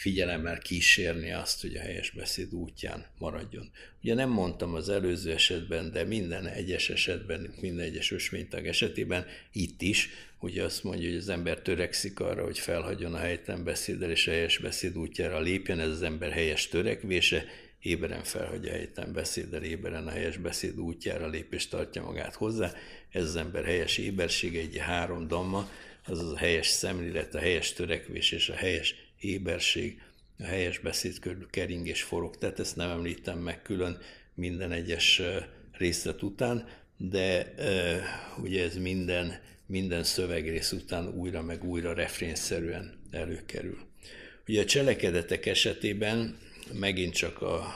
figyelemmel 0.01 0.59
kísérni 0.59 1.33
azt, 1.33 1.61
hogy 1.61 1.77
a 1.77 1.81
helyes 1.81 2.11
beszéd 2.11 2.55
útján 2.55 3.07
maradjon. 3.19 3.71
Ugye 4.03 4.15
nem 4.15 4.31
mondtam 4.31 4.75
az 4.75 4.89
előző 4.89 5.33
esetben, 5.33 5.93
de 5.93 6.05
minden 6.05 6.47
egyes 6.47 6.91
esetben, 6.91 7.55
minden 7.61 7.85
egyes 7.85 8.11
ösvénytag 8.11 8.67
esetében 8.67 9.27
itt 9.53 9.83
is, 9.83 10.09
ugye 10.39 10.65
azt 10.65 10.85
mondja, 10.85 11.09
hogy 11.09 11.19
az 11.19 11.29
ember 11.29 11.61
törekszik 11.63 12.21
arra, 12.21 12.45
hogy 12.45 12.59
felhagyjon 12.59 13.15
a 13.15 13.19
helytelen 13.19 13.65
beszéddel 13.65 14.11
és 14.11 14.27
a 14.27 14.31
helyes 14.31 14.59
beszéd 14.59 14.97
útjára 14.97 15.41
lépjen, 15.41 15.81
ez 15.81 15.89
az 15.89 16.03
ember 16.03 16.33
helyes 16.33 16.69
törekvése, 16.69 17.45
éberen 17.81 18.23
felhagyja 18.23 18.71
a 18.71 18.75
helytelen 18.75 19.13
beszéddel, 19.13 19.63
éberen 19.63 20.07
a 20.07 20.11
helyes 20.11 20.37
beszéd 20.37 20.79
útjára 20.79 21.29
lép 21.29 21.53
és 21.53 21.69
tartja 21.69 22.03
magát 22.03 22.35
hozzá, 22.35 22.73
ez 23.11 23.23
az 23.23 23.37
ember 23.37 23.65
helyes 23.65 23.99
ébersége, 23.99 24.61
egy 24.61 24.79
három 24.79 25.29
damma, 25.29 25.71
azaz 26.07 26.33
a 26.33 26.37
helyes 26.37 26.67
szemlélet, 26.67 27.35
a 27.35 27.39
helyes 27.39 27.73
törekvés 27.73 28.33
és 28.33 28.49
a 28.49 28.55
helyes 28.55 28.95
éberség, 29.21 30.03
a 30.39 30.45
helyes 30.45 30.79
beszéd 30.79 31.19
körül 31.19 31.47
kering 31.51 31.87
és 31.87 32.03
forog. 32.03 32.37
Tehát 32.37 32.59
ezt 32.59 32.77
nem 32.77 32.91
említem 32.91 33.39
meg 33.39 33.63
külön 33.63 33.99
minden 34.35 34.73
egyes 34.73 35.23
részlet 35.73 36.23
után, 36.23 36.69
de 36.97 37.55
ugye 38.43 38.65
ez 38.65 38.77
minden, 38.77 39.41
minden 39.67 40.03
szövegrész 40.03 40.73
után 40.73 41.09
újra 41.09 41.43
meg 41.43 41.65
újra 41.65 41.93
refrénszerűen 41.95 42.99
előkerül. 43.11 43.79
Ugye 44.49 44.63
a 44.63 44.65
cselekedetek 44.65 45.47
esetében 45.47 46.39
megint 46.73 47.15
csak 47.15 47.43
a, 47.43 47.75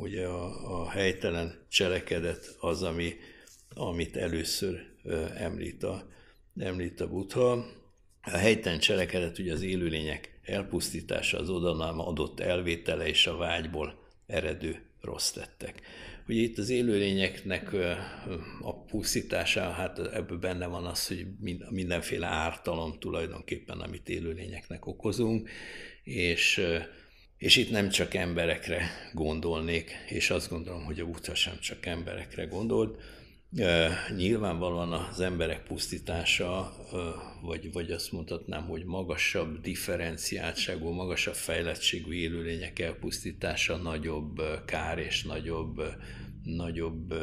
ugye 0.00 0.26
a, 0.26 0.80
a 0.80 0.90
helytelen 0.90 1.58
cselekedet 1.68 2.56
az, 2.60 2.82
ami, 2.82 3.16
amit 3.78 4.16
először 4.16 4.86
említ 5.36 5.82
a, 5.82 6.08
említ 6.58 7.00
a 7.00 7.08
Buddha. 7.08 7.52
A 8.22 8.36
helytelen 8.36 8.78
cselekedet 8.78 9.38
ugye 9.38 9.52
az 9.52 9.62
élőlények 9.62 10.40
elpusztítása, 10.44 11.38
az 11.38 11.50
oda 11.50 11.74
nem 11.74 12.00
adott 12.00 12.40
elvétele 12.40 13.06
és 13.06 13.26
a 13.26 13.36
vágyból 13.36 13.98
eredő 14.26 14.82
rossz 15.00 15.30
tettek. 15.30 15.80
Ugye 16.28 16.40
itt 16.40 16.58
az 16.58 16.70
élőlényeknek 16.70 17.72
a 18.60 18.84
pusztítása, 18.84 19.70
hát 19.70 19.98
ebből 19.98 20.38
benne 20.38 20.66
van 20.66 20.86
az, 20.86 21.06
hogy 21.06 21.26
mindenféle 21.70 22.26
ártalom 22.26 22.98
tulajdonképpen, 22.98 23.80
amit 23.80 24.08
élőlényeknek 24.08 24.86
okozunk, 24.86 25.50
és, 26.02 26.62
és 27.38 27.56
itt 27.56 27.70
nem 27.70 27.88
csak 27.88 28.14
emberekre 28.14 28.90
gondolnék, 29.12 29.90
és 30.08 30.30
azt 30.30 30.48
gondolom, 30.48 30.84
hogy 30.84 31.00
a 31.00 31.06
Buddha 31.06 31.34
sem 31.34 31.58
csak 31.58 31.86
emberekre 31.86 32.44
gondolt, 32.44 33.02
Nyilvánvalóan 34.16 34.92
az 34.92 35.20
emberek 35.20 35.62
pusztítása, 35.62 36.72
vagy, 37.42 37.72
vagy 37.72 37.90
azt 37.90 38.12
mondhatnám, 38.12 38.66
hogy 38.66 38.84
magasabb 38.84 39.60
differenciáltságú, 39.60 40.90
magasabb 40.90 41.34
fejlettségű 41.34 42.12
élőlények 42.12 42.78
elpusztítása 42.78 43.76
nagyobb 43.76 44.42
kár 44.64 44.98
és 44.98 45.24
nagyobb, 45.24 45.82
nagyobb 46.44 47.14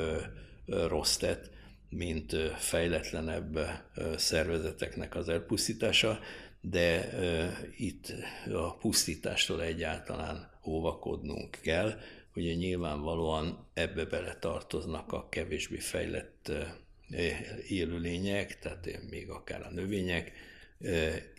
rossz 0.65 1.17
tett, 1.17 1.49
mint 1.89 2.35
fejletlenebb 2.57 3.59
szervezeteknek 4.15 5.15
az 5.15 5.29
elpusztítása, 5.29 6.19
de 6.61 7.09
itt 7.77 8.13
a 8.53 8.75
pusztítástól 8.77 9.61
egyáltalán 9.61 10.51
óvakodnunk 10.65 11.57
kell, 11.61 11.99
ugye 12.35 12.53
nyilvánvalóan 12.53 13.67
ebbe 13.73 14.05
bele 14.05 14.35
tartoznak 14.35 15.11
a 15.13 15.29
kevésbé 15.29 15.77
fejlett 15.77 16.51
élőlények, 17.67 18.59
tehát 18.59 18.99
még 19.09 19.29
akár 19.29 19.61
a 19.61 19.69
növények 19.69 20.31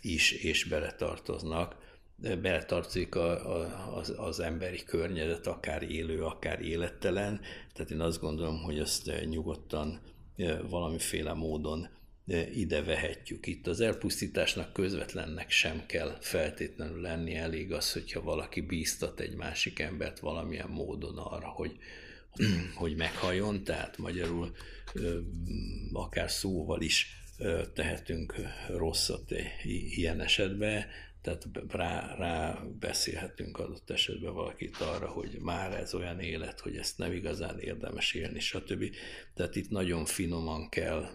is, 0.01 0.31
és 0.31 0.63
beletartoznak. 0.63 1.85
Beletartozik 2.15 3.15
a, 3.15 3.57
a, 3.57 3.95
az, 3.95 4.13
az 4.17 4.39
emberi 4.39 4.83
környezet, 4.83 5.47
akár 5.47 5.83
élő, 5.91 6.23
akár 6.23 6.61
élettelen, 6.61 7.41
tehát 7.73 7.91
én 7.91 7.99
azt 7.99 8.19
gondolom, 8.19 8.61
hogy 8.61 8.79
ezt 8.79 9.11
nyugodtan 9.29 10.01
valamiféle 10.69 11.33
módon 11.33 11.87
ide 12.53 12.83
vehetjük. 12.83 13.47
Itt 13.47 13.67
az 13.67 13.79
elpusztításnak 13.81 14.73
közvetlennek 14.73 15.49
sem 15.49 15.85
kell 15.85 16.17
feltétlenül 16.21 17.01
lenni, 17.01 17.35
elég 17.35 17.71
az, 17.71 17.93
hogyha 17.93 18.21
valaki 18.21 18.61
bíztat 18.61 19.19
egy 19.19 19.35
másik 19.35 19.79
embert 19.79 20.19
valamilyen 20.19 20.69
módon 20.69 21.17
arra, 21.17 21.47
hogy, 21.47 21.77
hogy 22.75 22.95
meghalljon, 22.95 23.63
tehát 23.63 23.97
magyarul 23.97 24.55
akár 25.93 26.31
szóval 26.31 26.81
is 26.81 27.17
tehetünk 27.73 28.35
rosszat 28.67 29.33
ilyen 29.89 30.21
esetben, 30.21 30.85
tehát 31.27 31.47
rá, 31.69 32.15
rá 32.15 32.63
beszélhetünk 32.79 33.59
adott 33.59 33.89
esetben 33.89 34.33
valakit 34.33 34.77
arra, 34.77 35.07
hogy 35.07 35.37
már 35.41 35.73
ez 35.73 35.93
olyan 35.93 36.19
élet, 36.19 36.59
hogy 36.59 36.75
ezt 36.75 36.97
nem 36.97 37.11
igazán 37.11 37.59
érdemes 37.59 38.13
élni, 38.13 38.39
stb. 38.39 38.83
Tehát 39.35 39.55
itt 39.55 39.69
nagyon 39.69 40.05
finoman 40.05 40.69
kell 40.69 41.09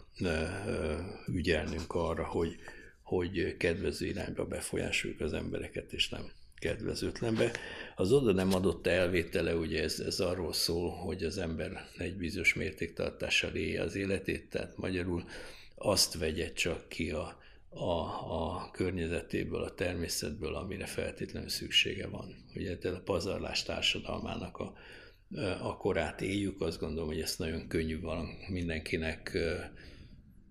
ügyelnünk 1.26 1.94
arra, 1.94 2.24
hogy, 2.24 2.56
hogy 3.02 3.56
kedvező 3.56 4.06
irányba 4.06 4.44
befolyásoljuk 4.44 5.20
az 5.20 5.32
embereket, 5.32 5.92
és 5.92 6.08
nem 6.08 6.30
kedvezőtlenbe. 6.58 7.50
Az 7.96 8.12
oda 8.12 8.32
nem 8.32 8.54
adott 8.54 8.86
elvétele, 8.86 9.54
ugye 9.54 9.82
ez, 9.82 10.00
ez 10.00 10.20
arról 10.20 10.52
szól, 10.52 10.90
hogy 10.90 11.22
az 11.22 11.38
ember 11.38 11.88
egy 11.98 12.16
bizonyos 12.16 12.54
mértéktartással 12.54 13.54
élje 13.54 13.82
az 13.82 13.94
életét, 13.94 14.50
tehát 14.50 14.76
magyarul 14.76 15.24
azt 15.74 16.18
vegye 16.18 16.52
csak 16.52 16.88
ki 16.88 17.10
a, 17.10 17.41
a, 17.74 18.00
a 18.42 18.70
környezetéből, 18.70 19.62
a 19.62 19.74
természetből, 19.74 20.54
amire 20.54 20.86
feltétlenül 20.86 21.48
szüksége 21.48 22.06
van. 22.06 22.34
Ugye 22.54 22.78
a 22.82 23.00
pazarlás 23.04 23.62
társadalmának 23.62 24.56
a, 24.56 24.74
a 25.62 25.76
korát 25.76 26.20
éljük, 26.20 26.60
azt 26.60 26.78
gondolom, 26.78 27.08
hogy 27.08 27.20
ezt 27.20 27.38
nagyon 27.38 27.68
könnyű 27.68 28.00
van 28.00 28.28
mindenkinek 28.48 29.38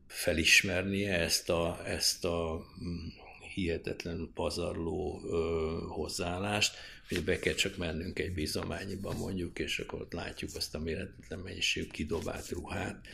felismernie, 0.07 1.19
ezt 1.19 1.49
a, 1.49 1.81
ezt 1.85 2.25
a 2.25 2.65
mm, 2.83 3.07
hihetetlenül 3.53 4.31
pazarló 4.33 5.21
ö, 5.25 5.77
hozzáállást, 5.87 6.75
hogy 7.07 7.23
be 7.23 7.39
kell 7.39 7.53
csak 7.53 7.77
mennünk 7.77 8.19
egy 8.19 8.33
bizományiba 8.33 9.13
mondjuk, 9.13 9.59
és 9.59 9.79
akkor 9.79 10.01
ott 10.01 10.13
látjuk 10.13 10.51
azt 10.55 10.75
a 10.75 10.79
méretetlen 10.79 11.39
mennyiségű 11.39 11.87
kidobált 11.87 12.49
ruhát, 12.49 13.07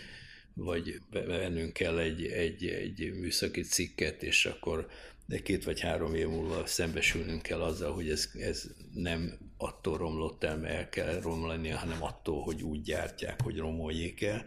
vagy 0.57 1.01
vennünk 1.11 1.73
kell 1.73 1.99
egy, 1.99 2.25
egy, 2.25 2.65
egy 2.65 3.13
műszaki 3.19 3.61
cikket, 3.61 4.23
és 4.23 4.45
akkor 4.45 4.87
de 5.27 5.41
két 5.41 5.63
vagy 5.63 5.79
három 5.79 6.15
év 6.15 6.27
múlva 6.27 6.65
szembesülnünk 6.65 7.41
kell 7.41 7.61
azzal, 7.61 7.93
hogy 7.93 8.09
ez, 8.09 8.29
ez 8.33 8.69
nem 8.93 9.37
attól 9.57 9.97
romlott 9.97 10.43
el, 10.43 10.57
mert 10.57 10.75
el 10.75 10.89
kell 10.89 11.21
romlani, 11.21 11.69
hanem 11.69 12.03
attól, 12.03 12.41
hogy 12.43 12.63
úgy 12.63 12.81
gyártják, 12.81 13.41
hogy 13.41 13.57
romoljék 13.57 14.21
el. 14.21 14.45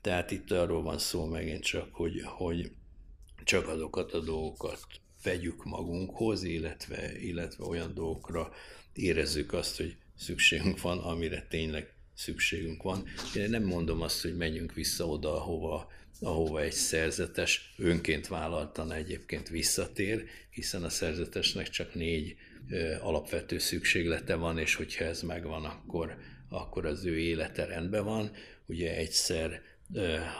Tehát 0.00 0.30
itt 0.30 0.50
arról 0.50 0.82
van 0.82 0.98
szó 0.98 1.24
megint 1.24 1.62
csak, 1.62 1.94
hogy, 1.94 2.22
hogy 2.24 2.72
csak 3.44 3.68
azokat 3.68 4.12
a 4.12 4.20
dolgokat 4.20 4.86
vegyük 5.22 5.64
magunkhoz, 5.64 6.42
illetve, 6.42 7.20
illetve 7.20 7.64
olyan 7.64 7.94
dolgokra 7.94 8.52
érezzük 8.92 9.52
azt, 9.52 9.76
hogy 9.76 9.96
szükségünk 10.16 10.80
van, 10.80 10.98
amire 10.98 11.46
tényleg 11.48 11.93
szükségünk 12.14 12.82
van. 12.82 13.04
Én 13.36 13.50
nem 13.50 13.62
mondom 13.62 14.00
azt, 14.00 14.22
hogy 14.22 14.36
menjünk 14.36 14.74
vissza 14.74 15.06
oda, 15.06 15.34
ahova, 15.34 15.90
ahova 16.20 16.60
egy 16.60 16.72
szerzetes 16.72 17.74
önként 17.78 18.26
vállaltan 18.26 18.92
egyébként 18.92 19.48
visszatér, 19.48 20.24
hiszen 20.50 20.82
a 20.84 20.88
szerzetesnek 20.88 21.68
csak 21.68 21.94
négy 21.94 22.36
ö, 22.70 22.94
alapvető 23.00 23.58
szükséglete 23.58 24.34
van, 24.34 24.58
és 24.58 24.74
hogyha 24.74 25.04
ez 25.04 25.22
megvan, 25.22 25.64
akkor, 25.64 26.16
akkor 26.48 26.86
az 26.86 27.04
ő 27.04 27.18
élete 27.18 27.64
rendben 27.64 28.04
van. 28.04 28.30
Ugye 28.66 28.96
egyszer 28.96 29.62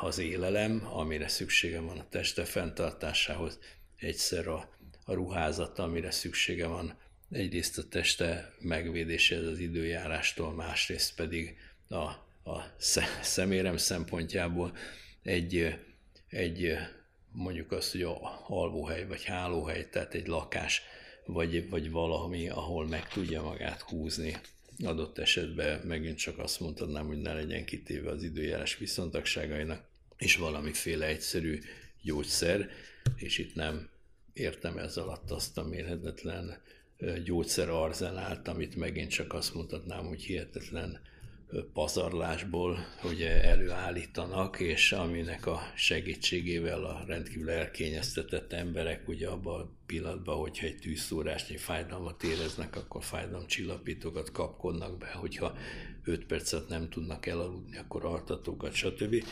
az 0.00 0.18
élelem, 0.18 0.86
amire 0.92 1.28
szüksége 1.28 1.80
van 1.80 1.98
a 1.98 2.08
teste 2.08 2.44
fenntartásához, 2.44 3.58
egyszer 3.96 4.46
a, 4.46 4.68
a 5.04 5.12
ruházat, 5.12 5.78
amire 5.78 6.10
szüksége 6.10 6.66
van 6.66 6.98
egyrészt 7.34 7.78
a 7.78 7.88
teste 7.88 8.54
megvédéséhez 8.60 9.46
az 9.46 9.58
időjárástól, 9.58 10.52
másrészt 10.52 11.14
pedig 11.14 11.56
a, 11.88 12.02
a 12.50 12.74
szemérem 13.22 13.76
szempontjából 13.76 14.76
egy, 15.22 15.74
egy 16.28 16.76
mondjuk 17.32 17.72
azt, 17.72 17.92
hogy 17.92 18.02
a 18.02 18.44
alvóhely 18.48 19.06
vagy 19.06 19.24
hálóhely, 19.24 19.88
tehát 19.90 20.14
egy 20.14 20.26
lakás, 20.26 20.82
vagy, 21.26 21.68
vagy 21.68 21.90
valami, 21.90 22.48
ahol 22.48 22.86
meg 22.86 23.08
tudja 23.08 23.42
magát 23.42 23.80
húzni. 23.80 24.36
Adott 24.84 25.18
esetben 25.18 25.80
megint 25.86 26.18
csak 26.18 26.38
azt 26.38 26.60
mondhatnám, 26.60 27.06
hogy 27.06 27.20
ne 27.20 27.32
legyen 27.32 27.64
kitéve 27.64 28.10
az 28.10 28.22
időjárás 28.22 28.76
viszontagságainak, 28.76 29.84
és 30.16 30.36
valamiféle 30.36 31.06
egyszerű 31.06 31.60
gyógyszer, 32.02 32.70
és 33.16 33.38
itt 33.38 33.54
nem 33.54 33.88
értem 34.32 34.78
ez 34.78 34.96
alatt 34.96 35.30
azt 35.30 35.58
a 35.58 35.62
mérhetetlen 35.62 36.62
gyógyszerarzenált, 37.24 38.48
amit 38.48 38.76
megint 38.76 39.10
csak 39.10 39.32
azt 39.32 39.54
mondhatnám, 39.54 40.06
hogy 40.06 40.22
hihetetlen 40.22 41.00
pazarlásból 41.72 42.78
ugye 43.04 43.44
előállítanak, 43.44 44.60
és 44.60 44.92
aminek 44.92 45.46
a 45.46 45.60
segítségével 45.74 46.84
a 46.84 47.04
rendkívül 47.06 47.50
elkényeztetett 47.50 48.52
emberek 48.52 49.08
ugye 49.08 49.28
abban 49.28 49.60
a 49.60 49.70
pillanatban, 49.86 50.36
hogyha 50.36 50.66
egy 50.66 50.78
tűzszórásnyi 50.78 51.56
fájdalmat 51.56 52.22
éreznek, 52.22 52.76
akkor 52.76 53.04
fájdalomcsillapítókat 53.04 54.30
kapkodnak 54.30 54.98
be, 54.98 55.12
hogyha 55.12 55.56
5 56.04 56.26
percet 56.26 56.68
nem 56.68 56.88
tudnak 56.88 57.26
elaludni, 57.26 57.76
akkor 57.76 58.04
altatókat, 58.04 58.72
stb. 58.72 59.24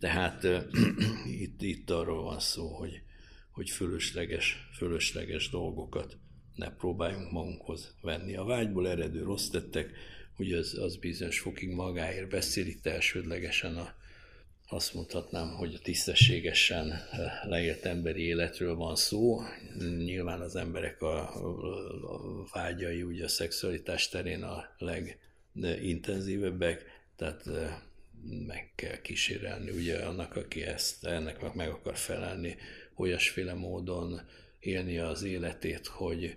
Tehát 0.00 0.46
itt, 1.44 1.62
itt 1.62 1.90
arról 1.90 2.22
van 2.22 2.40
szó, 2.40 2.68
hogy, 2.68 3.02
hogy 3.50 3.70
fölösleges, 3.70 4.68
fölösleges 4.76 5.50
dolgokat 5.50 6.16
ne 6.58 6.70
próbáljunk 6.70 7.30
magunkhoz 7.30 7.94
venni. 8.00 8.36
A 8.36 8.44
vágyból 8.44 8.88
eredő 8.88 9.22
rossz 9.22 9.48
tettek, 9.48 9.90
ugye 10.38 10.56
az, 10.56 10.78
az 10.78 10.96
bizonyos 10.96 11.38
fokig 11.38 11.70
magáért 11.70 12.28
beszél, 12.28 12.66
itt 12.66 12.86
elsődlegesen 12.86 13.76
a, 13.76 13.94
azt 14.68 14.94
mondhatnám, 14.94 15.48
hogy 15.48 15.74
a 15.74 15.82
tisztességesen 15.82 16.90
eh, 16.90 17.00
leélt 17.44 17.84
emberi 17.84 18.22
életről 18.22 18.74
van 18.74 18.96
szó. 18.96 19.40
Nyilván 19.78 20.40
az 20.40 20.56
emberek 20.56 21.02
a, 21.02 21.18
a 22.14 22.46
vágyai 22.52 23.02
ugye 23.02 23.24
a 23.24 23.28
szexualitás 23.28 24.08
terén 24.08 24.42
a 24.42 24.64
legintenzívebbek, 25.52 26.84
tehát 27.16 27.46
eh, 27.46 27.76
meg 28.46 28.72
kell 28.74 29.00
kísérelni 29.00 29.70
ugye 29.70 29.98
annak, 29.98 30.36
aki 30.36 30.62
ezt 30.62 31.04
ennek 31.04 31.54
meg 31.54 31.68
akar 31.68 31.96
felelni, 31.96 32.56
olyasféle 32.96 33.54
módon 33.54 34.20
élni 34.60 34.98
az 34.98 35.22
életét, 35.22 35.86
hogy, 35.86 36.36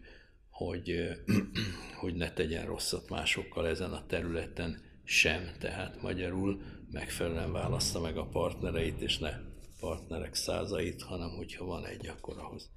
hogy, 0.49 1.09
hogy 2.01 2.13
ne 2.13 2.31
tegyen 2.33 2.65
rosszat 2.65 3.09
másokkal 3.09 3.67
ezen 3.67 3.91
a 3.91 4.05
területen 4.05 4.81
sem. 5.03 5.51
Tehát 5.59 6.01
magyarul 6.01 6.61
megfelelően 6.91 7.51
választa 7.51 7.99
meg 7.99 8.17
a 8.17 8.25
partnereit, 8.25 9.01
és 9.01 9.17
ne 9.17 9.33
partnerek 9.79 10.33
százait, 10.33 11.01
hanem 11.01 11.29
hogyha 11.29 11.65
van 11.65 11.85
egy, 11.85 12.07
akkor 12.07 12.37
ahhoz 12.37 12.69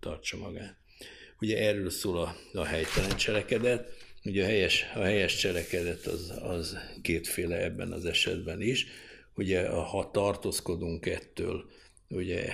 tartsa 0.00 0.36
magát. 0.36 0.76
Ugye 1.40 1.58
erről 1.58 1.90
szól 1.90 2.18
a, 2.18 2.36
a 2.52 2.64
helytelen 2.64 3.16
cselekedet, 3.16 3.88
ugye 4.24 4.42
a 4.42 4.46
helyes, 4.46 4.84
a 4.94 5.00
helyes 5.00 5.36
cselekedet 5.36 6.06
az, 6.06 6.32
az 6.42 6.78
kétféle 7.02 7.62
ebben 7.62 7.92
az 7.92 8.04
esetben 8.04 8.60
is. 8.60 8.86
Ugye 9.34 9.68
ha 9.68 10.10
tartózkodunk 10.10 11.06
ettől, 11.06 11.64
ugye 12.08 12.52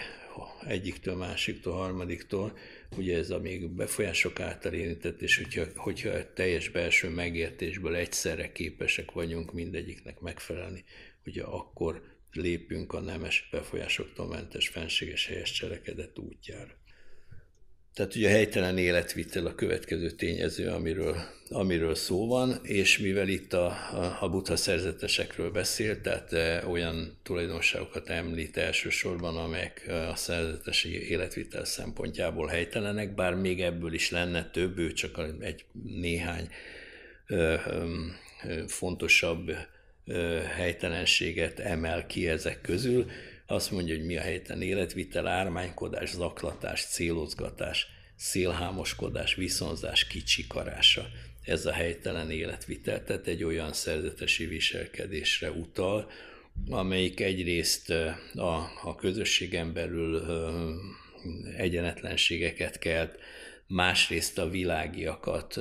egyiktől, 0.66 1.16
másiktól, 1.16 1.72
harmadiktól, 1.72 2.58
ugye 2.96 3.16
ez 3.16 3.30
a 3.30 3.38
még 3.38 3.68
befolyások 3.68 4.40
által 4.40 4.72
érintett, 4.72 5.22
és 5.22 5.36
hogyha, 5.36 5.64
hogyha 5.74 6.32
teljes 6.32 6.68
belső 6.68 7.08
megértésből 7.08 7.94
egyszerre 7.94 8.52
képesek 8.52 9.10
vagyunk 9.12 9.52
mindegyiknek 9.52 10.20
megfelelni, 10.20 10.84
ugye 11.26 11.42
akkor 11.42 12.02
lépünk 12.32 12.92
a 12.92 13.00
nemes 13.00 13.48
befolyásoktól 13.50 14.26
mentes 14.26 14.68
fenséges 14.68 15.26
helyes 15.26 15.50
cselekedet 15.50 16.18
útjára. 16.18 16.79
Tehát 17.94 18.14
ugye 18.14 18.28
a 18.28 18.30
helytelen 18.30 18.78
életvitel 18.78 19.46
a 19.46 19.54
következő 19.54 20.10
tényező, 20.10 20.68
amiről, 20.68 21.16
amiről 21.48 21.94
szó 21.94 22.26
van, 22.26 22.60
és 22.62 22.98
mivel 22.98 23.28
itt 23.28 23.52
a, 23.52 23.66
a, 23.66 24.18
a 24.20 24.28
buddha 24.28 24.56
szerzetesekről 24.56 25.50
beszél, 25.50 26.00
tehát 26.00 26.32
e, 26.32 26.66
olyan 26.66 27.18
tulajdonságokat 27.22 28.08
említ 28.08 28.56
elsősorban, 28.56 29.36
amelyek 29.36 29.84
e, 29.86 30.08
a 30.08 30.14
szerzetesi 30.14 31.08
életvitel 31.08 31.64
szempontjából 31.64 32.46
helytelenek, 32.46 33.14
bár 33.14 33.34
még 33.34 33.62
ebből 33.62 33.92
is 33.92 34.10
lenne 34.10 34.50
több, 34.50 34.78
ő 34.78 34.92
csak 34.92 35.20
egy 35.40 35.64
néhány 35.82 36.48
ö, 37.26 37.54
ö, 37.66 37.94
fontosabb 38.66 39.52
helytelenséget 40.56 41.58
emel 41.58 42.06
ki 42.06 42.28
ezek 42.28 42.60
közül, 42.60 43.10
azt 43.50 43.70
mondja, 43.70 43.94
hogy 43.94 44.04
mi 44.04 44.16
a 44.16 44.20
helytelen 44.20 44.62
életvitel, 44.62 45.26
ármánykodás, 45.26 46.10
zaklatás, 46.10 46.84
célozgatás, 46.84 47.86
szélhámoskodás, 48.16 49.34
viszonzás, 49.34 50.06
kicsikarása. 50.06 51.08
Ez 51.42 51.66
a 51.66 51.72
helytelen 51.72 52.30
életvitel, 52.30 53.04
tehát 53.04 53.26
egy 53.26 53.44
olyan 53.44 53.72
szerzetesi 53.72 54.46
viselkedésre 54.46 55.50
utal, 55.50 56.10
amelyik 56.68 57.20
egyrészt 57.20 57.90
a, 58.34 58.70
a 58.82 58.94
közösségen 58.94 59.72
belül 59.72 60.22
egyenetlenségeket 61.56 62.78
kelt, 62.78 63.18
másrészt 63.66 64.38
a 64.38 64.48
világiakat 64.48 65.60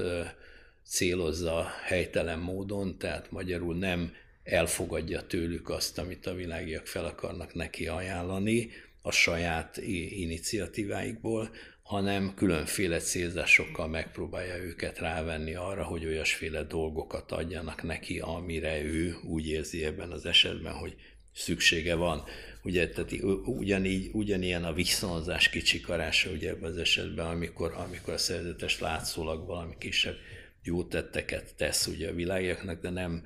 célozza 0.84 1.68
helytelen 1.84 2.40
módon, 2.40 2.98
tehát 2.98 3.32
magyarul 3.32 3.78
nem 3.78 4.14
elfogadja 4.50 5.22
tőlük 5.22 5.70
azt, 5.70 5.98
amit 5.98 6.26
a 6.26 6.34
világiak 6.34 6.88
fel 6.88 7.06
akarnak 7.06 7.54
neki 7.54 7.88
ajánlani 7.88 8.70
a 9.02 9.12
saját 9.12 9.78
iniciatíváikból, 10.10 11.50
hanem 11.84 12.34
különféle 12.36 13.00
célzásokkal 13.00 13.88
megpróbálja 13.88 14.58
őket 14.58 15.00
rávenni 15.00 15.56
arra, 15.56 15.84
hogy 15.84 16.06
olyasféle 16.06 16.64
dolgokat 16.64 17.32
adjanak 17.32 17.84
neki, 17.84 18.20
amire 18.20 18.82
ő 18.82 19.16
úgy 19.24 19.48
érzi 19.48 19.86
ebben 19.86 20.12
az 20.12 20.26
esetben, 20.26 20.74
hogy 20.74 20.96
szüksége 21.34 21.96
van. 21.96 22.24
Ugye, 22.64 22.90
tehát 22.90 23.12
ugyanígy, 23.46 24.10
ugyanilyen 24.14 24.64
a 24.64 24.74
viszonzás 24.74 25.50
kicsikarása 25.50 26.30
ugye 26.30 26.50
ebben 26.50 26.70
az 26.70 26.78
esetben, 26.78 27.26
amikor, 27.26 27.74
amikor 27.78 28.14
a 28.14 28.18
szerzetes 28.18 28.80
látszólag 28.80 29.46
valami 29.46 29.76
kisebb 29.78 30.16
jó 30.64 30.84
tetteket 30.84 31.56
tesz 31.56 31.88
ugye 31.88 32.10
a 32.10 32.14
világiaknak, 32.14 32.82
de 32.82 32.90
nem 32.90 33.24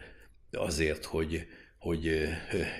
azért, 0.56 1.06
hogy, 1.06 1.47
hogy 1.78 2.28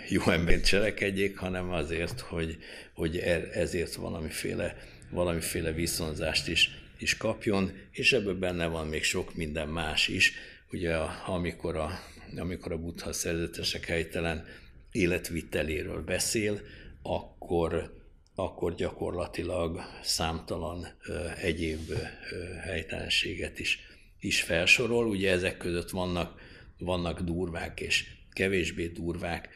jó 0.10 0.22
ember 0.30 0.62
cselekedjék, 0.62 1.38
hanem 1.38 1.72
azért, 1.72 2.20
hogy, 2.20 2.58
hogy 2.94 3.18
e, 3.18 3.50
ezért 3.54 3.96
valamiféle, 3.96 4.78
valamiféle 5.10 5.72
viszonzást 5.72 6.48
is, 6.48 6.72
is 6.98 7.18
kapjon, 7.18 7.72
és 7.92 8.14
ebből 8.14 8.36
benne 8.36 8.66
van 8.66 8.88
még 8.88 9.04
sok 9.04 9.36
minden 9.36 9.68
más 9.68 10.08
is. 10.08 10.34
Ugye 10.72 10.96
amikor 11.26 11.76
a, 11.76 12.00
amikor 12.38 12.72
a 12.72 12.78
buddha 12.78 13.14
szerzetesek 13.14 13.86
helytelen 13.86 14.46
életviteléről 14.92 16.02
beszél, 16.04 16.62
akkor, 17.02 18.02
akkor 18.36 18.76
gyakorlatilag 18.76 19.82
számtalan 20.04 20.88
ö, 21.06 21.28
egyéb 21.42 21.90
ö, 21.90 22.54
helytelenséget 22.62 23.60
is, 23.60 23.80
is 24.20 24.42
felsorol. 24.42 25.08
Ugye 25.08 25.32
ezek 25.32 25.58
között 25.58 25.90
vannak 25.90 26.43
vannak 26.84 27.22
durvák 27.22 27.80
és 27.80 28.06
kevésbé 28.32 28.88
durvák, 28.88 29.50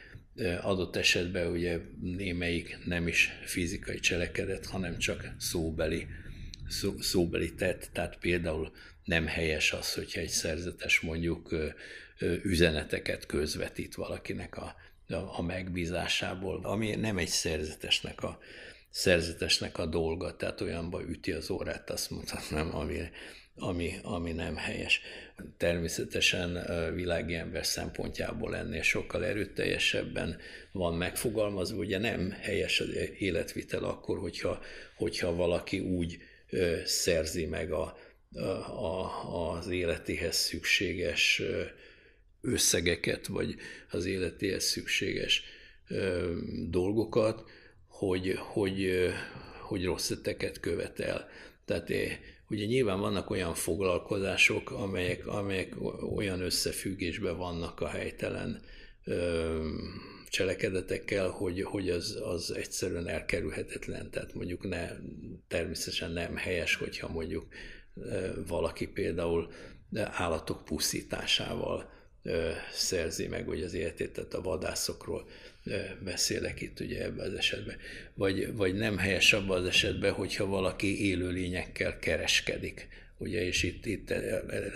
adott 0.62 0.96
esetben 0.96 1.52
ugye 1.52 1.80
némelyik 2.02 2.78
nem 2.86 3.08
is 3.08 3.30
fizikai 3.46 4.00
cselekedet, 4.00 4.66
hanem 4.66 4.98
csak 4.98 5.34
szóbeli, 5.38 6.08
szó, 6.68 7.00
szóbeli 7.00 7.54
tett, 7.54 7.90
tehát 7.94 8.18
például 8.18 8.72
nem 9.04 9.28
helyes 9.28 9.72
az, 9.74 9.94
hogyha 9.94 10.20
egy 10.20 10.30
szerzetes 10.30 11.00
mondjuk 11.00 11.56
üzeneteket 12.44 13.26
közvetít 13.26 13.96
valakinek 13.96 14.58
a, 14.58 14.76
a, 15.38 15.42
megbízásából, 15.42 16.60
ami 16.64 16.96
nem 16.96 17.18
egy 17.18 17.28
szerzetesnek 17.28 18.24
a, 18.24 18.40
szerzetesnek 18.90 19.78
a 19.78 19.86
dolga, 19.86 20.36
tehát 20.36 20.62
olyanba 20.62 21.04
üti 21.04 21.32
az 21.32 21.50
órát, 21.50 21.90
azt 21.90 22.10
mondhatnám, 22.10 22.76
ami, 22.76 22.98
ami, 23.58 23.94
ami 24.04 24.32
nem 24.32 24.56
helyes. 24.56 25.02
Természetesen 25.58 26.66
világi 26.94 27.36
ember 27.36 27.66
szempontjából 27.66 28.56
ennél 28.56 28.82
sokkal 28.82 29.26
erőteljesebben 29.26 30.38
van 30.72 30.94
megfogalmazva, 30.94 31.78
ugye 31.78 31.98
nem 31.98 32.32
helyes 32.32 32.80
az 32.80 32.90
életvitel 33.20 33.84
akkor, 33.84 34.20
hogyha, 34.20 34.62
hogyha 34.96 35.36
valaki 35.36 35.80
úgy 35.80 36.18
szerzi 36.86 37.46
meg 37.46 37.72
a, 37.72 37.98
a, 38.34 39.58
az 39.58 39.68
életéhez 39.68 40.36
szükséges 40.36 41.42
összegeket, 42.42 43.28
vagy 43.28 43.56
az 43.92 44.06
életéhez 44.06 44.64
szükséges 44.64 45.44
dolgokat, 46.70 47.44
hogy, 47.88 48.34
hogy, 48.38 49.10
hogy 49.62 49.86
rossz 49.86 50.08
tetteket 50.08 50.60
követel. 50.60 51.30
Tehát 51.66 51.90
ugye 52.50 52.66
nyilván 52.66 53.00
vannak 53.00 53.30
olyan 53.30 53.54
foglalkozások, 53.54 54.72
amelyek, 54.72 55.28
amelyek 55.28 55.76
olyan 56.16 56.42
összefüggésben 56.42 57.38
vannak 57.38 57.82
a 57.82 57.88
helytelen 57.88 58.62
cselekedetekkel, 60.30 61.30
hogy, 61.30 61.64
hogy 61.64 61.90
az, 61.90 62.20
az 62.24 62.52
egyszerűen 62.52 63.08
elkerülhetetlen. 63.08 64.10
Tehát 64.12 64.34
mondjuk 64.34 64.70
ne, 64.70 64.90
természetesen 65.48 66.12
nem 66.12 66.36
helyes, 66.36 66.76
hogyha 66.76 67.08
mondjuk 67.08 67.46
valaki 68.48 68.88
például 68.88 69.52
állatok 69.96 70.66
pusztításával 70.66 71.90
szerzi 72.72 73.28
meg 73.28 73.46
hogy 73.48 73.64
az 73.64 73.74
életét, 73.74 74.12
tehát 74.12 74.34
a 74.34 74.42
vadászokról 74.42 75.28
beszélek 76.04 76.62
itt 76.62 76.80
ugye 76.80 77.04
ebben 77.04 77.28
az 77.28 77.34
esetben. 77.34 77.76
Vagy, 78.14 78.56
vagy 78.56 78.76
nem 78.76 78.98
helyes 78.98 79.34
abban 79.34 79.60
az 79.60 79.68
esetben, 79.68 80.12
hogyha 80.12 80.46
valaki 80.46 81.08
élőlényekkel 81.08 82.00
kereskedik 82.00 82.88
ugye, 83.18 83.46
és 83.46 83.64
itt, 83.64 83.86
itt 83.86 84.14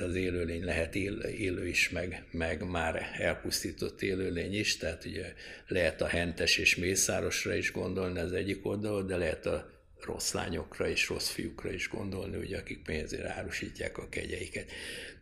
az 0.01 0.15
élőlény 0.15 0.63
lehet 0.63 0.95
él, 0.95 1.13
élő 1.19 1.67
is, 1.67 1.89
meg, 1.89 2.23
meg 2.31 2.69
már 2.69 3.11
elpusztított 3.17 4.01
élőlény 4.01 4.53
is, 4.53 4.77
tehát 4.77 5.05
ugye 5.05 5.33
lehet 5.67 6.01
a 6.01 6.07
hentes 6.07 6.57
és 6.57 6.75
mészárosra 6.75 7.55
is 7.55 7.71
gondolni 7.71 8.19
az 8.19 8.31
egyik 8.31 8.65
oldalon, 8.65 9.07
de 9.07 9.17
lehet 9.17 9.45
a 9.45 9.71
rossz 10.05 10.31
lányokra 10.31 10.89
és 10.89 11.09
rossz 11.09 11.29
fiúkra 11.29 11.71
is 11.71 11.89
gondolni, 11.89 12.37
ugye, 12.37 12.57
akik 12.57 12.83
pénzért 12.83 13.25
árusítják 13.25 13.97
a 13.97 14.09
kegyeiket. 14.09 14.71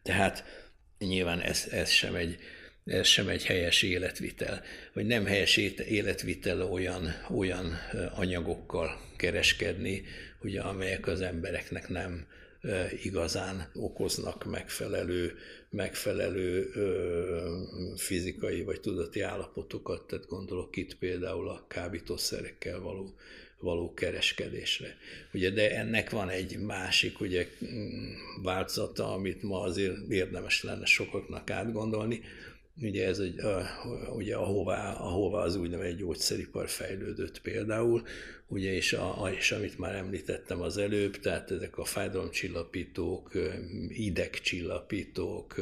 Tehát 0.04 0.44
nyilván 1.00 1.40
ez, 1.40 1.68
ez 1.72 1.90
sem 1.90 2.16
egy, 2.16 2.38
ez 2.86 3.08
sem 3.08 3.28
egy 3.28 3.46
helyes 3.46 3.82
életvitel, 3.82 4.64
vagy 4.94 5.06
nem 5.06 5.26
helyes 5.26 5.58
életvitel 5.88 6.62
olyan, 6.62 7.14
olyan 7.30 7.78
anyagokkal 8.16 9.02
kereskedni, 9.18 10.04
ugye, 10.42 10.62
amelyek 10.62 11.08
az 11.08 11.22
embereknek 11.22 11.90
nem, 11.90 12.28
igazán 13.04 13.70
okoznak 13.74 14.46
megfelelő, 14.46 15.38
megfelelő 15.70 16.72
fizikai 17.96 18.64
vagy 18.64 18.80
tudati 18.80 19.22
állapotokat, 19.22 20.08
tehát 20.08 20.28
gondolok 20.28 20.76
itt 20.76 20.96
például 20.96 21.50
a 21.50 21.66
kábítószerekkel 21.68 22.80
való, 22.80 23.16
való 23.60 23.94
kereskedésre. 23.94 24.98
Ugye, 25.34 25.50
de 25.50 25.78
ennek 25.78 26.10
van 26.10 26.30
egy 26.30 26.58
másik 26.58 27.20
ugye, 27.20 27.48
változata, 28.44 29.14
amit 29.14 29.44
ma 29.44 29.62
azért 29.62 30.10
érdemes 30.10 30.64
lenne 30.64 30.86
sokaknak 30.86 31.50
átgondolni, 31.50 32.22
Ugye 32.82 33.08
ez 33.08 33.20
egy, 33.20 33.42
ugye 34.16 34.36
ahová, 34.36 34.94
ahová 34.94 35.42
az 35.42 35.56
úgynevezett 35.56 35.98
gyógyszeripar 35.98 36.70
fejlődött 36.70 37.42
például, 37.42 38.04
ugye, 38.48 38.74
és, 38.74 38.94
a, 38.94 39.32
és 39.38 39.52
amit 39.52 39.78
már 39.78 39.96
említettem 39.96 40.62
az 40.62 40.78
előbb, 40.78 41.20
tehát 41.20 41.52
ezek 41.52 41.78
a 41.78 41.86
fájdalomcsillapítók, 41.86 43.32
idegcsillapítók, 43.90 45.56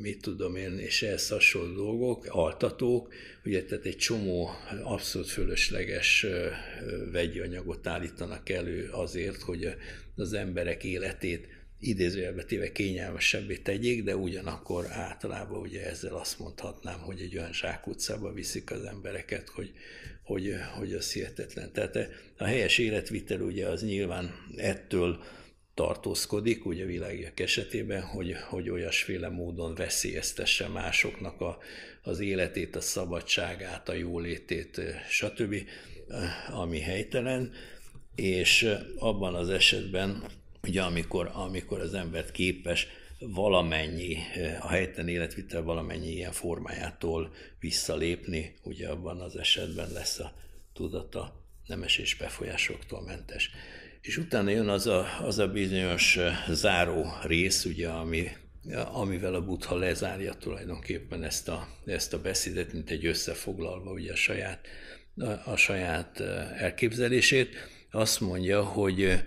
mit 0.00 0.20
tudom 0.20 0.56
én, 0.56 0.78
és 0.78 1.02
ehhez 1.02 1.28
hasonló 1.28 1.74
dolgok, 1.74 2.26
altatók, 2.28 3.12
ugye 3.44 3.64
tehát 3.64 3.84
egy 3.84 3.96
csomó 3.96 4.50
abszolút 4.82 5.28
fölösleges 5.28 6.26
vegyi 7.12 7.38
anyagot 7.38 7.86
állítanak 7.86 8.48
elő 8.48 8.88
azért, 8.90 9.42
hogy 9.42 9.74
az 10.16 10.32
emberek 10.32 10.84
életét 10.84 11.48
idézőjelbe 11.80 12.44
téve 12.44 12.72
kényelmesebbé 12.72 13.56
tegyék, 13.56 14.04
de 14.04 14.16
ugyanakkor 14.16 14.86
általában 14.90 15.60
ugye 15.60 15.86
ezzel 15.86 16.14
azt 16.14 16.38
mondhatnám, 16.38 16.98
hogy 16.98 17.20
egy 17.20 17.36
olyan 17.36 17.52
zsákutcába 17.52 18.32
viszik 18.32 18.70
az 18.70 18.84
embereket, 18.84 19.48
hogy, 19.48 19.72
hogy, 20.22 20.54
hogy 20.78 20.92
az 20.92 21.12
hihetetlen. 21.12 21.72
Tehát 21.72 21.96
a 22.36 22.44
helyes 22.44 22.78
életvitel 22.78 23.40
ugye 23.40 23.66
az 23.66 23.82
nyilván 23.82 24.34
ettől 24.56 25.24
tartózkodik, 25.76 26.66
ugye 26.66 26.84
világiak 26.84 27.40
esetében, 27.40 28.02
hogy, 28.02 28.36
hogy 28.48 28.70
olyasféle 28.70 29.28
módon 29.28 29.74
veszélyeztesse 29.74 30.68
másoknak 30.68 31.40
a, 31.40 31.58
az 32.02 32.20
életét, 32.20 32.76
a 32.76 32.80
szabadságát, 32.80 33.88
a 33.88 33.92
jólétét, 33.92 34.80
stb., 35.08 35.54
ami 36.50 36.80
helytelen, 36.80 37.52
és 38.14 38.76
abban 38.98 39.34
az 39.34 39.48
esetben, 39.48 40.24
ugye 40.62 40.82
amikor, 40.82 41.30
amikor 41.32 41.80
az 41.80 41.94
embert 41.94 42.30
képes 42.30 42.86
valamennyi, 43.18 44.16
a 44.60 44.68
helytelen 44.68 45.08
életvitel 45.08 45.62
valamennyi 45.62 46.12
ilyen 46.12 46.32
formájától 46.32 47.34
visszalépni, 47.60 48.54
ugye 48.62 48.88
abban 48.88 49.20
az 49.20 49.36
esetben 49.36 49.92
lesz 49.92 50.18
a 50.18 50.32
tudata 50.72 51.44
nemes 51.66 51.98
és 51.98 52.16
befolyásoktól 52.16 53.02
mentes. 53.02 53.50
És 54.06 54.16
utána 54.16 54.50
jön 54.50 54.68
az 54.68 54.86
a, 54.86 55.06
az 55.22 55.38
a 55.38 55.48
bizonyos 55.48 56.18
záró 56.48 57.06
rész, 57.22 57.64
ugye, 57.64 57.88
ami, 57.88 58.28
amivel 58.92 59.34
a 59.34 59.44
Buddha 59.44 59.76
lezárja 59.76 60.34
tulajdonképpen 60.34 61.22
ezt 61.22 61.48
a, 61.48 61.68
ezt 61.84 62.12
a 62.12 62.20
beszédet, 62.20 62.72
mint 62.72 62.90
egy 62.90 63.06
összefoglalva 63.06 63.90
ugye 63.90 64.12
a 64.12 64.16
saját, 64.16 64.66
a, 65.16 65.50
a 65.50 65.56
saját 65.56 66.20
elképzelését. 66.58 67.54
Azt 67.90 68.20
mondja, 68.20 68.62
hogy 68.62 69.24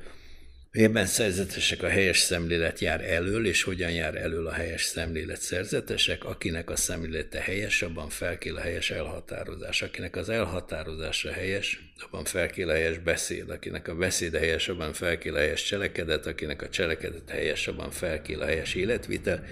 Ebben 0.72 1.06
szerzetesek 1.06 1.84
a 1.84 1.88
helyes 1.88 2.18
szemlélet 2.18 2.80
jár 2.80 3.02
elől, 3.02 3.46
és 3.46 3.64
hogyan 3.64 3.92
jár 3.92 4.16
elől 4.16 4.48
a 4.48 4.52
helyes 4.52 4.84
szemlélet 4.84 5.42
szerzetesek, 5.42 6.24
akinek 6.24 6.70
a 6.70 6.76
szemlélete 6.76 7.40
helyes, 7.40 7.82
abban 7.82 8.10
felkél 8.10 8.56
a 8.56 8.60
helyes 8.60 8.92
elhatározás. 8.92 9.82
Akinek 9.82 10.16
az 10.16 10.30
elhatározása 10.30 11.32
helyes, 11.32 11.80
abban 11.98 12.24
felkél 12.24 12.70
a 12.70 12.74
helyes 12.74 12.98
beszéd. 12.98 13.50
Akinek 13.50 13.88
a 13.88 13.96
beszéd 13.96 14.36
helyes, 14.36 14.68
abban 14.68 14.94
felkél 14.94 15.36
a 15.36 15.40
helyes 15.40 15.64
cselekedet. 15.64 16.26
Akinek 16.26 16.62
a 16.62 16.70
cselekedet 16.70 17.30
helyes, 17.30 17.68
abban 17.68 17.92
felkél 17.92 18.42
a 18.42 18.46
helyes 18.46 18.74
életvitel. 18.74 19.46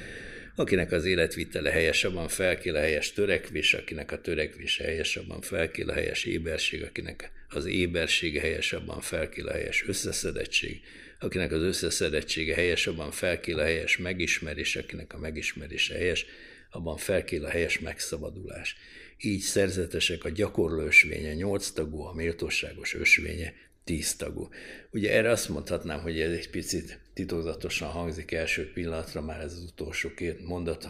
Akinek 0.55 0.91
az 0.91 1.05
életvitele 1.05 1.71
helyes, 1.71 2.03
abban 2.03 2.27
felkél 2.27 2.75
a 2.75 2.79
helyes 2.79 3.13
törekvés, 3.13 3.73
akinek 3.73 4.11
a 4.11 4.21
törekvés 4.21 4.77
helyes, 4.77 5.15
abban 5.15 5.41
felkél 5.41 5.89
a 5.89 5.93
helyes 5.93 6.23
éberség, 6.23 6.83
akinek 6.83 7.31
az 7.49 7.65
éberség 7.65 8.39
helyes, 8.39 8.73
abban 8.73 9.01
felkél 9.01 9.47
a 9.47 9.51
helyes 9.51 9.83
összeszedettség, 9.87 10.81
akinek 11.19 11.51
az 11.51 11.61
összeszedettsége 11.61 12.53
helyes, 12.53 12.87
abban 12.87 13.11
felkél 13.11 13.59
a 13.59 13.63
helyes 13.63 13.97
megismerés, 13.97 14.75
akinek 14.75 15.13
a 15.13 15.17
megismerése 15.17 15.93
helyes, 15.93 16.25
abban 16.69 16.97
felkél 16.97 17.45
a 17.45 17.49
helyes 17.49 17.79
megszabadulás. 17.79 18.75
Így 19.19 19.41
szerzetesek 19.41 20.23
a 20.23 20.29
gyakorló 20.29 20.81
ösvénye 20.81 21.33
nyolc 21.33 21.69
tagú, 21.69 22.01
a 22.01 22.13
méltóságos 22.13 22.93
ösvénye 22.93 23.53
tíz 23.83 24.15
tagú. 24.15 24.49
Ugye 24.91 25.11
erre 25.11 25.29
azt 25.29 25.49
mondhatnám, 25.49 26.01
hogy 26.01 26.19
ez 26.19 26.31
egy 26.31 26.49
picit 26.49 26.99
titokzatosan 27.13 27.89
hangzik 27.89 28.31
első 28.31 28.71
pillanatra, 28.71 29.21
már 29.21 29.39
ez 29.39 29.53
az 29.53 29.63
utolsó 29.63 30.13
két 30.13 30.47
mondat, 30.47 30.89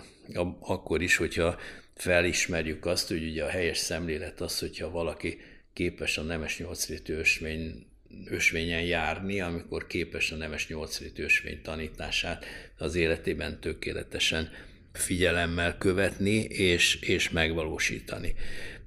akkor 0.59 1.01
is, 1.01 1.15
hogyha 1.15 1.59
felismerjük 1.95 2.85
azt, 2.85 3.07
hogy 3.07 3.23
ugye 3.29 3.43
a 3.43 3.49
helyes 3.49 3.77
szemlélet 3.77 4.41
az, 4.41 4.59
hogyha 4.59 4.89
valaki 4.89 5.37
képes 5.73 6.17
a 6.17 6.21
nemes 6.21 6.57
nyolcrétű 6.57 7.13
ösvény 7.13 7.85
ösvényen 8.25 8.81
járni, 8.81 9.41
amikor 9.41 9.87
képes 9.87 10.31
a 10.31 10.35
nemes 10.35 10.67
nyolcrétű 10.67 11.23
ösvény 11.23 11.61
tanítását 11.61 12.45
az 12.77 12.95
életében 12.95 13.59
tökéletesen 13.59 14.49
figyelemmel 14.93 15.77
követni 15.77 16.35
és, 16.43 16.95
és 17.01 17.29
megvalósítani. 17.29 18.35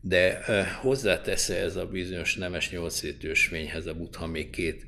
De 0.00 0.44
hozzátesz 0.80 1.48
ez 1.48 1.76
a 1.76 1.86
bizonyos 1.86 2.34
nemes 2.34 2.70
nyolcrétű 2.70 3.28
ösvényhez 3.28 3.86
a 3.86 3.94
buddha 3.94 4.26
még 4.26 4.50
két 4.50 4.86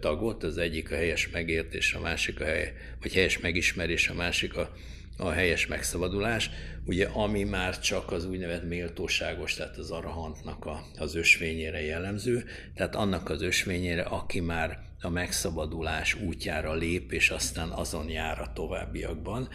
tagot, 0.00 0.42
az 0.42 0.58
egyik 0.58 0.92
a 0.92 0.94
helyes 0.94 1.28
megértés, 1.28 1.94
a 1.94 2.00
másik 2.00 2.40
a 2.40 2.44
hely, 2.44 2.72
vagy 3.02 3.12
helyes 3.12 3.38
megismerés, 3.38 4.08
a 4.08 4.14
másik 4.14 4.56
a 4.56 4.76
a 5.16 5.30
helyes 5.30 5.66
megszabadulás, 5.66 6.50
ugye 6.84 7.06
ami 7.06 7.44
már 7.44 7.78
csak 7.78 8.12
az 8.12 8.24
úgynevezett 8.26 8.68
méltóságos, 8.68 9.54
tehát 9.54 9.76
az 9.76 9.90
arahantnak 9.90 10.64
a, 10.64 10.86
az 10.98 11.14
ösvényére 11.14 11.80
jellemző, 11.80 12.44
tehát 12.74 12.94
annak 12.94 13.30
az 13.30 13.42
ösvényére, 13.42 14.02
aki 14.02 14.40
már 14.40 14.78
a 15.00 15.08
megszabadulás 15.08 16.14
útjára 16.14 16.74
lép, 16.74 17.12
és 17.12 17.30
aztán 17.30 17.68
azon 17.68 18.08
jár 18.08 18.40
a 18.40 18.52
továbbiakban. 18.52 19.48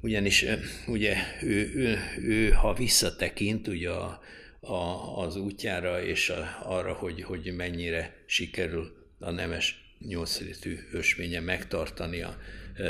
Ugyanis 0.00 0.44
ugye 0.86 1.16
ő, 1.42 1.72
ő, 1.74 1.98
ő 2.22 2.48
ha 2.48 2.74
visszatekint 2.74 3.68
ugye 3.68 3.90
a, 3.90 4.20
a, 4.60 5.18
az 5.18 5.36
útjára, 5.36 6.02
és 6.02 6.30
a, 6.30 6.58
arra, 6.62 6.92
hogy, 6.92 7.22
hogy 7.22 7.52
mennyire 7.56 8.14
sikerül 8.26 8.92
a 9.18 9.30
nemes 9.30 9.94
nyolcrétű 9.98 10.78
ösvénye 10.92 11.40
megtartani 11.40 12.22
a, 12.22 12.36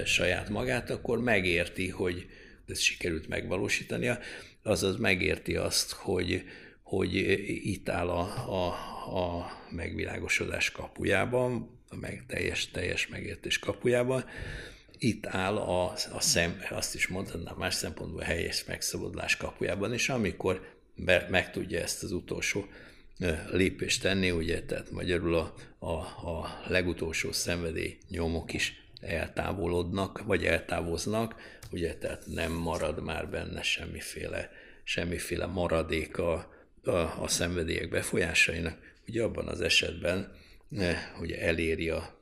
saját 0.04 0.48
magát, 0.48 0.90
akkor 0.90 1.20
megérti, 1.20 1.88
hogy 1.88 2.26
ezt 2.68 2.80
sikerült 2.80 3.28
megvalósítania, 3.28 4.18
azaz 4.62 4.96
megérti 4.96 5.56
azt, 5.56 5.92
hogy, 5.92 6.44
hogy 6.82 7.14
itt 7.66 7.88
áll 7.88 8.08
a, 8.08 8.20
a, 8.48 8.66
a 9.18 9.50
megvilágosodás 9.70 10.70
kapujában, 10.70 11.80
a 11.88 11.96
meg, 11.96 12.24
teljes, 12.26 12.70
teljes 12.70 13.08
megértés 13.08 13.58
kapujában, 13.58 14.24
itt 14.98 15.26
áll 15.26 15.56
a, 15.56 15.92
a 15.92 16.20
szem, 16.20 16.60
azt 16.70 16.94
is 16.94 17.08
mondhatnám 17.08 17.54
más 17.58 17.74
szempontból 17.74 18.20
a 18.20 18.24
helyes 18.24 18.64
megszabadulás 18.64 19.36
kapujában, 19.36 19.92
és 19.92 20.08
amikor 20.08 20.66
be, 20.94 21.26
meg 21.30 21.50
tudja 21.50 21.80
ezt 21.80 22.02
az 22.02 22.12
utolsó 22.12 22.66
lépést 23.50 24.02
tenni, 24.02 24.30
ugye, 24.30 24.62
tehát 24.62 24.90
magyarul 24.90 25.34
a, 25.34 25.54
a, 25.78 25.92
a 26.30 26.62
legutolsó 26.68 27.32
szenvedély 27.32 27.98
nyomok 28.08 28.52
is 28.52 28.81
eltávolodnak, 29.02 30.22
vagy 30.24 30.44
eltávoznak, 30.44 31.34
ugye, 31.70 31.94
tehát 31.94 32.22
nem 32.26 32.52
marad 32.52 33.02
már 33.02 33.28
benne 33.28 33.62
semmiféle, 33.62 34.50
semmiféle 34.84 35.46
maradék 35.46 36.18
a, 36.18 36.52
a, 37.18 37.28
szenvedélyek 37.28 37.88
befolyásainak, 37.88 38.78
ugye 39.08 39.22
abban 39.22 39.48
az 39.48 39.60
esetben 39.60 40.32
ugye 41.20 41.40
eléri 41.40 41.88
a, 41.88 42.20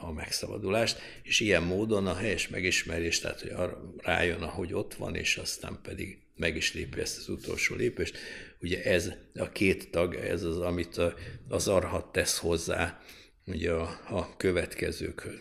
a 0.00 0.12
megszabadulást, 0.12 0.98
és 1.22 1.40
ilyen 1.40 1.62
módon 1.62 2.06
a 2.06 2.14
helyes 2.14 2.48
megismerés, 2.48 3.18
tehát 3.18 3.40
hogy 3.40 3.50
arra 3.50 3.94
rájön, 3.96 4.42
ahogy 4.42 4.72
ott 4.72 4.94
van, 4.94 5.14
és 5.14 5.36
aztán 5.36 5.78
pedig 5.82 6.18
meg 6.36 6.56
is 6.56 6.74
lépi 6.74 7.00
ezt 7.00 7.18
az 7.18 7.28
utolsó 7.28 7.74
lépést. 7.74 8.18
Ugye 8.60 8.82
ez 8.82 9.12
a 9.34 9.48
két 9.48 9.90
tag, 9.90 10.14
ez 10.14 10.42
az, 10.42 10.58
amit 10.58 11.00
az 11.48 11.68
arhat 11.68 12.12
tesz 12.12 12.38
hozzá 12.38 13.00
ugye 13.46 13.72
a, 13.72 14.00
a 14.08 14.36
következőkhöz. 14.36 15.38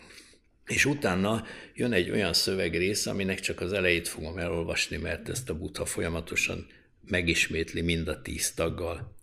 És 0.69 0.85
utána 0.85 1.45
jön 1.73 1.93
egy 1.93 2.09
olyan 2.09 2.33
szövegrész, 2.33 3.05
aminek 3.05 3.39
csak 3.39 3.61
az 3.61 3.73
elejét 3.73 4.07
fogom 4.07 4.37
elolvasni, 4.37 4.97
mert 4.97 5.29
ezt 5.29 5.49
a 5.49 5.57
butha 5.57 5.85
folyamatosan 5.85 6.67
megismétli 7.07 7.81
mind 7.81 8.07
a 8.07 8.21
tíz 8.21 8.53
taggal. 8.53 9.15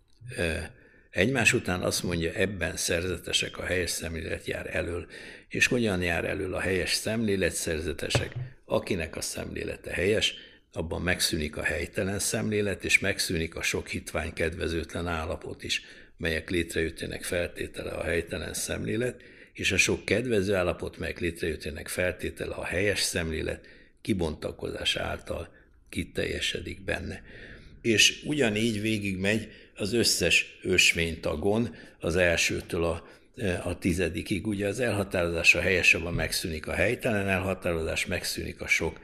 Egymás 1.10 1.52
után 1.52 1.82
azt 1.82 2.02
mondja, 2.02 2.32
ebben 2.32 2.76
szerzetesek 2.76 3.58
a 3.58 3.64
helyes 3.64 3.90
szemlélet 3.90 4.46
jár 4.46 4.76
elől. 4.76 5.06
És 5.48 5.66
hogyan 5.66 6.02
jár 6.02 6.24
elől 6.24 6.54
a 6.54 6.60
helyes 6.60 6.92
szemlélet 6.92 7.54
szerzetesek? 7.54 8.32
Akinek 8.64 9.16
a 9.16 9.20
szemlélete 9.20 9.90
helyes, 9.90 10.34
abban 10.72 11.02
megszűnik 11.02 11.56
a 11.56 11.62
helytelen 11.62 12.18
szemlélet, 12.18 12.84
és 12.84 12.98
megszűnik 12.98 13.54
a 13.54 13.62
sok 13.62 13.88
hitvány 13.88 14.32
kedvezőtlen 14.32 15.06
állapot 15.06 15.62
is, 15.62 15.82
melyek 16.16 16.50
létrejöttének 16.50 17.22
feltétele 17.22 17.90
a 17.90 18.02
helytelen 18.02 18.54
szemlélet, 18.54 19.22
és 19.56 19.72
a 19.72 19.76
sok 19.76 20.04
kedvező 20.04 20.54
állapot, 20.54 20.98
melyek 20.98 21.20
létrejöttének 21.20 21.88
feltétele 21.88 22.54
a 22.54 22.64
helyes 22.64 23.00
szemlélet, 23.00 23.66
kibontakozás 24.02 24.96
által 24.96 25.48
kiteljesedik 25.88 26.84
benne. 26.84 27.22
És 27.82 28.22
ugyanígy 28.24 28.80
végig 28.80 29.18
megy 29.18 29.48
az 29.74 29.92
összes 29.92 30.58
ösvénytagon, 30.62 31.74
az 32.00 32.16
elsőtől 32.16 32.84
a, 32.84 33.08
a 33.62 33.78
tizedikig. 33.78 34.46
Ugye 34.46 34.66
az 34.66 34.80
elhatározás 34.80 35.54
a 35.54 35.60
helyesebben 35.60 36.14
megszűnik 36.14 36.66
a 36.66 36.72
helytelen 36.72 37.28
elhatározás, 37.28 38.06
megszűnik 38.06 38.60
a 38.60 38.66
sok 38.66 39.00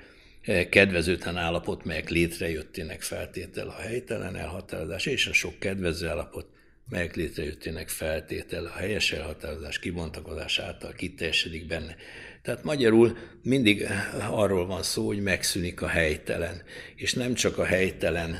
kedvezőtlen 0.70 1.36
állapot, 1.36 1.84
melyek 1.84 2.10
létrejöttének 2.10 3.02
feltétel 3.02 3.68
a 3.68 3.80
helytelen 3.80 4.36
elhatározás, 4.36 5.06
és 5.06 5.26
a 5.26 5.32
sok 5.32 5.58
kedvező 5.58 6.08
állapot, 6.08 6.46
melyek 6.88 7.16
létrejöttének 7.16 7.88
feltétel 7.88 8.64
a 8.64 8.72
helyes 8.72 9.12
elhatározás 9.12 9.78
kibontakozás 9.78 10.58
által 10.58 10.92
kiteljesedik 10.92 11.66
benne. 11.66 11.96
Tehát 12.42 12.64
magyarul 12.64 13.16
mindig 13.42 13.86
arról 14.30 14.66
van 14.66 14.82
szó, 14.82 15.06
hogy 15.06 15.22
megszűnik 15.22 15.82
a 15.82 15.86
helytelen, 15.86 16.62
és 16.96 17.12
nem 17.12 17.34
csak 17.34 17.58
a 17.58 17.64
helytelen 17.64 18.38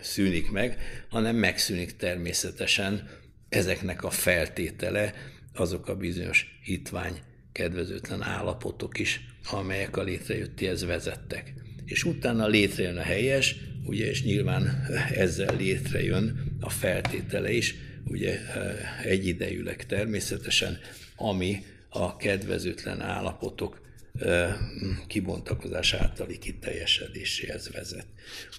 szűnik 0.00 0.50
meg, 0.50 0.78
hanem 1.08 1.36
megszűnik 1.36 1.96
természetesen 1.96 3.08
ezeknek 3.48 4.04
a 4.04 4.10
feltétele, 4.10 5.14
azok 5.54 5.88
a 5.88 5.96
bizonyos 5.96 6.58
hitvány 6.62 7.20
kedvezőtlen 7.52 8.22
állapotok 8.22 8.98
is, 8.98 9.20
amelyek 9.50 9.96
a 9.96 10.02
létrejöttihez 10.02 10.84
vezettek. 10.84 11.54
És 11.88 12.04
utána 12.04 12.46
létrejön 12.46 12.96
a 12.96 13.02
helyes, 13.02 13.56
ugye, 13.84 14.08
és 14.10 14.22
nyilván 14.22 14.86
ezzel 15.14 15.56
létrejön 15.56 16.56
a 16.60 16.70
feltétele 16.70 17.52
is, 17.52 17.74
ugye 18.04 18.40
egyidejűleg 19.04 19.86
természetesen, 19.86 20.78
ami 21.16 21.64
a 21.88 22.16
kedvezőtlen 22.16 23.00
állapotok 23.00 23.80
kibontakozás 25.06 25.92
általi 25.92 26.38
kiteljesedéséhez 26.38 27.70
vezet. 27.72 28.06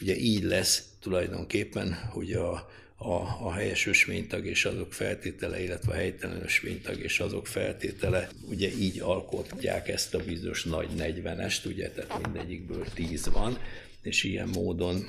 Ugye 0.01 0.15
így 0.15 0.43
lesz 0.43 0.83
tulajdonképpen, 0.99 1.93
hogy 1.93 2.31
a, 2.33 2.69
a, 3.01 3.45
a 3.45 3.53
helyes 3.53 3.87
ösvénytag 3.87 4.45
és 4.45 4.65
azok 4.65 4.93
feltétele, 4.93 5.63
illetve 5.63 5.91
a 5.91 5.95
helytelen 5.95 6.43
ösvénytag 6.43 6.99
és 6.99 7.19
azok 7.19 7.47
feltétele, 7.47 8.29
ugye 8.49 8.69
így 8.79 8.99
alkotják 8.99 9.87
ezt 9.87 10.13
a 10.13 10.23
bizonyos 10.23 10.63
nagy 10.63 10.89
40-est, 10.97 11.65
ugye, 11.65 11.89
tehát 11.89 12.21
mindegyikből 12.21 12.85
10 12.93 13.29
van, 13.31 13.57
és 14.01 14.23
ilyen 14.23 14.47
módon, 14.47 15.07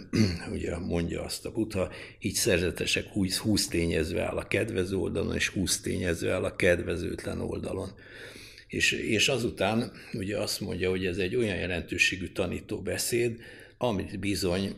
ugye 0.52 0.78
mondja 0.78 1.22
azt 1.22 1.46
a 1.46 1.52
butha, 1.52 1.92
így 2.20 2.34
szerzetesek 2.34 3.06
20, 3.06 3.36
20 3.36 3.68
tényező 3.68 4.18
áll 4.18 4.36
a 4.36 4.46
kedvező 4.46 4.96
oldalon, 4.96 5.34
és 5.34 5.48
20 5.48 5.80
tényező 5.80 6.30
áll 6.30 6.44
a 6.44 6.56
kedvezőtlen 6.56 7.40
oldalon. 7.40 7.92
És, 8.66 8.92
és 8.92 9.28
azután 9.28 9.92
ugye 10.12 10.38
azt 10.38 10.60
mondja, 10.60 10.90
hogy 10.90 11.06
ez 11.06 11.18
egy 11.18 11.36
olyan 11.36 11.56
jelentőségű 11.56 12.28
tanító 12.28 12.80
beszéd, 12.80 13.40
amit 13.82 14.18
bizony 14.18 14.74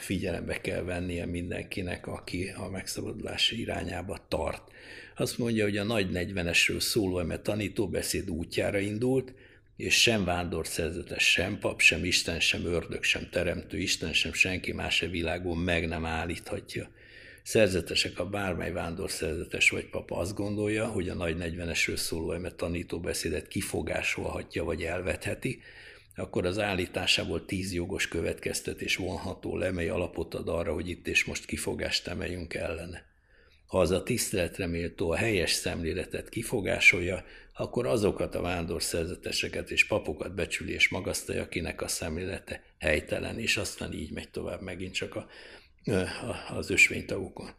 figyelembe 0.00 0.60
kell 0.60 0.82
vennie 0.82 1.26
mindenkinek, 1.26 2.06
aki 2.06 2.52
a 2.56 2.68
megszabadulási 2.70 3.60
irányába 3.60 4.18
tart. 4.28 4.62
Azt 5.16 5.38
mondja, 5.38 5.64
hogy 5.64 5.76
a 5.76 5.84
nagy 5.84 6.08
40-esről 6.12 6.80
szóló 6.80 7.18
eme 7.18 7.38
tanítóbeszéd 7.38 8.30
útjára 8.30 8.78
indult, 8.78 9.34
és 9.76 10.00
sem 10.00 10.24
vándorszerzetes, 10.24 11.30
sem 11.30 11.58
pap, 11.58 11.80
sem 11.80 12.04
Isten, 12.04 12.40
sem 12.40 12.64
ördög, 12.64 13.02
sem 13.02 13.28
teremtő 13.30 13.78
Isten, 13.78 14.12
sem 14.12 14.32
senki 14.32 14.72
más 14.72 15.02
a 15.02 15.08
világon 15.08 15.58
meg 15.58 15.88
nem 15.88 16.04
állíthatja. 16.04 16.90
Szerzetesek 17.42 18.18
a 18.18 18.28
bármely 18.28 18.72
vándorszerzetes 18.72 19.70
vagy 19.70 19.86
papa 19.86 20.16
azt 20.16 20.34
gondolja, 20.34 20.86
hogy 20.86 21.08
a 21.08 21.14
nagy 21.14 21.36
40-esről 21.38 21.96
szóló 21.96 22.32
eme 22.32 22.50
tanítóbeszédet 22.50 23.48
kifogásolhatja 23.48 24.64
vagy 24.64 24.82
elvetheti, 24.82 25.62
akkor 26.20 26.46
az 26.46 26.58
állításából 26.58 27.44
tíz 27.44 27.72
jogos 27.72 28.08
következtetés 28.08 28.96
vonható 28.96 29.56
le, 29.56 29.70
mely 29.70 29.88
alapot 29.88 30.34
ad 30.34 30.48
arra, 30.48 30.72
hogy 30.72 30.88
itt 30.88 31.08
és 31.08 31.24
most 31.24 31.44
kifogást 31.44 32.06
emeljünk 32.06 32.54
ellene. 32.54 33.08
Ha 33.66 33.78
az 33.78 33.90
a 33.90 34.02
tiszteletre 34.02 34.66
méltó 34.66 35.10
a 35.10 35.16
helyes 35.16 35.52
szemléletet 35.52 36.28
kifogásolja, 36.28 37.24
akkor 37.54 37.86
azokat 37.86 38.34
a 38.34 38.40
vándorszerzeteseket 38.40 39.70
és 39.70 39.86
papokat 39.86 40.34
becsüli 40.34 40.72
és 40.72 40.88
magasztalja, 40.88 41.42
akinek 41.42 41.82
a 41.82 41.88
szemlélete 41.88 42.62
helytelen, 42.78 43.38
és 43.38 43.56
aztán 43.56 43.92
így 43.92 44.10
megy 44.10 44.30
tovább 44.30 44.60
megint 44.60 44.94
csak 44.94 45.14
a, 45.14 45.26
a, 45.90 46.54
az 46.56 46.70
ösvénytagokon 46.70 47.50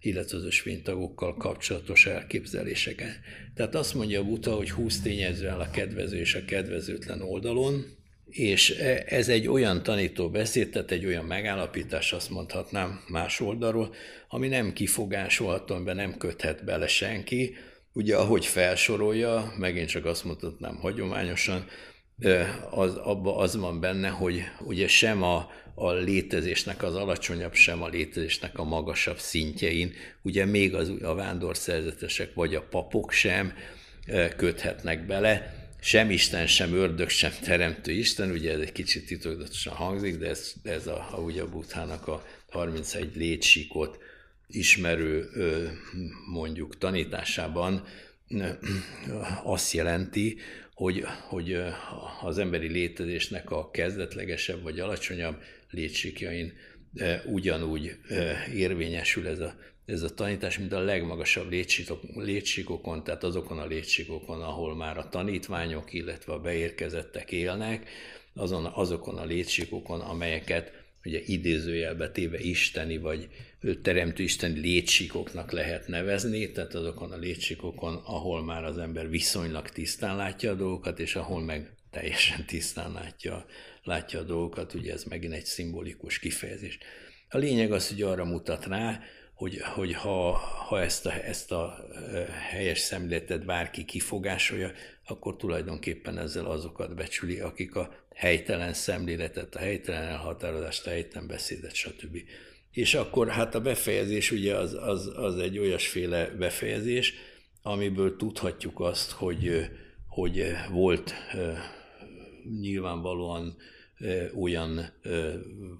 illetve 0.00 0.36
az 0.36 0.44
ösvénytagokkal 0.44 1.36
kapcsolatos 1.36 2.06
elképzeléseken. 2.06 3.14
Tehát 3.54 3.74
azt 3.74 3.94
mondja 3.94 4.20
a 4.20 4.24
Buta, 4.24 4.54
hogy 4.54 4.70
20 4.70 5.00
tényező 5.00 5.48
áll 5.48 5.60
a 5.60 5.70
kedvező 5.70 6.18
és 6.18 6.34
a 6.34 6.44
kedvezőtlen 6.44 7.22
oldalon, 7.22 7.84
és 8.30 8.70
e, 8.70 9.04
ez 9.06 9.28
egy 9.28 9.48
olyan 9.48 9.82
tanító 9.82 10.30
beszéd, 10.30 10.70
tehát 10.70 10.90
egy 10.90 11.06
olyan 11.06 11.24
megállapítás, 11.24 12.12
azt 12.12 12.30
mondhatnám 12.30 13.04
más 13.08 13.40
oldalról, 13.40 13.94
ami 14.28 14.48
nem 14.48 14.72
kifogásolható, 14.72 15.74
amiben 15.74 15.96
nem 15.96 16.16
köthet 16.16 16.64
bele 16.64 16.86
senki. 16.86 17.54
Ugye, 17.92 18.16
ahogy 18.16 18.46
felsorolja, 18.46 19.54
megint 19.58 19.88
csak 19.88 20.04
azt 20.04 20.24
mondhatnám 20.24 20.76
hagyományosan, 20.76 21.66
az, 22.70 22.96
abba 22.96 23.36
az 23.36 23.56
van 23.56 23.80
benne, 23.80 24.08
hogy 24.08 24.42
ugye 24.60 24.88
sem 24.88 25.22
a, 25.22 25.50
a 25.74 25.92
létezésnek 25.92 26.82
az 26.82 26.94
alacsonyabb, 26.94 27.54
sem 27.54 27.82
a 27.82 27.88
létezésnek 27.88 28.58
a 28.58 28.64
magasabb 28.64 29.18
szintjein, 29.18 29.92
ugye 30.22 30.44
még 30.44 30.74
az, 30.74 30.92
a 31.02 31.14
vándorszerzetesek 31.14 32.34
vagy 32.34 32.54
a 32.54 32.66
papok 32.70 33.12
sem 33.12 33.52
köthetnek 34.36 35.06
bele, 35.06 35.59
sem 35.80 36.10
Isten, 36.10 36.46
sem 36.46 36.74
ördög, 36.74 37.08
sem 37.08 37.32
teremtő 37.42 37.92
Isten, 37.92 38.30
ugye 38.30 38.52
ez 38.52 38.60
egy 38.60 38.72
kicsit 38.72 39.06
titokzatosan 39.06 39.74
hangzik, 39.74 40.16
de 40.16 40.28
ez, 40.28 40.52
ez 40.62 40.86
a, 40.86 41.08
a, 41.12 41.16
ugye 41.20 41.42
a 41.42 41.48
Buthának 41.48 42.08
a 42.08 42.24
31 42.50 43.16
létsikot 43.16 43.98
ismerő 44.46 45.28
mondjuk 46.26 46.78
tanításában 46.78 47.84
azt 49.44 49.72
jelenti, 49.72 50.38
hogy, 50.74 51.04
hogy 51.28 51.62
az 52.22 52.38
emberi 52.38 52.68
létezésnek 52.68 53.50
a 53.50 53.70
kezdetlegesebb 53.70 54.62
vagy 54.62 54.80
alacsonyabb 54.80 55.42
létsikjain 55.70 56.52
ugyanúgy 57.26 57.96
érvényesül 58.54 59.28
ez 59.28 59.40
a, 59.40 59.54
ez 59.90 60.02
a 60.02 60.14
tanítás, 60.14 60.58
mint 60.58 60.72
a 60.72 60.80
legmagasabb 60.80 61.50
létsikokon, 62.14 63.04
tehát 63.04 63.24
azokon 63.24 63.58
a 63.58 63.66
létsikokon, 63.66 64.42
ahol 64.42 64.76
már 64.76 64.98
a 64.98 65.08
tanítványok, 65.08 65.92
illetve 65.92 66.32
a 66.32 66.40
beérkezettek 66.40 67.32
élnek, 67.32 67.88
azon, 68.34 68.64
azokon 68.64 69.18
a 69.18 69.24
létsikokon, 69.24 70.00
amelyeket 70.00 70.72
ugye 71.04 71.20
idézőjelbe 71.26 72.10
téve 72.10 72.38
isteni 72.38 72.98
vagy 72.98 73.28
teremtő 73.82 74.22
isteni 74.22 74.60
létsikoknak 74.60 75.50
lehet 75.52 75.88
nevezni, 75.88 76.52
tehát 76.52 76.74
azokon 76.74 77.12
a 77.12 77.16
létsikokon, 77.16 77.94
ahol 77.94 78.44
már 78.44 78.64
az 78.64 78.78
ember 78.78 79.10
viszonylag 79.10 79.68
tisztán 79.68 80.16
látja 80.16 80.50
a 80.50 80.54
dolgokat, 80.54 80.98
és 80.98 81.16
ahol 81.16 81.42
meg 81.42 81.74
teljesen 81.90 82.46
tisztán 82.46 82.92
látja, 82.92 83.46
látja 83.82 84.20
a 84.20 84.22
dolgokat, 84.22 84.74
ugye 84.74 84.92
ez 84.92 85.04
megint 85.04 85.32
egy 85.32 85.44
szimbolikus 85.44 86.18
kifejezés. 86.18 86.78
A 87.28 87.38
lényeg 87.38 87.72
az, 87.72 87.88
hogy 87.88 88.02
arra 88.02 88.24
mutat 88.24 88.66
rá, 88.66 89.00
hogy, 89.40 89.60
hogy 89.60 89.94
ha, 89.94 90.32
ha 90.68 90.80
ezt, 90.80 91.06
a, 91.06 91.24
ezt 91.24 91.52
a 91.52 91.84
helyes 92.50 92.78
szemléletet 92.78 93.44
bárki 93.44 93.84
kifogásolja, 93.84 94.72
akkor 95.06 95.36
tulajdonképpen 95.36 96.18
ezzel 96.18 96.46
azokat 96.46 96.94
becsüli, 96.94 97.40
akik 97.40 97.74
a 97.74 97.94
helytelen 98.14 98.72
szemléletet, 98.72 99.54
a 99.54 99.58
helytelen 99.58 100.02
elhatározást, 100.02 100.86
a 100.86 100.90
helytelen 100.90 101.28
beszédet, 101.28 101.74
stb. 101.74 102.16
És 102.70 102.94
akkor 102.94 103.28
hát 103.28 103.54
a 103.54 103.60
befejezés 103.60 104.30
ugye 104.30 104.56
az, 104.56 104.74
az, 104.74 105.12
az 105.16 105.38
egy 105.38 105.58
olyasféle 105.58 106.26
befejezés, 106.26 107.14
amiből 107.62 108.16
tudhatjuk 108.16 108.80
azt, 108.80 109.10
hogy, 109.10 109.70
hogy 110.06 110.44
volt 110.70 111.14
nyilvánvalóan 112.60 113.56
olyan 114.40 114.92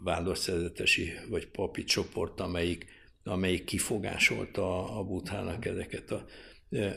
vándorszerzetesi 0.04 1.12
vagy 1.28 1.46
papi 1.46 1.84
csoport, 1.84 2.40
amelyik, 2.40 2.98
amelyik 3.30 3.64
kifogásolta 3.64 4.96
a 4.98 5.04
buthának 5.04 5.64
ezeket 5.64 6.10
a, 6.10 6.26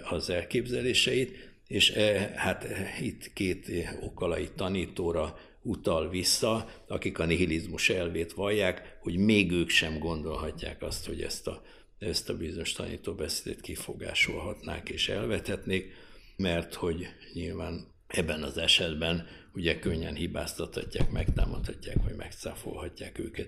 az 0.10 0.30
elképzeléseit, 0.30 1.52
és 1.68 1.92
hát 2.36 2.68
itt 3.02 3.34
két 3.34 3.72
okalai 4.02 4.50
tanítóra 4.56 5.38
utal 5.62 6.10
vissza, 6.10 6.70
akik 6.88 7.20
a 7.20 7.26
nihilizmus 7.26 7.90
elvét 7.90 8.34
vallják, 8.34 8.98
hogy 9.02 9.18
még 9.18 9.52
ők 9.52 9.70
sem 9.70 10.00
gondolhatják 10.00 10.82
azt, 10.82 11.06
hogy 11.06 11.22
ezt 11.22 11.48
a, 11.48 11.62
ezt 12.00 12.30
a 12.30 12.38
bizonyos 12.38 12.72
tanítóbeszédet 12.72 13.62
kifogásolhatnák 13.62 14.90
és 14.90 15.10
elvethetnék, 15.10 15.94
mert 16.38 16.74
hogy 16.74 17.08
nyilván 17.34 17.93
ebben 18.14 18.44
az 18.44 18.58
esetben 18.58 19.28
ugye 19.54 19.80
könnyen 19.80 20.16
hibáztathatják, 20.16 21.12
megtámadhatják, 21.12 21.98
vagy 22.04 22.16
megcáfolhatják 22.16 23.20
őket. 23.20 23.48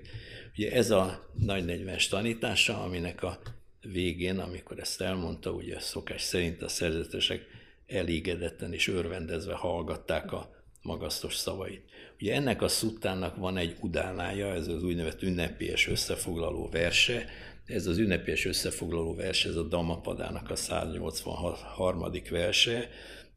Ugye 0.57 0.71
ez 0.71 0.91
a 0.91 1.29
nagy 1.33 1.63
40-es 1.67 2.07
tanítása, 2.07 2.83
aminek 2.83 3.23
a 3.23 3.39
végén, 3.81 4.39
amikor 4.39 4.79
ezt 4.79 5.01
elmondta, 5.01 5.51
ugye 5.51 5.79
szokás 5.79 6.21
szerint 6.21 6.61
a 6.61 6.67
szerzetesek 6.67 7.45
elégedetten 7.87 8.73
és 8.73 8.87
örvendezve 8.87 9.53
hallgatták 9.53 10.31
a 10.31 10.49
magasztos 10.81 11.35
szavait. 11.35 11.83
Ugye 12.19 12.33
ennek 12.33 12.61
a 12.61 12.67
szuttának 12.67 13.35
van 13.35 13.57
egy 13.57 13.75
udánája, 13.79 14.53
ez 14.53 14.67
az 14.67 14.83
úgynevezett 14.83 15.21
ünnepélyes 15.21 15.87
összefoglaló 15.87 16.69
verse, 16.69 17.25
ez 17.65 17.87
az 17.87 17.97
ünnepélyes 17.97 18.45
összefoglaló 18.45 19.15
verse, 19.15 19.49
ez 19.49 19.55
a 19.55 19.63
Damapadának 19.63 20.49
a 20.49 20.55
183. 20.55 22.11
verse, 22.29 22.89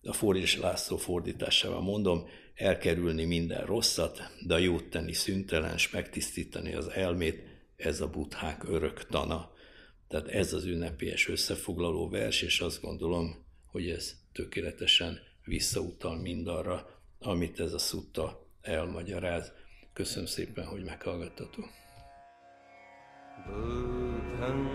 a 0.02 0.12
Fordítás 0.12 0.56
László 0.56 0.96
fordításával 0.96 1.80
mondom, 1.80 2.28
elkerülni 2.54 3.24
minden 3.24 3.66
rosszat, 3.66 4.22
de 4.46 4.54
a 4.54 4.58
jót 4.58 4.84
tenni 4.84 5.12
szüntelen, 5.12 5.74
és 5.74 5.90
megtisztítani 5.90 6.74
az 6.74 6.88
elmét, 6.88 7.42
ez 7.76 8.00
a 8.00 8.08
buthák 8.08 8.64
örök 8.68 9.06
tana. 9.06 9.50
Tehát 10.08 10.28
ez 10.28 10.52
az 10.52 10.64
ünnepélyes 10.64 11.28
összefoglaló 11.28 12.08
vers, 12.08 12.42
és 12.42 12.60
azt 12.60 12.80
gondolom, 12.80 13.44
hogy 13.66 13.88
ez 13.88 14.14
tökéletesen 14.32 15.20
visszautal 15.44 16.16
mindarra, 16.16 17.02
amit 17.18 17.60
ez 17.60 17.72
a 17.72 17.78
szutta 17.78 18.46
elmagyaráz. 18.60 19.52
Köszönöm 19.92 20.26
szépen, 20.26 20.66
hogy 20.66 20.84
meghallgattatok. 20.84 21.68
Buddham 23.46 24.68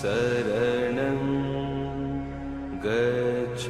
saranam 0.00 1.55
गच्छ 2.86 3.66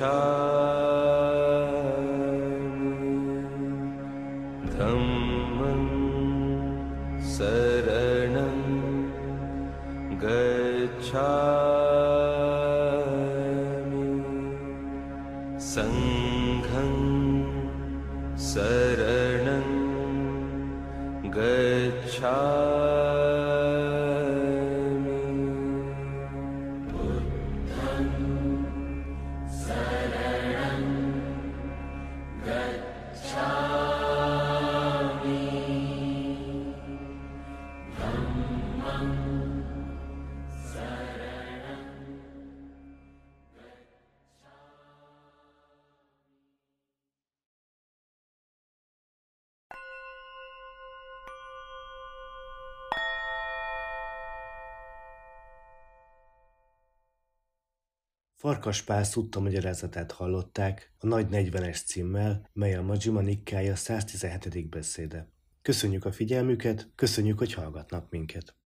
Farkas 58.47 58.83
Pál 58.83 59.05
szutta 59.05 59.41
magyarázatát 59.41 60.13
hallották 60.13 60.93
a 60.99 61.07
Nagy 61.07 61.27
40-es 61.31 61.85
címmel, 61.85 62.51
mely 62.53 62.75
a 62.75 62.83
Majima 62.83 63.21
Nikkája 63.21 63.77
117. 63.77 64.69
beszéde. 64.69 65.29
Köszönjük 65.63 66.05
a 66.05 66.13
figyelmüket, 66.13 66.89
köszönjük, 66.95 67.39
hogy 67.39 67.53
hallgatnak 67.53 68.11
minket. 68.11 68.57